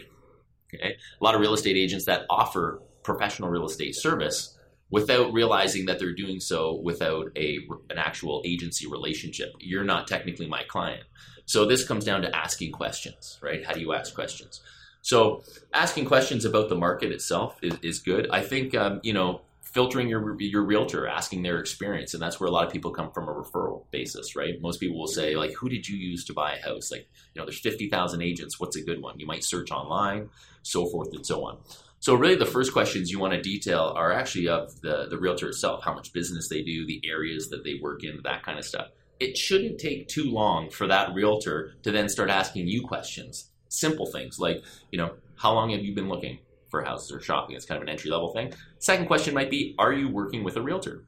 Okay? 0.74 0.96
A 1.20 1.24
lot 1.24 1.34
of 1.34 1.42
real 1.42 1.52
estate 1.52 1.76
agents 1.76 2.06
that 2.06 2.22
offer 2.30 2.80
professional 3.02 3.50
real 3.50 3.66
estate 3.66 3.94
service 3.94 4.56
without 4.90 5.30
realizing 5.34 5.84
that 5.86 5.98
they're 5.98 6.14
doing 6.14 6.40
so 6.40 6.80
without 6.82 7.26
a 7.36 7.58
an 7.90 7.98
actual 7.98 8.40
agency 8.46 8.86
relationship. 8.86 9.52
You're 9.58 9.84
not 9.84 10.08
technically 10.08 10.48
my 10.48 10.62
client. 10.68 11.04
So 11.44 11.66
this 11.66 11.86
comes 11.86 12.06
down 12.06 12.22
to 12.22 12.34
asking 12.34 12.72
questions, 12.72 13.38
right? 13.42 13.62
How 13.62 13.74
do 13.74 13.80
you 13.80 13.92
ask 13.92 14.14
questions? 14.14 14.62
So 15.02 15.42
asking 15.74 16.06
questions 16.06 16.46
about 16.46 16.70
the 16.70 16.76
market 16.76 17.12
itself 17.12 17.58
is, 17.62 17.76
is 17.82 17.98
good. 17.98 18.26
I 18.30 18.40
think 18.40 18.74
um, 18.74 19.00
you 19.02 19.12
know 19.12 19.42
filtering 19.74 20.08
your 20.08 20.40
your 20.40 20.62
realtor, 20.62 21.06
asking 21.08 21.42
their 21.42 21.58
experience, 21.58 22.14
and 22.14 22.22
that's 22.22 22.38
where 22.38 22.46
a 22.46 22.50
lot 22.50 22.64
of 22.64 22.72
people 22.72 22.92
come 22.92 23.10
from 23.10 23.28
a 23.28 23.34
referral 23.34 23.90
basis, 23.90 24.36
right? 24.36 24.60
Most 24.60 24.78
people 24.78 24.98
will 24.98 25.08
say 25.08 25.34
like, 25.34 25.52
"Who 25.54 25.68
did 25.68 25.88
you 25.88 25.96
use 25.96 26.24
to 26.26 26.32
buy 26.32 26.54
a 26.54 26.62
house?" 26.62 26.92
Like, 26.92 27.08
you 27.34 27.40
know, 27.40 27.44
there's 27.44 27.58
fifty 27.60 27.90
thousand 27.90 28.22
agents. 28.22 28.60
What's 28.60 28.76
a 28.76 28.84
good 28.84 29.02
one? 29.02 29.18
You 29.18 29.26
might 29.26 29.42
search 29.42 29.72
online, 29.72 30.30
so 30.62 30.86
forth 30.86 31.12
and 31.12 31.26
so 31.26 31.44
on. 31.44 31.58
So 31.98 32.14
really, 32.14 32.36
the 32.36 32.46
first 32.46 32.72
questions 32.72 33.10
you 33.10 33.18
want 33.18 33.32
to 33.32 33.42
detail 33.42 33.92
are 33.96 34.12
actually 34.12 34.48
of 34.48 34.80
the 34.80 35.08
the 35.10 35.18
realtor 35.18 35.48
itself, 35.48 35.82
how 35.82 35.92
much 35.92 36.12
business 36.12 36.48
they 36.48 36.62
do, 36.62 36.86
the 36.86 37.02
areas 37.04 37.48
that 37.48 37.64
they 37.64 37.74
work 37.82 38.04
in, 38.04 38.20
that 38.22 38.44
kind 38.44 38.58
of 38.58 38.64
stuff. 38.64 38.88
It 39.18 39.36
shouldn't 39.36 39.80
take 39.80 40.06
too 40.06 40.30
long 40.30 40.70
for 40.70 40.86
that 40.86 41.14
realtor 41.14 41.74
to 41.82 41.90
then 41.90 42.08
start 42.08 42.30
asking 42.30 42.68
you 42.68 42.82
questions. 42.82 43.50
Simple 43.68 44.06
things 44.06 44.38
like, 44.38 44.62
you 44.92 44.98
know, 44.98 45.14
how 45.36 45.52
long 45.52 45.70
have 45.70 45.84
you 45.84 45.94
been 45.94 46.08
looking? 46.08 46.38
For 46.74 46.84
houses 46.84 47.12
or 47.12 47.20
shopping. 47.20 47.54
It's 47.54 47.64
kind 47.64 47.76
of 47.76 47.82
an 47.82 47.88
entry 47.88 48.10
level 48.10 48.32
thing. 48.32 48.52
Second 48.78 49.06
question 49.06 49.32
might 49.34 49.50
be 49.50 49.74
Are 49.78 49.92
you 49.92 50.08
working 50.08 50.42
with 50.44 50.56
a 50.56 50.62
realtor? 50.62 51.04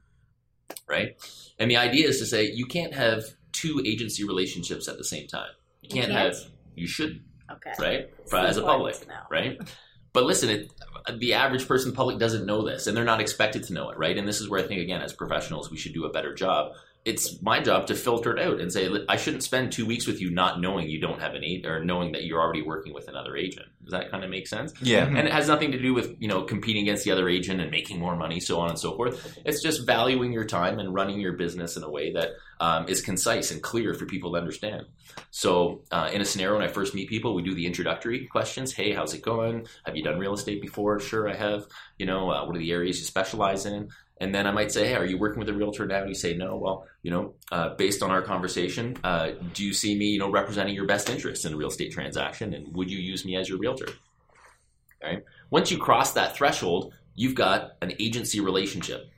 Right? 0.87 1.15
And 1.59 1.69
the 1.69 1.77
idea 1.77 2.07
is 2.07 2.19
to 2.19 2.25
say 2.25 2.49
you 2.51 2.65
can't 2.65 2.93
have 2.93 3.23
two 3.51 3.81
agency 3.85 4.23
relationships 4.23 4.87
at 4.87 4.97
the 4.97 5.03
same 5.03 5.27
time. 5.27 5.49
You 5.81 5.89
can't, 5.89 6.07
You 6.07 6.13
can't? 6.13 6.33
have, 6.35 6.43
you 6.75 6.87
should, 6.87 7.21
Okay. 7.51 7.71
right? 7.79 8.09
For, 8.29 8.37
as 8.37 8.57
a 8.57 8.61
public, 8.61 8.95
right? 9.29 9.59
But 10.13 10.23
listen, 10.25 10.49
it, 10.49 10.71
the 11.19 11.33
average 11.33 11.67
person, 11.67 11.91
public 11.91 12.17
doesn't 12.17 12.45
know 12.45 12.65
this, 12.65 12.87
and 12.87 12.95
they're 12.95 13.03
not 13.05 13.21
expected 13.21 13.63
to 13.65 13.73
know 13.73 13.89
it, 13.89 13.97
right? 13.97 14.17
And 14.17 14.27
this 14.27 14.41
is 14.41 14.49
where 14.49 14.63
I 14.63 14.67
think, 14.67 14.81
again, 14.81 15.01
as 15.01 15.13
professionals, 15.13 15.69
we 15.71 15.77
should 15.77 15.93
do 15.93 16.05
a 16.05 16.09
better 16.09 16.33
job. 16.33 16.73
It's 17.05 17.41
my 17.41 17.61
job 17.61 17.87
to 17.87 17.95
filter 17.95 18.35
it 18.35 18.43
out 18.43 18.59
and 18.59 18.71
say, 18.71 18.89
I 19.07 19.15
shouldn't 19.15 19.43
spend 19.43 19.71
two 19.71 19.85
weeks 19.85 20.05
with 20.05 20.19
you 20.19 20.29
not 20.29 20.59
knowing 20.59 20.89
you 20.89 20.99
don't 20.99 21.21
have 21.21 21.35
an 21.35 21.43
agent 21.43 21.65
or 21.65 21.83
knowing 21.83 22.11
that 22.11 22.25
you're 22.25 22.41
already 22.41 22.61
working 22.61 22.93
with 22.93 23.07
another 23.07 23.37
agent. 23.37 23.67
Does 23.83 23.93
that 23.93 24.11
kind 24.11 24.25
of 24.25 24.29
make 24.29 24.47
sense? 24.47 24.73
Yeah. 24.81 25.05
and 25.05 25.17
it 25.19 25.31
has 25.31 25.47
nothing 25.47 25.71
to 25.71 25.79
do 25.79 25.93
with 25.93 26.15
you 26.19 26.27
know 26.27 26.43
competing 26.43 26.81
against 26.83 27.05
the 27.05 27.11
other 27.11 27.29
agent 27.29 27.61
and 27.61 27.71
making 27.71 27.99
more 27.99 28.17
money 28.17 28.41
so 28.41 28.59
on 28.59 28.69
and 28.69 28.77
so 28.77 28.95
forth. 28.97 29.37
It's 29.45 29.61
just 29.63 29.85
valuing 29.85 30.33
your 30.33 30.43
time 30.43 30.79
and 30.79 30.93
running 30.93 31.21
your 31.21 31.33
business 31.33 31.77
in 31.77 31.83
a 31.83 31.89
way 31.89 32.11
that 32.11 32.31
um, 32.59 32.89
is 32.89 33.01
concise 33.01 33.51
and 33.51 33.63
clear 33.63 33.93
for 33.93 34.05
people 34.05 34.33
to 34.33 34.37
understand. 34.37 34.87
So 35.31 35.83
uh, 35.91 36.09
in 36.11 36.19
a 36.19 36.25
scenario 36.25 36.59
when 36.59 36.67
i 36.67 36.71
first 36.71 36.93
meet 36.93 37.07
people 37.07 37.33
we 37.33 37.43
do 37.43 37.55
the 37.55 37.65
introductory 37.65 38.27
questions. 38.27 38.73
Hey 38.73 38.91
how's 38.91 39.13
it 39.13 39.21
going? 39.21 39.65
Have 39.85 39.95
you 39.95 40.03
done 40.03 40.19
real 40.19 40.33
estate 40.33 40.61
before? 40.61 40.99
Sure 40.99 41.29
i 41.29 41.35
have. 41.35 41.67
You 41.97 42.05
know 42.05 42.29
uh, 42.29 42.45
what 42.45 42.57
are 42.57 42.59
the 42.59 42.73
areas 42.73 42.99
you 42.99 43.05
specialize 43.05 43.65
in 43.65 43.89
and 44.19 44.33
then 44.33 44.47
I 44.47 44.51
might 44.51 44.71
say, 44.71 44.87
"Hey, 44.87 44.95
are 44.95 45.05
you 45.05 45.17
working 45.17 45.39
with 45.39 45.49
a 45.49 45.53
realtor 45.53 45.85
now?" 45.85 45.99
And 45.99 46.09
you 46.09 46.15
say, 46.15 46.35
"No." 46.35 46.57
Well, 46.57 46.85
you 47.03 47.11
know, 47.11 47.33
uh, 47.51 47.75
based 47.75 48.01
on 48.01 48.11
our 48.11 48.21
conversation, 48.21 48.97
uh, 49.03 49.31
do 49.53 49.63
you 49.63 49.73
see 49.73 49.97
me, 49.97 50.07
you 50.07 50.19
know, 50.19 50.31
representing 50.31 50.75
your 50.75 50.85
best 50.85 51.09
interest 51.09 51.45
in 51.45 51.53
a 51.53 51.57
real 51.57 51.69
estate 51.69 51.91
transaction, 51.91 52.53
and 52.53 52.75
would 52.75 52.89
you 52.89 52.99
use 52.99 53.25
me 53.25 53.35
as 53.35 53.47
your 53.49 53.57
realtor? 53.57 53.89
Right. 55.03 55.23
Once 55.51 55.69
you 55.71 55.77
cross 55.77 56.13
that 56.13 56.35
threshold, 56.35 56.93
you've 57.15 57.35
got 57.35 57.73
an 57.81 57.93
agency 57.99 58.39
relationship. 58.39 59.09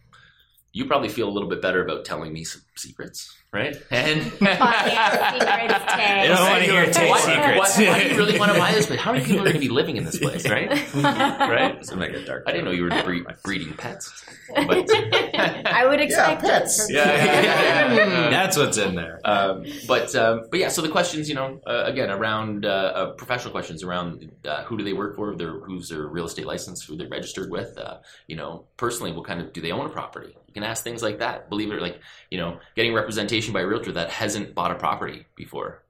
You 0.71 0.85
probably 0.85 1.09
feel 1.09 1.27
a 1.27 1.31
little 1.31 1.49
bit 1.49 1.61
better 1.61 1.83
about 1.83 2.05
telling 2.05 2.31
me 2.31 2.43
some 2.43 2.61
secrets, 2.75 3.35
right? 3.51 3.75
And 3.89 4.21
secrets, 4.23 4.39
Tay. 4.39 6.21
They 6.21 6.27
don't 6.27 6.49
want 6.49 6.63
to 6.63 6.71
hear 6.71 6.85
Tay 6.91 7.09
why, 7.09 7.19
secrets. 7.19 7.77
Why, 7.77 7.87
why 7.87 8.03
do 8.03 8.09
you 8.09 8.17
really 8.17 8.39
want 8.39 8.51
to 8.51 8.57
buy 8.59 8.71
this 8.71 8.85
place? 8.85 8.99
How 8.99 9.11
many 9.11 9.25
people 9.25 9.41
are 9.41 9.45
going 9.45 9.55
to 9.55 9.59
be 9.59 9.69
living 9.69 9.97
in 9.97 10.05
this 10.05 10.19
place, 10.19 10.47
right? 10.47 10.69
Right. 11.49 11.75
Doesn't 11.77 11.97
make 11.97 12.13
a 12.13 12.23
dark. 12.23 12.43
I 12.45 12.51
didn't 12.51 12.65
know 12.65 12.71
you 12.71 12.83
were 12.83 12.89
bre- 13.03 13.31
breeding 13.43 13.73
pets. 13.73 14.23
But, 14.53 14.87
I 14.93 15.85
would 15.87 15.99
expect 15.99 16.41
pets. 16.41 16.87
it. 16.87 16.93
Yeah, 16.93 17.05
yeah, 17.15 17.41
yeah, 17.41 17.93
yeah. 17.93 18.29
That's 18.29 18.57
what's 18.57 18.77
in 18.77 18.95
there. 18.95 19.19
Um, 19.25 19.65
but 19.87 20.15
um, 20.15 20.43
but 20.51 20.59
yeah, 20.59 20.69
so 20.69 20.81
the 20.81 20.89
questions, 20.89 21.27
you 21.29 21.35
know, 21.35 21.59
uh, 21.65 21.83
again 21.85 22.09
around 22.11 22.65
uh, 22.65 22.69
uh, 22.69 23.11
professional 23.13 23.51
questions 23.51 23.83
around 23.83 24.31
uh, 24.45 24.63
who 24.65 24.77
do 24.77 24.83
they 24.83 24.93
work 24.93 25.15
for, 25.15 25.35
their 25.35 25.59
who's 25.59 25.89
their 25.89 26.05
real 26.07 26.25
estate 26.25 26.45
license, 26.45 26.83
who 26.83 26.95
they're 26.95 27.07
registered 27.09 27.49
with, 27.49 27.77
uh, 27.77 27.97
you 28.27 28.35
know, 28.35 28.65
personally, 28.77 29.11
what 29.11 29.25
kind 29.25 29.41
of 29.41 29.51
do 29.53 29.61
they 29.61 29.71
own 29.71 29.85
a 29.85 29.89
property? 29.89 30.35
Can 30.59 30.69
ask 30.69 30.83
things 30.83 31.01
like 31.01 31.19
that. 31.19 31.49
Believe 31.49 31.71
it 31.71 31.75
or 31.75 31.79
like, 31.79 32.01
you 32.29 32.37
know, 32.37 32.59
getting 32.75 32.93
representation 32.93 33.53
by 33.53 33.61
a 33.61 33.65
realtor 33.65 33.93
that 33.93 34.09
hasn't 34.09 34.53
bought 34.53 34.71
a 34.71 34.75
property 34.75 35.25
before. 35.35 35.83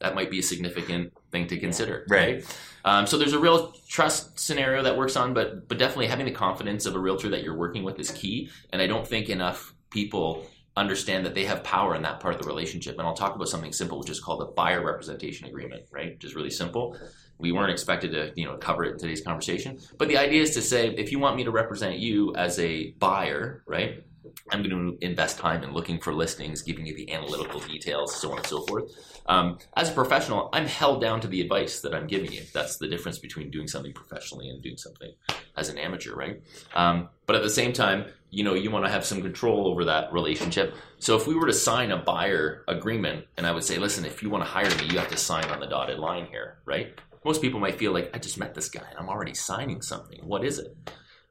That 0.00 0.14
might 0.14 0.30
be 0.30 0.38
a 0.38 0.42
significant 0.42 1.12
thing 1.30 1.46
to 1.48 1.58
consider, 1.58 2.06
Right. 2.08 2.42
Um, 2.82 3.06
so 3.06 3.18
there's 3.18 3.34
a 3.34 3.38
real 3.38 3.74
trust 3.86 4.40
scenario 4.40 4.82
that 4.84 4.96
works 4.96 5.16
on, 5.16 5.34
but 5.34 5.68
but 5.68 5.76
definitely 5.76 6.06
having 6.06 6.24
the 6.24 6.32
confidence 6.32 6.86
of 6.86 6.94
a 6.94 6.98
realtor 6.98 7.28
that 7.28 7.42
you're 7.42 7.58
working 7.58 7.82
with 7.82 7.98
is 7.98 8.10
key. 8.10 8.48
And 8.72 8.80
I 8.80 8.86
don't 8.86 9.06
think 9.06 9.28
enough 9.28 9.74
people 9.90 10.46
understand 10.76 11.26
that 11.26 11.34
they 11.34 11.44
have 11.44 11.62
power 11.62 11.94
in 11.94 12.00
that 12.02 12.20
part 12.20 12.34
of 12.34 12.40
the 12.40 12.46
relationship. 12.46 12.98
And 12.98 13.06
I'll 13.06 13.12
talk 13.12 13.34
about 13.34 13.48
something 13.48 13.74
simple, 13.74 13.98
which 13.98 14.08
is 14.08 14.18
called 14.18 14.40
a 14.40 14.46
buyer 14.46 14.82
representation 14.82 15.46
agreement, 15.46 15.84
right? 15.90 16.14
Which 16.14 16.24
is 16.24 16.34
really 16.34 16.50
simple. 16.50 16.96
We 17.40 17.52
weren't 17.52 17.70
expected 17.70 18.12
to, 18.12 18.32
you 18.36 18.44
know, 18.46 18.56
cover 18.56 18.84
it 18.84 18.92
in 18.92 18.98
today's 18.98 19.22
conversation. 19.22 19.78
But 19.98 20.08
the 20.08 20.18
idea 20.18 20.42
is 20.42 20.54
to 20.54 20.62
say, 20.62 20.88
if 20.88 21.10
you 21.10 21.18
want 21.18 21.36
me 21.36 21.44
to 21.44 21.50
represent 21.50 21.98
you 21.98 22.34
as 22.36 22.58
a 22.58 22.90
buyer, 22.92 23.62
right? 23.66 24.04
I'm 24.50 24.62
going 24.62 24.98
to 24.98 25.04
invest 25.04 25.38
time 25.38 25.62
in 25.62 25.72
looking 25.72 25.98
for 26.00 26.12
listings, 26.12 26.62
giving 26.62 26.86
you 26.86 26.94
the 26.94 27.12
analytical 27.12 27.60
details, 27.60 28.14
so 28.14 28.32
on 28.32 28.38
and 28.38 28.46
so 28.46 28.62
forth. 28.66 28.92
Um, 29.26 29.58
as 29.76 29.90
a 29.90 29.92
professional, 29.92 30.48
I'm 30.52 30.66
held 30.66 31.00
down 31.00 31.20
to 31.20 31.28
the 31.28 31.40
advice 31.40 31.80
that 31.80 31.94
I'm 31.94 32.06
giving 32.06 32.32
you. 32.32 32.42
That's 32.52 32.76
the 32.78 32.88
difference 32.88 33.18
between 33.18 33.50
doing 33.50 33.68
something 33.68 33.92
professionally 33.92 34.48
and 34.48 34.62
doing 34.62 34.76
something 34.76 35.12
as 35.56 35.68
an 35.68 35.78
amateur, 35.78 36.14
right? 36.14 36.42
Um, 36.74 37.08
but 37.26 37.36
at 37.36 37.42
the 37.42 37.50
same 37.50 37.72
time, 37.72 38.06
you 38.30 38.44
know, 38.44 38.54
you 38.54 38.70
want 38.70 38.84
to 38.84 38.90
have 38.90 39.04
some 39.04 39.22
control 39.22 39.66
over 39.66 39.84
that 39.86 40.12
relationship. 40.12 40.74
So 40.98 41.16
if 41.16 41.26
we 41.26 41.34
were 41.34 41.46
to 41.46 41.52
sign 41.52 41.90
a 41.90 41.96
buyer 41.96 42.64
agreement, 42.68 43.26
and 43.36 43.46
I 43.46 43.52
would 43.52 43.64
say, 43.64 43.78
listen, 43.78 44.04
if 44.04 44.22
you 44.22 44.30
want 44.30 44.44
to 44.44 44.50
hire 44.50 44.70
me, 44.76 44.86
you 44.90 44.98
have 44.98 45.08
to 45.08 45.16
sign 45.16 45.44
on 45.44 45.60
the 45.60 45.66
dotted 45.66 45.98
line 45.98 46.26
here, 46.26 46.58
right? 46.64 46.94
Most 47.24 47.42
people 47.42 47.60
might 47.60 47.78
feel 47.78 47.92
like 47.92 48.10
I 48.14 48.18
just 48.18 48.38
met 48.38 48.54
this 48.54 48.68
guy 48.68 48.86
and 48.88 48.98
I'm 48.98 49.08
already 49.08 49.34
signing 49.34 49.82
something. 49.82 50.20
What 50.24 50.44
is 50.44 50.58
it? 50.58 50.76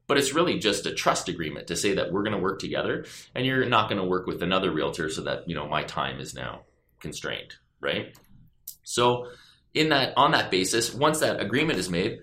But 0.08 0.18
it's 0.18 0.34
really 0.34 0.58
just 0.58 0.86
a 0.86 0.94
trust 0.94 1.30
agreement 1.30 1.68
to 1.68 1.76
say 1.76 1.94
that 1.96 2.12
we're 2.12 2.24
going 2.24 2.36
to 2.36 2.42
work 2.42 2.60
together, 2.60 3.06
and 3.36 3.46
you're 3.46 3.70
not 3.70 3.90
going 3.90 4.02
to 4.02 4.08
work 4.08 4.26
with 4.26 4.42
another 4.42 4.74
realtor 4.74 5.08
so 5.08 5.22
that 5.22 5.48
you 5.48 5.54
know 5.54 5.68
my 5.68 5.84
time 5.84 6.20
is 6.20 6.34
now 6.34 6.62
constrained, 7.00 7.54
right? 7.80 8.18
So, 8.82 9.28
in 9.76 9.90
that 9.90 10.14
on 10.18 10.32
that 10.32 10.50
basis, 10.50 10.96
once 10.96 11.20
that 11.20 11.40
agreement 11.40 11.78
is 11.78 11.92
made, 11.92 12.22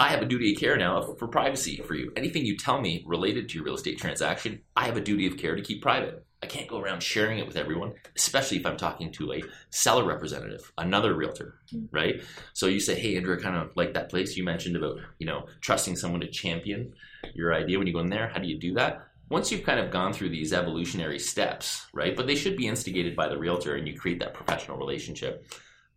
I 0.00 0.08
have 0.08 0.20
a 0.20 0.26
duty 0.26 0.52
of 0.52 0.60
care 0.60 0.76
now 0.76 1.00
for 1.00 1.28
privacy 1.28 1.76
for 1.76 1.94
you. 1.94 2.12
Anything 2.16 2.44
you 2.44 2.56
tell 2.56 2.80
me 2.80 3.04
related 3.06 3.48
to 3.48 3.54
your 3.54 3.64
real 3.64 3.76
estate 3.76 3.98
transaction, 3.98 4.62
I 4.74 4.86
have 4.86 4.96
a 4.96 5.00
duty 5.00 5.28
of 5.28 5.36
care 5.36 5.54
to 5.54 5.62
keep 5.62 5.80
private. 5.80 6.24
I 6.42 6.46
can't 6.46 6.68
go 6.68 6.78
around 6.78 7.02
sharing 7.02 7.38
it 7.38 7.46
with 7.46 7.56
everyone, 7.56 7.94
especially 8.16 8.58
if 8.58 8.66
I'm 8.66 8.76
talking 8.76 9.10
to 9.12 9.32
a 9.32 9.42
seller 9.70 10.04
representative, 10.04 10.72
another 10.78 11.14
realtor, 11.14 11.58
right? 11.90 12.22
So 12.52 12.66
you 12.66 12.78
say, 12.78 12.98
"Hey, 12.98 13.16
Andrew, 13.16 13.36
I 13.36 13.42
kind 13.42 13.56
of 13.56 13.70
like 13.74 13.94
that 13.94 14.08
place 14.08 14.36
you 14.36 14.44
mentioned 14.44 14.76
about, 14.76 14.98
you 15.18 15.26
know, 15.26 15.46
trusting 15.60 15.96
someone 15.96 16.20
to 16.20 16.30
champion 16.30 16.92
your 17.34 17.52
idea 17.52 17.78
when 17.78 17.88
you 17.88 17.92
go 17.92 18.00
in 18.00 18.10
there. 18.10 18.28
How 18.28 18.38
do 18.38 18.48
you 18.48 18.58
do 18.58 18.74
that?" 18.74 19.04
Once 19.30 19.52
you've 19.52 19.64
kind 19.64 19.78
of 19.80 19.90
gone 19.90 20.12
through 20.12 20.30
these 20.30 20.54
evolutionary 20.54 21.18
steps, 21.18 21.86
right? 21.92 22.16
But 22.16 22.26
they 22.26 22.34
should 22.34 22.56
be 22.56 22.66
instigated 22.66 23.14
by 23.14 23.28
the 23.28 23.36
realtor, 23.36 23.74
and 23.74 23.86
you 23.86 23.98
create 23.98 24.20
that 24.20 24.32
professional 24.32 24.78
relationship. 24.78 25.44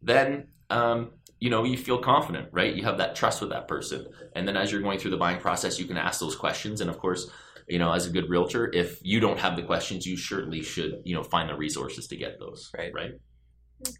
Then 0.01 0.47
um, 0.69 1.11
you 1.41 1.49
know 1.49 1.65
you 1.65 1.77
feel 1.77 1.97
confident 1.97 2.47
right 2.53 2.75
you 2.75 2.83
have 2.83 2.99
that 2.99 3.15
trust 3.15 3.41
with 3.41 3.49
that 3.49 3.67
person 3.67 4.07
and 4.35 4.47
then 4.47 4.55
as 4.55 4.71
you're 4.71 4.81
going 4.81 4.99
through 4.99 5.11
the 5.11 5.17
buying 5.17 5.39
process 5.39 5.77
you 5.79 5.85
can 5.85 5.97
ask 5.97 6.21
those 6.21 6.35
questions 6.35 6.79
and 6.79 6.89
of 6.89 6.97
course 6.97 7.29
you 7.71 7.79
know 7.81 7.91
as 7.97 8.03
a 8.09 8.11
good 8.15 8.27
realtor 8.29 8.63
if 8.83 8.89
you 9.11 9.19
don't 9.25 9.39
have 9.45 9.53
the 9.59 9.65
questions 9.71 9.99
you 10.05 10.15
surely 10.27 10.61
should 10.61 10.91
you 11.09 11.15
know 11.15 11.23
find 11.23 11.45
the 11.49 11.55
resources 11.65 12.03
to 12.11 12.15
get 12.23 12.31
those 12.43 12.59
Right. 12.77 12.93
right 13.01 13.13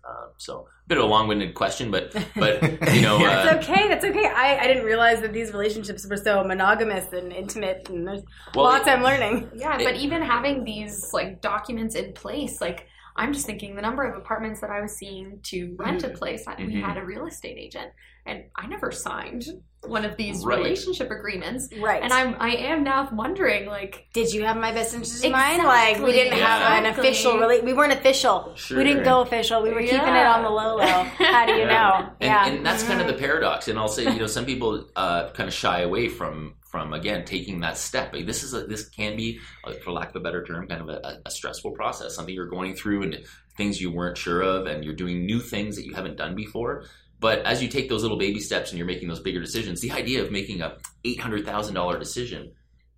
Uh, 0.10 0.28
so 0.38 0.54
a 0.86 0.88
bit 0.90 0.98
of 1.00 1.04
a 1.04 1.08
long-winded 1.16 1.52
question, 1.62 1.90
but 1.96 2.06
but 2.44 2.54
you 2.96 3.02
know, 3.08 3.16
uh, 3.18 3.30
That's 3.46 3.52
okay. 3.68 3.84
That's 3.92 4.06
okay. 4.12 4.28
I, 4.46 4.48
I 4.64 4.66
didn't 4.70 4.86
realize 4.94 5.20
that 5.24 5.34
these 5.34 5.50
relationships 5.58 6.02
were 6.10 6.18
so 6.30 6.44
monogamous 6.44 7.08
and 7.20 7.28
intimate, 7.44 7.90
and 7.90 8.08
there's 8.08 8.22
well, 8.54 8.66
lots 8.66 8.88
I'm 8.88 9.02
learning. 9.10 9.36
Yeah, 9.56 9.80
It- 9.80 9.84
but 9.88 9.96
even 10.06 10.22
having 10.22 10.56
these 10.72 10.96
like 11.18 11.42
documents 11.42 11.96
in 12.02 12.08
place, 12.14 12.54
like 12.68 12.80
I'm 13.16 13.32
just 13.34 13.46
thinking 13.50 13.72
the 13.76 13.82
number 13.82 14.04
of 14.10 14.14
apartments 14.24 14.62
that 14.62 14.70
I 14.78 14.80
was 14.86 14.94
seeing 15.02 15.40
to 15.52 15.58
rent 15.84 16.04
a 16.04 16.10
place. 16.10 16.42
I 16.48 16.54
We 16.64 16.76
had 16.90 16.98
a 17.04 17.06
real 17.14 17.26
estate 17.26 17.58
agent, 17.66 17.90
and 18.28 18.38
I 18.62 18.68
never 18.68 18.90
signed 18.92 19.46
one 19.88 20.06
of 20.06 20.16
these 20.16 20.46
Right. 20.46 20.58
relationship 20.60 21.10
agreements. 21.10 21.68
Right. 21.80 22.04
And 22.04 22.14
I'm 22.14 22.36
I 22.40 22.52
am 22.56 22.84
now 22.84 23.10
wondering 23.12 23.66
like 23.66 24.06
Did 24.14 24.32
you 24.32 24.44
have 24.44 24.56
my 24.58 24.72
best 24.72 24.94
interest 24.94 25.24
in 25.26 25.32
mind? 25.32 25.64
Like 25.64 25.98
we 26.00 26.12
didn't 26.12 26.34
Exactly. 26.34 26.42
have 26.76 26.84
an 26.86 27.00
official. 27.00 27.34
Rela- 27.34 27.64
we 27.64 27.74
weren't 27.74 27.94
official. 27.94 28.54
Sure. 28.56 28.78
We 28.78 28.84
didn't 28.84 29.04
go 29.04 29.22
official. 29.22 29.62
We 29.64 29.72
were 29.72 29.82
keeping 29.82 29.98
it 30.00 30.26
on 30.26 30.44
the 30.44 30.50
low 30.50 30.76
low. 30.78 30.86
How 30.86 31.46
do 31.46 31.54
you 31.54 31.66
know? 31.76 32.10
And, 32.20 32.32
yeah. 32.32 32.48
and 32.48 32.66
that's 32.66 32.84
kind 32.84 33.02
of 33.02 33.08
the 33.08 33.14
paradox. 33.14 33.68
And 33.68 33.80
I'll 33.80 33.88
say, 33.88 34.04
you 34.04 34.20
know, 34.20 34.28
some 34.38 34.46
people 34.46 34.86
uh, 34.96 35.30
kind 35.32 35.48
of 35.48 35.54
shy 35.54 35.82
away 35.82 36.08
from 36.10 36.54
from 36.62 36.94
again 36.94 37.26
taking 37.26 37.60
that 37.62 37.78
step. 37.78 38.14
Like, 38.14 38.26
this 38.26 38.44
is 38.44 38.54
a, 38.54 38.66
this 38.66 38.88
can 38.88 39.18
be, 39.18 39.40
uh, 39.66 39.74
for 39.84 39.92
lack 39.92 40.12
of 40.12 40.16
a 40.16 40.22
better 40.22 40.42
term, 40.46 40.68
kind 40.68 40.80
of 40.82 40.88
a, 40.88 41.20
a 41.26 41.30
stressful 41.32 41.72
process. 41.72 42.16
Something 42.16 42.34
you're 42.34 42.46
going 42.46 42.76
through 42.76 43.04
and 43.04 43.20
things 43.58 43.82
you 43.82 43.92
weren't 43.92 44.18
sure 44.18 44.42
of, 44.42 44.68
and 44.68 44.86
you're 44.86 44.96
doing 44.96 45.26
new 45.26 45.42
things 45.42 45.76
that 45.76 45.86
you 45.86 45.94
haven't 45.94 46.16
done 46.16 46.34
before. 46.34 46.86
But 47.22 47.46
as 47.46 47.62
you 47.62 47.70
take 47.70 47.88
those 47.88 48.02
little 48.02 48.18
baby 48.18 48.40
steps 48.40 48.72
and 48.72 48.78
you're 48.78 48.88
making 48.88 49.08
those 49.08 49.22
bigger 49.22 49.40
decisions, 49.40 49.80
the 49.80 49.92
idea 49.92 50.24
of 50.24 50.32
making 50.32 50.62
a 50.62 50.78
eight 51.06 51.22
hundred 51.22 51.46
thousand 51.46 51.76
dollar 51.76 51.98
decision 51.98 52.52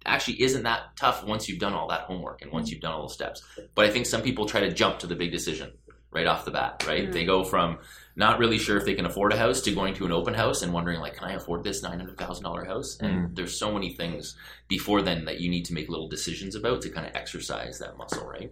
actually 0.06 0.42
isn't 0.42 0.64
that 0.64 0.96
tough 0.96 1.24
once 1.26 1.48
you've 1.48 1.60
done 1.60 1.74
all 1.74 1.90
that 1.90 2.02
homework 2.02 2.42
and 2.42 2.52
once 2.52 2.68
mm-hmm. 2.68 2.76
you've 2.76 2.82
done 2.82 2.94
all 2.94 3.02
those 3.02 3.14
steps. 3.14 3.44
But 3.76 3.86
I 3.86 3.90
think 3.90 4.06
some 4.06 4.22
people 4.22 4.46
try 4.46 4.62
to 4.62 4.72
jump 4.72 5.00
to 5.00 5.08
the 5.08 5.16
big 5.16 5.32
decision 5.32 5.74
right 6.12 6.26
off 6.26 6.46
the 6.46 6.52
bat, 6.52 6.86
right? 6.88 7.12
They 7.12 7.22
mm-hmm. 7.24 7.28
go 7.28 7.44
from 7.44 7.80
not 8.16 8.40
really 8.40 8.60
sure 8.60 8.78
if 8.78 8.86
they 8.86 8.94
can 8.94 9.06
afford 9.06 9.34
a 9.34 9.38
house 9.38 9.62
to 9.62 9.74
going 9.74 9.96
to 9.96 10.06
an 10.06 10.12
open 10.12 10.34
house 10.34 10.62
and 10.62 10.72
wondering 10.72 11.00
like, 11.02 11.16
can 11.16 11.26
I 11.26 11.34
afford 11.34 11.64
this 11.64 11.84
nine 11.84 12.00
hundred 12.00 12.18
thousand 12.18 12.46
dollar 12.46 12.64
house? 12.64 12.98
And 13.02 13.14
mm-hmm. 13.14 13.34
there's 13.34 13.60
so 13.60 13.74
many 13.74 13.94
things 13.94 14.38
before 14.70 15.02
then 15.02 15.26
that 15.26 15.42
you 15.42 15.50
need 15.50 15.66
to 15.66 15.74
make 15.74 15.90
little 15.90 16.08
decisions 16.08 16.56
about 16.56 16.82
to 16.84 16.90
kind 16.90 17.08
of 17.08 17.16
exercise 17.16 17.80
that 17.80 17.98
muscle, 17.98 18.26
right? 18.26 18.52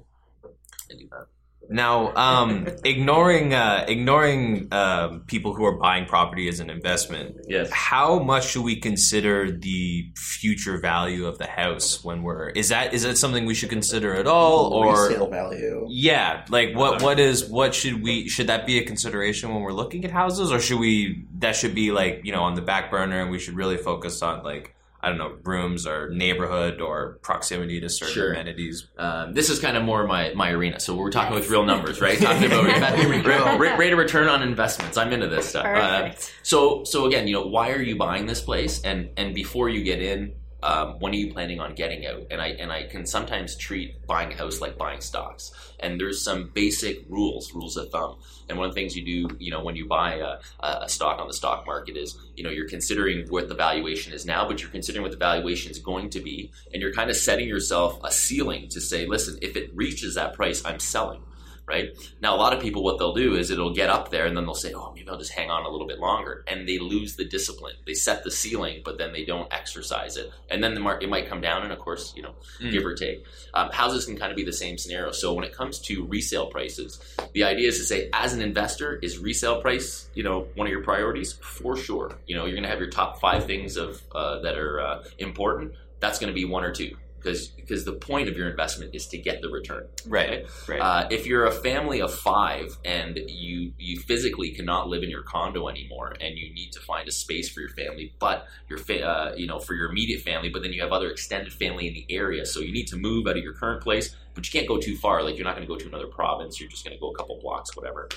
And 0.90 1.00
do 1.00 1.08
that. 1.12 1.28
Now, 1.69 2.13
um, 2.15 2.67
ignoring 2.84 3.54
uh, 3.54 3.86
ignoring 3.88 4.67
um, 4.74 5.21
people 5.28 5.54
who 5.54 5.63
are 5.65 5.78
buying 5.78 6.06
property 6.06 6.50
as 6.50 6.60
an 6.60 6.69
investment, 6.69 7.38
Yes. 7.47 7.69
how 7.71 8.19
much 8.19 8.47
should 8.50 8.63
we 8.63 8.76
consider 8.76 9.52
the 9.52 10.12
future 10.17 10.78
value 10.80 11.26
of 11.26 11.38
the 11.38 11.47
house 11.47 12.04
when 12.04 12.24
we're 12.24 12.50
is 12.50 12.69
that 12.69 12.93
is 12.93 13.04
that 13.04 13.17
something 13.17 13.45
we 13.45 13.54
should 13.54 13.69
consider 13.69 14.13
at 14.15 14.28
all 14.28 14.74
or 14.74 15.08
resale 15.08 15.30
value. 15.30 15.86
yeah 15.89 16.43
like 16.50 16.76
what 16.76 17.02
what 17.02 17.19
is 17.19 17.45
what 17.45 17.74
should 17.76 18.02
we 18.04 18.28
should 18.28 18.47
that 18.47 18.65
be 18.65 18.78
a 18.80 18.84
consideration 18.86 19.54
when 19.54 19.62
we're 19.62 19.71
looking 19.74 20.04
at 20.04 20.12
houses 20.12 20.52
or 20.52 20.60
should 20.60 20.80
we 20.80 21.26
that 21.39 21.56
should 21.56 21.74
be 21.76 21.91
like 21.91 22.21
you 22.24 22.32
know 22.32 22.41
on 22.43 22.56
the 22.56 22.62
back 22.62 22.89
burner 22.91 23.21
and 23.21 23.32
we 23.32 23.39
should 23.39 23.56
really 23.56 23.78
focus 23.78 24.21
on 24.21 24.43
like 24.43 24.76
I 25.04 25.10
don't 25.10 25.18
know 25.18 25.36
rooms 25.44 25.88
or 25.88 26.10
neighborhood 26.12 26.80
or 26.80 27.18
proximity 27.24 27.80
to 27.82 27.90
certain 27.90 28.14
Sure. 28.14 28.32
amenities 28.32 28.88
Um, 28.98 29.34
this 29.34 29.50
is 29.50 29.60
kind 29.60 29.76
of 29.76 29.84
more 29.84 30.06
my, 30.06 30.32
my 30.36 30.52
arena. 30.52 30.80
So 30.80 30.96
we're 30.96 31.10
talking 31.12 31.34
Yes. 31.34 31.42
with 31.44 31.50
real 31.52 31.66
numbers, 31.66 32.00
right? 32.02 32.20
Talking 32.22 32.46
about 32.46 32.70
invest- 32.70 33.04
rate, 33.08 33.26
rate, 33.60 33.78
rate 33.78 33.94
of 33.94 34.00
return 34.00 34.28
on 34.30 34.44
investments. 34.44 34.98
I'm 34.98 35.12
into 35.12 35.28
this 35.28 35.50
stuff. 35.50 35.66
Uh, 35.66 36.12
So 36.44 36.84
so 36.84 37.06
again, 37.06 37.28
you 37.28 37.34
know, 37.34 37.48
why 37.48 37.72
are 37.72 37.82
you 37.82 37.96
buying 37.96 38.26
this 38.28 38.42
place? 38.42 38.82
And 38.84 39.10
and 39.18 39.34
before 39.34 39.70
you 39.70 39.84
get 39.84 40.02
in, 40.02 40.34
um, 40.63 41.00
when 41.00 41.13
are 41.13 41.17
you 41.17 41.34
planning 41.34 41.60
on 41.60 41.74
getting 41.74 42.06
out? 42.06 42.28
And 42.30 42.41
I 42.41 42.50
and 42.50 42.71
I 42.71 42.84
can 42.84 43.06
sometimes 43.06 43.56
treat 43.56 44.06
buying 44.06 44.32
a 44.32 44.36
house 44.36 44.62
like 44.62 44.78
buying 44.78 45.02
stocks. 45.02 45.52
And 45.80 46.00
there's 46.00 46.24
some 46.24 46.52
basic 46.54 47.06
rules, 47.10 47.54
rules 47.54 47.76
of 47.78 47.89
thumb. 47.89 48.17
And 48.47 48.58
one 48.58 48.69
of 48.69 48.76
the 48.76 48.80
things 48.80 48.95
you 48.95 49.04
do, 49.04 49.36
you 49.39 49.50
know, 49.50 49.63
when 49.63 49.76
you 49.76 49.88
buy 49.88 50.15
a, 50.15 50.38
a 50.63 50.88
stock 50.88 51.19
on 51.19 51.28
the 51.28 51.34
stock 51.34 51.65
market 51.65 51.97
is, 51.97 52.17
you 52.36 52.43
know, 52.43 52.52
you're 52.52 52.69
considering 52.69 53.28
what 53.30 53.50
the 53.50 53.56
valuation 53.56 54.13
is 54.13 54.26
now, 54.26 54.47
but 54.47 54.62
you're 54.62 54.69
considering 54.69 55.02
what 55.02 55.12
the 55.12 55.17
valuation 55.17 55.71
is 55.71 55.80
going 55.80 56.10
to 56.12 56.19
be, 56.19 56.52
and 56.71 56.82
you're 56.82 56.93
kind 56.93 57.10
of 57.10 57.15
setting 57.15 57.47
yourself 57.47 58.00
a 58.04 58.12
ceiling 58.12 58.67
to 58.69 58.80
say, 58.80 59.08
listen, 59.08 59.39
if 59.41 59.56
it 59.56 59.76
reaches 59.76 60.15
that 60.15 60.34
price, 60.34 60.63
I'm 60.63 60.80
selling 60.80 61.24
right? 61.72 61.90
Now, 62.22 62.36
a 62.36 62.40
lot 62.44 62.54
of 62.54 62.62
people, 62.62 62.84
what 62.84 63.00
they'll 63.00 63.14
do 63.16 63.36
is 63.36 63.50
it'll 63.50 63.74
get 63.74 63.90
up 63.90 64.12
there 64.12 64.26
and 64.26 64.36
then 64.36 64.46
they'll 64.46 64.54
say, 64.54 64.74
oh, 64.74 64.92
maybe 64.94 65.08
I'll 65.10 65.18
just 65.18 65.32
hang 65.32 65.50
on 65.50 65.66
a 65.66 65.70
little 65.70 65.88
bit 65.88 66.00
longer. 66.00 66.44
And 66.48 66.68
they 66.68 66.78
lose 66.80 67.16
the 67.16 67.24
discipline. 67.24 67.76
They 67.86 67.94
set 67.94 68.24
the 68.24 68.32
ceiling, 68.32 68.82
but 68.84 68.98
then 68.98 69.14
they 69.14 69.24
don't 69.24 69.52
exercise 69.54 70.18
it. 70.18 70.32
And 70.50 70.62
then 70.64 70.74
the 70.74 70.82
market 70.82 71.10
might 71.10 71.30
come 71.30 71.40
down, 71.42 71.64
and 71.64 71.72
of 71.72 71.80
course, 71.80 72.14
you 72.16 72.24
know, 72.24 72.36
Mm. 72.60 72.72
give 72.72 72.86
or 72.86 72.94
take. 72.94 73.26
Um, 73.54 73.72
houses 73.72 74.06
can 74.06 74.18
kind 74.18 74.32
of 74.32 74.36
be 74.36 74.44
the 74.44 74.54
same 74.54 74.78
scenario. 74.78 75.12
So 75.12 75.34
when 75.34 75.46
it 75.46 75.54
comes 75.56 75.80
to 75.88 76.06
resale 76.06 76.48
prices, 76.48 77.00
the 77.34 77.44
idea 77.46 77.70
is 77.70 77.78
to 77.80 77.86
say, 77.86 78.10
as 78.14 78.34
an 78.34 78.42
investor, 78.42 79.00
is 79.02 79.18
resale 79.18 79.62
price, 79.62 80.10
you 80.14 80.24
know, 80.24 80.48
one 80.56 80.68
of 80.68 80.72
your 80.72 80.84
priorities? 80.84 81.34
For 81.42 81.78
sure. 81.78 82.20
You 82.28 82.36
know, 82.36 82.44
you're 82.46 82.56
going 82.56 82.64
to 82.64 82.70
have 82.70 82.80
your 82.80 82.90
top 82.90 83.20
five 83.22 83.46
things 83.46 83.78
of 83.78 84.02
uh, 84.14 84.42
that 84.42 84.58
are 84.58 84.82
uh, 84.82 85.04
important. 85.20 85.74
That's 86.02 86.20
going 86.20 86.34
to 86.34 86.34
be 86.34 86.46
one 86.46 86.64
or 86.64 86.72
two. 86.72 86.92
Because, 87.22 87.50
because 87.50 87.86
the 87.86 87.94
point 87.94 88.28
of 88.30 88.36
your 88.36 88.50
investment 88.50 88.96
is 88.96 89.06
to 89.08 89.18
get 89.18 89.42
the 89.42 89.50
return. 89.50 89.88
right 90.08 90.46
right 90.68 90.82
Uh, 90.82 91.08
if 91.12 91.28
you're 91.28 91.46
a 91.46 91.52
family 91.52 92.02
of 92.02 92.14
five 92.14 92.78
and 92.84 93.20
you 93.28 93.74
you 93.78 94.00
physically 94.00 94.52
cannot 94.52 94.88
live 94.90 95.04
in 95.04 95.10
your 95.10 95.24
condo 95.24 95.68
anymore, 95.68 96.16
and 96.20 96.38
you 96.38 96.54
need 96.54 96.72
to 96.72 96.80
find 96.80 97.08
a 97.08 97.12
space 97.12 97.50
for 97.50 97.62
your 97.62 97.70
family, 97.70 98.14
but 98.20 98.48
your 98.70 98.80
fa- 98.80 99.06
uh, 99.06 99.34
you 99.36 99.48
know 99.48 99.60
for 99.60 99.74
your 99.76 99.90
immediate 99.92 100.22
family, 100.22 100.50
but 100.50 100.62
then 100.64 100.74
you 100.74 100.82
have 100.82 100.92
other 100.92 101.10
extended 101.12 101.54
family 101.54 101.88
in 101.88 101.94
the 101.94 102.06
area, 102.10 102.46
so 102.46 102.60
you 102.60 102.72
need 102.74 102.88
to 102.88 102.98
move 102.98 103.28
out 103.28 103.38
of 103.38 103.44
your 103.44 103.54
current 103.54 103.82
place, 103.82 104.16
but 104.34 104.46
you 104.46 104.52
can't 104.58 104.68
go 104.68 104.78
too 104.80 104.96
far. 104.98 105.24
Like 105.24 105.36
you're 105.38 105.46
not 105.46 105.56
going 105.56 105.68
to 105.68 105.74
go 105.74 105.78
to 105.78 105.88
another 105.88 106.08
province. 106.08 106.60
You're 106.60 106.70
just 106.70 106.84
going 106.84 106.96
to 106.96 107.00
go 107.00 107.12
a 107.12 107.16
couple 107.16 107.40
blocks, 107.42 107.76
whatever. 107.76 108.10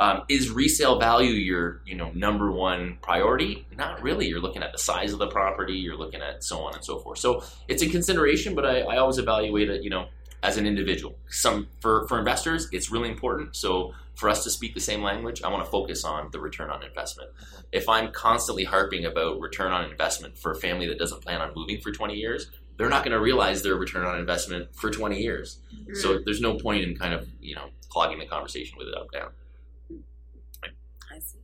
Um, 0.00 0.22
is 0.28 0.50
resale 0.50 0.98
value 0.98 1.30
your 1.32 1.82
you 1.84 1.94
know 1.94 2.10
number 2.14 2.50
one 2.50 2.98
priority? 3.02 3.66
Not 3.76 4.02
really. 4.02 4.26
You're 4.26 4.40
looking 4.40 4.62
at 4.62 4.72
the 4.72 4.78
size 4.78 5.12
of 5.12 5.18
the 5.18 5.28
property. 5.28 5.74
You're 5.74 5.96
looking 5.96 6.22
at 6.22 6.42
so 6.42 6.60
on 6.60 6.74
and 6.74 6.84
so 6.84 6.98
forth. 6.98 7.18
So 7.18 7.44
it's 7.68 7.82
a 7.82 7.88
consideration, 7.88 8.54
but 8.54 8.64
I, 8.64 8.80
I 8.80 8.96
always 8.96 9.18
evaluate 9.18 9.68
it. 9.68 9.82
You 9.82 9.90
know, 9.90 10.06
as 10.42 10.56
an 10.56 10.66
individual. 10.66 11.14
Some 11.28 11.68
for 11.80 12.06
for 12.08 12.18
investors, 12.18 12.68
it's 12.72 12.90
really 12.90 13.10
important. 13.10 13.56
So 13.56 13.92
for 14.14 14.28
us 14.28 14.44
to 14.44 14.50
speak 14.50 14.74
the 14.74 14.80
same 14.80 15.02
language, 15.02 15.42
I 15.42 15.48
want 15.48 15.64
to 15.64 15.70
focus 15.70 16.04
on 16.04 16.30
the 16.32 16.40
return 16.40 16.70
on 16.70 16.82
investment. 16.82 17.30
If 17.72 17.88
I'm 17.88 18.12
constantly 18.12 18.64
harping 18.64 19.04
about 19.04 19.40
return 19.40 19.72
on 19.72 19.90
investment 19.90 20.36
for 20.36 20.52
a 20.52 20.56
family 20.56 20.86
that 20.88 20.98
doesn't 20.98 21.22
plan 21.22 21.40
on 21.40 21.52
moving 21.54 21.80
for 21.80 21.92
20 21.92 22.14
years, 22.14 22.50
they're 22.76 22.88
not 22.88 23.04
going 23.04 23.12
to 23.12 23.20
realize 23.20 23.62
their 23.62 23.76
return 23.76 24.04
on 24.06 24.18
investment 24.18 24.74
for 24.74 24.90
20 24.90 25.20
years. 25.20 25.58
So 25.94 26.18
there's 26.24 26.40
no 26.40 26.56
point 26.56 26.82
in 26.82 26.96
kind 26.96 27.14
of 27.14 27.28
you 27.40 27.54
know 27.54 27.68
clogging 27.88 28.18
the 28.18 28.26
conversation 28.26 28.78
with 28.78 28.88
it 28.88 28.94
up 28.94 29.10
down. 29.12 29.30
I 31.12 31.18
see. 31.18 31.40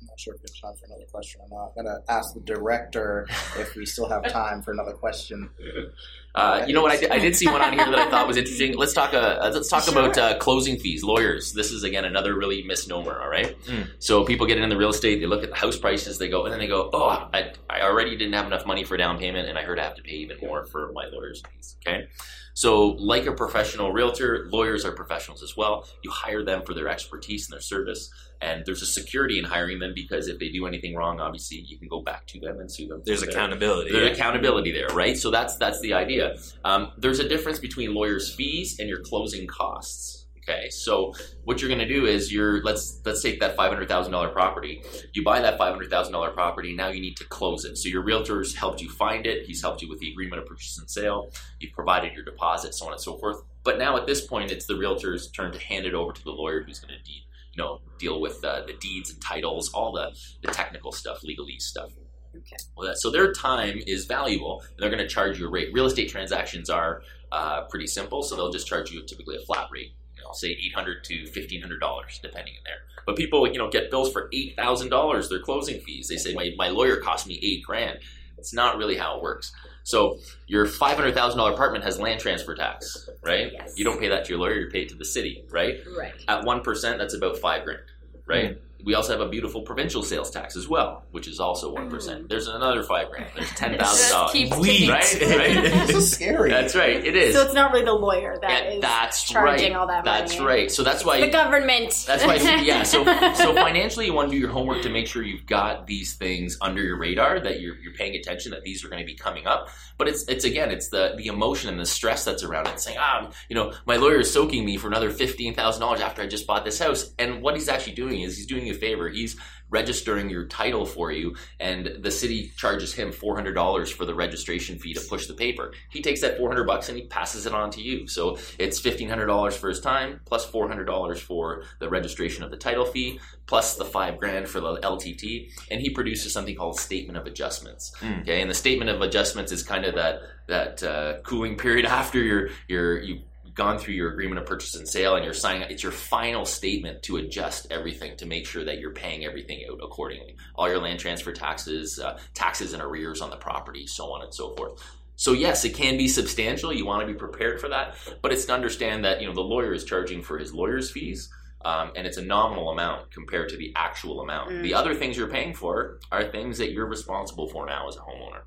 I'm 0.00 0.01
not 0.12 0.20
sure 0.20 0.34
if 0.34 0.42
we 0.42 0.48
have 0.52 0.70
time 0.70 0.78
for 0.78 0.86
another 0.86 1.06
question 1.10 1.40
or 1.40 1.48
not. 1.48 1.72
I'm 1.76 1.84
gonna 1.84 2.00
ask 2.08 2.34
the 2.34 2.40
director 2.40 3.26
if 3.58 3.74
we 3.74 3.86
still 3.86 4.08
have 4.08 4.28
time 4.30 4.62
for 4.62 4.72
another 4.72 4.92
question. 4.92 5.50
Uh, 6.34 6.64
you 6.66 6.72
know 6.72 6.80
what? 6.80 6.90
I 6.90 6.96
did, 6.96 7.10
I 7.10 7.18
did 7.18 7.36
see 7.36 7.46
one 7.46 7.60
on 7.60 7.74
here 7.74 7.84
that 7.84 7.98
I 7.98 8.08
thought 8.08 8.26
was 8.26 8.38
interesting. 8.38 8.74
Let's 8.74 8.94
talk. 8.94 9.12
Uh, 9.12 9.50
let's 9.52 9.68
talk 9.68 9.82
Sure. 9.84 9.92
about 9.92 10.16
uh, 10.16 10.38
closing 10.38 10.78
fees. 10.78 11.04
Lawyers. 11.04 11.52
This 11.52 11.70
is 11.70 11.84
again 11.84 12.06
another 12.06 12.34
really 12.34 12.62
misnomer. 12.62 13.20
All 13.20 13.28
right. 13.28 13.54
Mm. 13.66 13.88
So 13.98 14.24
people 14.24 14.46
get 14.46 14.56
into 14.56 14.74
real 14.78 14.88
estate. 14.88 15.20
They 15.20 15.26
look 15.26 15.42
at 15.44 15.50
the 15.50 15.56
house 15.56 15.76
prices. 15.76 16.16
They 16.16 16.30
go 16.30 16.44
and 16.44 16.52
then 16.54 16.58
they 16.58 16.68
go, 16.68 16.88
"Oh, 16.90 17.28
I, 17.34 17.52
I 17.68 17.82
already 17.82 18.16
didn't 18.16 18.32
have 18.32 18.46
enough 18.46 18.64
money 18.64 18.82
for 18.82 18.96
down 18.96 19.18
payment, 19.18 19.46
and 19.46 19.58
I 19.58 19.62
heard 19.62 19.78
I 19.78 19.84
have 19.84 19.96
to 19.96 20.02
pay 20.02 20.12
even 20.14 20.38
more 20.40 20.64
for 20.64 20.90
my 20.94 21.04
lawyer's 21.12 21.42
fees." 21.52 21.76
Okay. 21.86 22.06
So, 22.54 22.88
like 22.90 23.26
a 23.26 23.32
professional 23.32 23.92
realtor, 23.92 24.46
lawyers 24.50 24.84
are 24.84 24.92
professionals 24.92 25.42
as 25.42 25.56
well. 25.56 25.86
You 26.02 26.10
hire 26.10 26.44
them 26.44 26.62
for 26.62 26.74
their 26.74 26.88
expertise 26.88 27.46
and 27.46 27.54
their 27.54 27.62
service, 27.62 28.10
and 28.40 28.64
there's 28.66 28.82
a 28.82 28.86
security 28.86 29.38
in 29.38 29.44
hiring 29.44 29.78
them 29.78 29.92
because 29.94 30.28
if 30.28 30.38
they 30.38 30.50
do 30.50 30.66
anything 30.66 30.94
wrong, 30.94 31.20
obviously 31.20 31.58
you 31.58 31.78
can 31.78 31.88
go 31.88 32.02
back 32.02 32.26
to 32.28 32.40
them 32.40 32.60
and 32.60 32.70
sue 32.70 32.88
them. 32.88 33.02
there's 33.04 33.20
their- 33.20 33.30
accountability 33.30 33.92
there's 33.92 34.08
yeah. 34.08 34.14
accountability 34.14 34.72
there, 34.72 34.88
right? 34.88 35.16
So 35.16 35.30
that's 35.30 35.56
that's 35.56 35.80
the 35.80 35.94
idea. 35.94 36.36
Um, 36.64 36.92
there's 36.98 37.20
a 37.20 37.28
difference 37.28 37.58
between 37.58 37.94
lawyers' 37.94 38.34
fees 38.34 38.78
and 38.78 38.88
your 38.88 39.00
closing 39.00 39.46
costs. 39.46 40.21
Okay, 40.42 40.70
so 40.70 41.14
what 41.44 41.60
you're 41.60 41.68
going 41.68 41.86
to 41.86 41.86
do 41.86 42.06
is 42.06 42.32
you're 42.32 42.62
let's 42.64 43.00
let's 43.04 43.22
take 43.22 43.38
that 43.40 43.54
five 43.54 43.70
hundred 43.70 43.88
thousand 43.88 44.10
dollar 44.10 44.28
property. 44.28 44.82
You 45.12 45.22
buy 45.22 45.40
that 45.40 45.56
five 45.56 45.72
hundred 45.72 45.88
thousand 45.88 46.12
dollar 46.12 46.30
property. 46.30 46.74
Now 46.74 46.88
you 46.88 47.00
need 47.00 47.16
to 47.18 47.24
close 47.24 47.64
it. 47.64 47.78
So 47.78 47.88
your 47.88 48.02
realtor's 48.02 48.54
helped 48.56 48.80
you 48.80 48.90
find 48.90 49.24
it. 49.24 49.46
He's 49.46 49.62
helped 49.62 49.82
you 49.82 49.88
with 49.88 50.00
the 50.00 50.10
agreement 50.10 50.42
of 50.42 50.48
purchase 50.48 50.78
and 50.78 50.90
sale. 50.90 51.30
You've 51.60 51.72
provided 51.72 52.14
your 52.14 52.24
deposit, 52.24 52.74
so 52.74 52.86
on 52.86 52.92
and 52.92 53.00
so 53.00 53.18
forth. 53.18 53.36
But 53.62 53.78
now 53.78 53.96
at 53.96 54.06
this 54.08 54.26
point, 54.26 54.50
it's 54.50 54.66
the 54.66 54.76
realtor's 54.76 55.30
turn 55.30 55.52
to 55.52 55.60
hand 55.60 55.86
it 55.86 55.94
over 55.94 56.12
to 56.12 56.24
the 56.24 56.32
lawyer 56.32 56.64
who's 56.64 56.80
going 56.80 56.94
to 56.98 57.04
de- 57.04 57.24
you 57.54 57.62
know 57.62 57.80
deal 57.98 58.20
with 58.20 58.44
uh, 58.44 58.62
the 58.66 58.72
deeds 58.74 59.10
and 59.10 59.20
titles, 59.22 59.70
all 59.72 59.92
the 59.92 60.10
the 60.42 60.50
technical 60.50 60.90
stuff, 60.90 61.20
legalese 61.22 61.62
stuff. 61.62 61.90
Okay. 62.36 62.56
Well, 62.76 62.88
that, 62.88 62.98
so 62.98 63.10
their 63.10 63.32
time 63.32 63.80
is 63.86 64.06
valuable, 64.06 64.62
and 64.62 64.78
they're 64.78 64.90
going 64.90 65.06
to 65.06 65.08
charge 65.08 65.38
you 65.38 65.46
a 65.46 65.50
rate. 65.50 65.68
Real 65.72 65.86
estate 65.86 66.08
transactions 66.08 66.68
are 66.68 67.02
uh, 67.30 67.62
pretty 67.66 67.86
simple, 67.86 68.22
so 68.24 68.34
they'll 68.34 68.50
just 68.50 68.66
charge 68.66 68.90
you 68.90 69.02
typically 69.06 69.36
a 69.36 69.40
flat 69.40 69.68
rate. 69.70 69.92
You 70.22 70.26
know, 70.26 70.28
I'll 70.28 70.34
say 70.34 70.48
eight 70.50 70.72
hundred 70.72 71.02
to 71.04 71.26
fifteen 71.26 71.60
hundred 71.60 71.80
dollars, 71.80 72.20
depending 72.22 72.54
in 72.54 72.60
there. 72.64 72.78
But 73.04 73.16
people, 73.16 73.44
you 73.50 73.58
know, 73.58 73.68
get 73.68 73.90
bills 73.90 74.12
for 74.12 74.28
eight 74.32 74.54
thousand 74.54 74.90
dollars. 74.90 75.28
Their 75.28 75.40
closing 75.40 75.80
fees. 75.80 76.06
They 76.06 76.16
say 76.16 76.32
my, 76.32 76.52
my 76.56 76.68
lawyer 76.68 76.98
cost 76.98 77.26
me 77.26 77.40
eight 77.42 77.64
grand. 77.64 77.98
It's 78.38 78.54
not 78.54 78.76
really 78.76 78.96
how 78.96 79.16
it 79.16 79.22
works. 79.22 79.52
So 79.82 80.18
your 80.46 80.66
five 80.66 80.96
hundred 80.96 81.14
thousand 81.14 81.38
dollar 81.38 81.52
apartment 81.52 81.82
has 81.82 81.98
land 81.98 82.20
transfer 82.20 82.54
tax, 82.54 83.08
right? 83.24 83.50
Yes. 83.52 83.74
You 83.76 83.84
don't 83.84 83.98
pay 83.98 84.08
that 84.08 84.24
to 84.26 84.30
your 84.30 84.38
lawyer; 84.38 84.60
you 84.60 84.70
pay 84.70 84.82
it 84.82 84.90
to 84.90 84.94
the 84.94 85.04
city, 85.04 85.44
right? 85.50 85.80
Right. 85.96 86.14
At 86.28 86.44
one 86.44 86.62
percent, 86.62 86.98
that's 86.98 87.14
about 87.14 87.38
five 87.38 87.64
grand, 87.64 87.80
right? 88.26 88.52
Hmm. 88.56 88.60
We 88.84 88.94
also 88.94 89.12
have 89.12 89.20
a 89.20 89.28
beautiful 89.28 89.62
provincial 89.62 90.02
sales 90.02 90.30
tax 90.30 90.56
as 90.56 90.68
well, 90.68 91.04
which 91.10 91.28
is 91.28 91.38
also 91.40 91.72
one 91.72 91.90
Mm. 91.92 92.28
There's 92.28 92.48
another 92.48 92.82
five 92.82 93.10
grand. 93.10 93.26
There's 93.34 93.50
ten 93.54 93.78
thousand 93.78 94.10
dollars. 94.10 94.30
Sweet. 94.32 94.88
Right, 94.88 95.20
right. 95.22 95.88
so 95.90 96.00
scary. 96.00 96.50
That's 96.50 96.74
right. 96.74 97.04
It 97.04 97.14
is. 97.16 97.34
So 97.34 97.42
it's 97.42 97.54
not 97.54 97.72
really 97.72 97.84
the 97.84 97.92
lawyer 97.92 98.38
that 98.40 98.64
Yeah, 98.64 98.70
is 98.70 98.80
that's 98.80 99.24
charging 99.24 99.72
right. 99.72 99.80
all 99.80 99.86
that 99.86 100.04
money. 100.04 100.20
That's 100.20 100.40
right. 100.40 100.70
So 100.70 100.82
that's 100.82 101.04
why 101.04 101.20
The 101.20 101.28
government. 101.28 102.04
That's 102.06 102.24
why, 102.24 102.36
yeah. 102.62 102.82
So, 102.82 103.04
so 103.34 103.54
financially, 103.54 104.06
you 104.06 104.14
want 104.14 104.30
to 104.30 104.34
do 104.34 104.40
your 104.40 104.50
homework 104.50 104.82
to 104.82 104.90
make 104.90 105.06
sure 105.06 105.22
you've 105.22 105.46
got 105.46 105.86
these 105.86 106.14
things 106.14 106.56
under 106.60 106.82
your 106.82 106.98
radar, 106.98 107.40
that 107.40 107.60
you're, 107.60 107.76
you're 107.76 107.92
paying 107.94 108.14
attention, 108.16 108.52
that 108.52 108.62
these 108.62 108.84
are 108.84 108.88
going 108.88 109.00
to 109.02 109.06
be 109.06 109.14
coming 109.14 109.46
up. 109.46 109.68
But 109.98 110.08
it's, 110.08 110.24
it's 110.28 110.44
again, 110.44 110.70
it's 110.70 110.88
the 110.88 111.14
the 111.16 111.26
emotion 111.26 111.68
and 111.70 111.78
the 111.78 111.86
stress 111.86 112.24
that's 112.24 112.42
around 112.42 112.66
it. 112.68 112.80
Saying, 112.80 112.96
ah, 112.98 113.30
you 113.48 113.54
know, 113.54 113.72
my 113.86 113.96
lawyer 113.96 114.20
is 114.20 114.32
soaking 114.32 114.64
me 114.64 114.76
for 114.78 114.88
another 114.88 115.10
fifteen 115.10 115.54
thousand 115.54 115.80
dollars 115.82 116.00
after 116.00 116.22
I 116.22 116.26
just 116.26 116.46
bought 116.46 116.64
this 116.64 116.78
house. 116.78 117.12
And 117.18 117.42
what 117.42 117.54
he's 117.54 117.68
actually 117.68 117.94
doing 117.94 118.22
is 118.22 118.36
he's 118.36 118.46
doing 118.46 118.66
a 118.72 118.78
favor. 118.78 119.08
He's 119.08 119.36
registering 119.72 120.28
your 120.28 120.44
title 120.44 120.84
for 120.84 121.10
you, 121.10 121.34
and 121.58 121.96
the 122.00 122.10
city 122.10 122.52
charges 122.56 122.92
him 122.92 123.10
four 123.10 123.34
hundred 123.34 123.54
dollars 123.54 123.90
for 123.90 124.04
the 124.04 124.14
registration 124.14 124.78
fee 124.78 124.94
to 124.94 125.00
push 125.00 125.26
the 125.26 125.34
paper. 125.34 125.72
He 125.90 126.02
takes 126.02 126.20
that 126.20 126.36
four 126.36 126.48
hundred 126.48 126.66
bucks 126.66 126.88
and 126.88 126.98
he 126.98 127.06
passes 127.06 127.46
it 127.46 127.54
on 127.54 127.70
to 127.72 127.80
you. 127.80 128.06
So 128.06 128.38
it's 128.58 128.78
fifteen 128.78 129.08
hundred 129.08 129.26
dollars 129.26 129.56
for 129.56 129.68
his 129.68 129.80
time, 129.80 130.20
plus 130.26 130.44
four 130.44 130.68
hundred 130.68 130.84
dollars 130.84 131.20
for 131.20 131.64
the 131.80 131.88
registration 131.88 132.44
of 132.44 132.50
the 132.50 132.56
title 132.56 132.84
fee, 132.84 133.18
plus 133.46 133.76
the 133.76 133.84
five 133.84 134.18
grand 134.18 134.46
for 134.46 134.60
the 134.60 134.76
LTT, 134.80 135.50
and 135.70 135.80
he 135.80 135.90
produces 135.90 136.32
something 136.32 136.54
called 136.54 136.78
statement 136.78 137.18
of 137.18 137.26
adjustments. 137.26 137.92
Mm. 138.00 138.22
Okay, 138.22 138.40
and 138.40 138.50
the 138.50 138.54
statement 138.54 138.90
of 138.90 139.00
adjustments 139.00 139.50
is 139.50 139.62
kind 139.62 139.84
of 139.84 139.94
that 139.94 140.20
that 140.48 140.82
uh, 140.82 141.20
cooling 141.22 141.56
period 141.56 141.86
after 142.00 142.20
your 142.20 142.50
your 142.68 143.00
you 143.00 143.20
gone 143.54 143.78
through 143.78 143.94
your 143.94 144.10
agreement 144.10 144.40
of 144.40 144.46
purchase 144.46 144.74
and 144.74 144.88
sale 144.88 145.14
and 145.16 145.24
you're 145.24 145.34
signing 145.34 145.62
it's 145.62 145.82
your 145.82 145.92
final 145.92 146.44
statement 146.44 147.02
to 147.02 147.16
adjust 147.16 147.66
everything 147.70 148.16
to 148.16 148.26
make 148.26 148.46
sure 148.46 148.64
that 148.64 148.78
you're 148.78 148.92
paying 148.92 149.24
everything 149.24 149.64
out 149.70 149.80
accordingly. 149.82 150.36
All 150.54 150.68
your 150.68 150.80
land 150.80 151.00
transfer 151.00 151.32
taxes 151.32 151.98
uh, 151.98 152.18
taxes 152.34 152.72
and 152.72 152.82
arrears 152.82 153.20
on 153.20 153.30
the 153.30 153.36
property 153.36 153.86
so 153.86 154.12
on 154.12 154.22
and 154.22 154.34
so 154.34 154.54
forth. 154.54 154.82
So 155.16 155.32
yes 155.32 155.64
it 155.64 155.74
can 155.74 155.96
be 155.96 156.08
substantial. 156.08 156.72
You 156.72 156.86
want 156.86 157.06
to 157.06 157.12
be 157.12 157.18
prepared 157.18 157.60
for 157.60 157.68
that 157.68 157.96
but 158.22 158.32
it's 158.32 158.46
to 158.46 158.52
understand 158.52 159.04
that 159.04 159.20
you 159.20 159.26
know 159.26 159.34
the 159.34 159.40
lawyer 159.40 159.72
is 159.72 159.84
charging 159.84 160.22
for 160.22 160.38
his 160.38 160.52
lawyer's 160.52 160.90
fees 160.90 161.30
um, 161.64 161.92
and 161.94 162.06
it's 162.08 162.16
a 162.16 162.24
nominal 162.24 162.70
amount 162.70 163.12
compared 163.12 163.48
to 163.50 163.56
the 163.56 163.72
actual 163.76 164.20
amount. 164.20 164.50
Mm. 164.50 164.62
the 164.62 164.74
other 164.74 164.94
things 164.94 165.16
you're 165.16 165.28
paying 165.28 165.54
for 165.54 166.00
are 166.10 166.24
things 166.24 166.58
that 166.58 166.72
you're 166.72 166.88
responsible 166.88 167.48
for 167.48 167.66
now 167.66 167.88
as 167.88 167.96
a 167.96 168.00
homeowner 168.00 168.42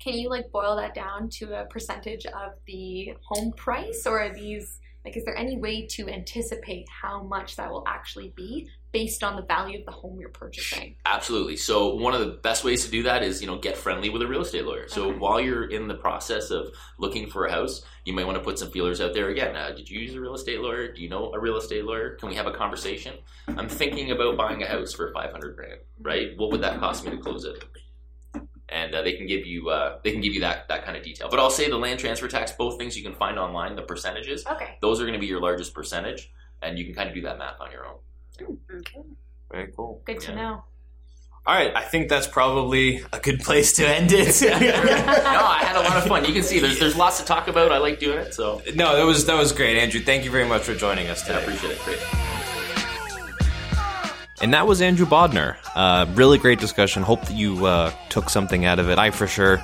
Can 0.00 0.14
you 0.14 0.30
like 0.30 0.50
boil 0.50 0.76
that 0.76 0.94
down 0.94 1.28
to 1.34 1.60
a 1.60 1.66
percentage 1.66 2.24
of 2.26 2.52
the 2.66 3.14
home 3.22 3.52
price, 3.52 4.06
or 4.06 4.20
are 4.20 4.34
these 4.34 4.80
like 5.04 5.16
is 5.16 5.24
there 5.24 5.36
any 5.36 5.56
way 5.56 5.86
to 5.86 6.08
anticipate 6.08 6.86
how 6.88 7.22
much 7.22 7.56
that 7.56 7.70
will 7.70 7.84
actually 7.86 8.32
be 8.36 8.68
based 8.92 9.22
on 9.22 9.36
the 9.36 9.42
value 9.42 9.78
of 9.78 9.86
the 9.86 9.92
home 9.92 10.18
you're 10.20 10.28
purchasing? 10.28 10.96
Absolutely. 11.06 11.56
So 11.56 11.94
one 11.94 12.12
of 12.12 12.20
the 12.20 12.38
best 12.42 12.64
ways 12.64 12.84
to 12.84 12.90
do 12.90 13.04
that 13.04 13.22
is, 13.22 13.40
you 13.40 13.46
know, 13.46 13.56
get 13.58 13.76
friendly 13.76 14.10
with 14.10 14.20
a 14.20 14.26
real 14.26 14.42
estate 14.42 14.64
lawyer. 14.66 14.88
So 14.88 15.08
Okay. 15.10 15.18
while 15.18 15.40
you're 15.40 15.70
in 15.70 15.88
the 15.88 15.94
process 15.94 16.50
of 16.50 16.74
looking 16.98 17.30
for 17.30 17.46
a 17.46 17.52
house, 17.52 17.82
you 18.04 18.12
might 18.12 18.26
want 18.26 18.36
to 18.36 18.44
put 18.44 18.58
some 18.58 18.70
feelers 18.70 19.00
out 19.00 19.14
there. 19.14 19.28
Again, 19.28 19.54
uh, 19.56 19.70
did 19.70 19.88
you 19.88 20.00
use 20.00 20.14
a 20.14 20.20
real 20.20 20.34
estate 20.34 20.60
lawyer? 20.60 20.92
Do 20.92 21.00
you 21.00 21.08
know 21.08 21.32
a 21.32 21.38
real 21.40 21.56
estate 21.56 21.84
lawyer? 21.84 22.16
Can 22.16 22.28
we 22.28 22.34
have 22.34 22.46
a 22.46 22.52
conversation? 22.52 23.14
I'm 23.48 23.68
thinking 23.68 24.10
about 24.10 24.36
buying 24.36 24.62
a 24.62 24.66
house 24.66 24.92
for 24.92 25.12
500 25.14 25.56
grand. 25.56 25.80
Right? 26.02 26.36
What 26.36 26.50
would 26.50 26.60
that 26.62 26.78
cost 26.80 27.04
me 27.04 27.12
to 27.12 27.18
close 27.18 27.44
it? 27.44 27.64
And 28.72 28.94
uh, 28.94 29.02
they 29.02 29.14
can 29.14 29.26
give 29.26 29.44
you 29.46 29.68
uh, 29.70 29.98
they 30.04 30.12
can 30.12 30.20
give 30.20 30.32
you 30.32 30.40
that 30.42 30.68
that 30.68 30.84
kind 30.84 30.96
of 30.96 31.02
detail. 31.02 31.28
But 31.28 31.40
I'll 31.40 31.50
say 31.50 31.68
the 31.68 31.76
land 31.76 31.98
transfer 31.98 32.28
tax, 32.28 32.52
both 32.52 32.78
things 32.78 32.96
you 32.96 33.02
can 33.02 33.14
find 33.14 33.38
online, 33.38 33.74
the 33.74 33.82
percentages. 33.82 34.46
Okay. 34.46 34.78
Those 34.80 35.00
are 35.00 35.04
going 35.04 35.14
to 35.14 35.18
be 35.20 35.26
your 35.26 35.40
largest 35.40 35.74
percentage, 35.74 36.30
and 36.62 36.78
you 36.78 36.84
can 36.84 36.94
kind 36.94 37.08
of 37.08 37.14
do 37.14 37.22
that 37.22 37.36
math 37.38 37.60
on 37.60 37.72
your 37.72 37.86
own. 37.86 37.96
Okay. 38.70 39.00
Very 39.50 39.72
cool. 39.76 40.02
Good 40.04 40.20
to 40.20 40.30
Yeah. 40.30 40.36
know. 40.36 40.64
All 41.46 41.54
right, 41.56 41.74
I 41.74 41.82
think 41.82 42.08
that's 42.10 42.26
probably 42.26 43.02
a 43.14 43.18
good 43.18 43.40
place 43.40 43.72
to 43.76 43.88
end 43.88 44.12
it. 44.12 44.40
no, 44.42 44.48
I 44.50 45.58
had 45.62 45.74
a 45.74 45.80
lot 45.80 45.96
of 45.96 46.04
fun. 46.06 46.24
You 46.26 46.34
can 46.34 46.42
see 46.42 46.60
there's 46.60 46.78
there's 46.78 46.94
lots 46.96 47.18
to 47.18 47.24
talk 47.24 47.48
about. 47.48 47.72
I 47.72 47.78
like 47.78 47.98
doing 47.98 48.18
it, 48.18 48.34
so 48.34 48.62
no, 48.74 48.94
that 48.94 49.04
was 49.04 49.24
that 49.26 49.38
was 49.38 49.50
great, 49.50 49.78
Andrew. 49.78 50.00
Thank 50.00 50.24
you 50.24 50.30
very 50.30 50.46
much 50.46 50.62
for 50.62 50.74
joining 50.74 51.08
us 51.08 51.22
today. 51.22 51.38
I 51.38 51.40
appreciate 51.40 51.72
it. 51.72 51.78
Great. 51.80 51.98
And 54.42 54.54
that 54.54 54.66
was 54.66 54.80
Andrew 54.80 55.06
Bodner. 55.06 55.56
Uh, 55.74 56.06
really 56.14 56.38
great 56.38 56.60
discussion. 56.60 57.02
Hope 57.02 57.20
that 57.26 57.34
you 57.34 57.66
uh, 57.66 57.92
took 58.08 58.30
something 58.30 58.64
out 58.64 58.78
of 58.78 58.88
it. 58.88 58.98
I 58.98 59.10
for 59.10 59.26
sure 59.26 59.62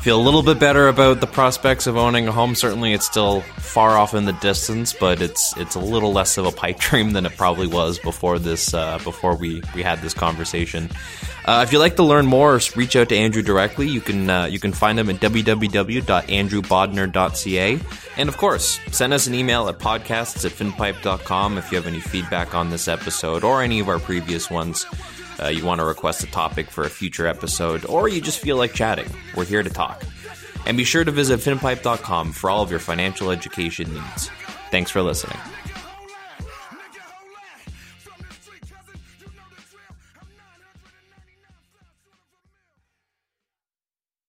feel 0.00 0.20
a 0.20 0.22
little 0.22 0.42
bit 0.42 0.58
better 0.58 0.88
about 0.88 1.20
the 1.20 1.26
prospects 1.26 1.86
of 1.86 1.96
owning 1.96 2.28
a 2.28 2.32
home. 2.32 2.54
Certainly, 2.54 2.92
it's 2.92 3.06
still 3.06 3.40
far 3.40 3.98
off 3.98 4.14
in 4.14 4.24
the 4.24 4.32
distance, 4.34 4.92
but 4.92 5.20
it's 5.20 5.56
it's 5.56 5.74
a 5.74 5.80
little 5.80 6.12
less 6.12 6.38
of 6.38 6.46
a 6.46 6.52
pipe 6.52 6.78
dream 6.80 7.12
than 7.12 7.26
it 7.26 7.36
probably 7.36 7.66
was 7.66 7.98
before 7.98 8.38
this 8.38 8.72
uh, 8.74 8.98
before 9.04 9.34
we 9.34 9.62
we 9.74 9.82
had 9.82 10.00
this 10.00 10.14
conversation. 10.14 10.90
Uh, 11.44 11.62
if 11.64 11.72
you'd 11.72 11.78
like 11.78 11.96
to 11.96 12.02
learn 12.02 12.26
more, 12.26 12.60
reach 12.74 12.96
out 12.96 13.08
to 13.08 13.16
Andrew 13.16 13.42
directly. 13.42 13.88
You 13.88 14.00
can 14.00 14.28
uh, 14.28 14.46
you 14.46 14.58
can 14.58 14.72
find 14.72 14.98
him 14.98 15.08
at 15.10 15.16
www.andrewbodner.ca. 15.16 17.78
And 18.16 18.28
of 18.28 18.36
course, 18.36 18.80
send 18.90 19.12
us 19.12 19.26
an 19.26 19.34
email 19.34 19.68
at 19.68 19.78
podcasts 19.78 20.44
at 20.44 20.52
finpipe.com 20.52 21.58
if 21.58 21.70
you 21.70 21.76
have 21.76 21.86
any 21.86 22.00
feedback 22.00 22.54
on 22.54 22.70
this 22.70 22.88
episode 22.88 23.44
or 23.44 23.62
any 23.62 23.80
of 23.80 23.88
our 23.88 23.98
previous 23.98 24.50
ones. 24.50 24.86
Uh, 25.42 25.48
you 25.48 25.64
want 25.64 25.80
to 25.80 25.84
request 25.84 26.22
a 26.22 26.26
topic 26.26 26.70
for 26.70 26.84
a 26.84 26.90
future 26.90 27.26
episode, 27.26 27.84
or 27.86 28.08
you 28.08 28.20
just 28.20 28.38
feel 28.38 28.56
like 28.56 28.72
chatting. 28.72 29.08
We're 29.36 29.44
here 29.44 29.62
to 29.62 29.70
talk. 29.70 30.02
And 30.66 30.76
be 30.76 30.84
sure 30.84 31.04
to 31.04 31.10
visit 31.10 31.40
finpipe.com 31.40 32.32
for 32.32 32.50
all 32.50 32.62
of 32.62 32.70
your 32.70 32.80
financial 32.80 33.30
education 33.30 33.92
needs. 33.92 34.30
Thanks 34.70 34.90
for 34.90 35.02
listening. 35.02 35.38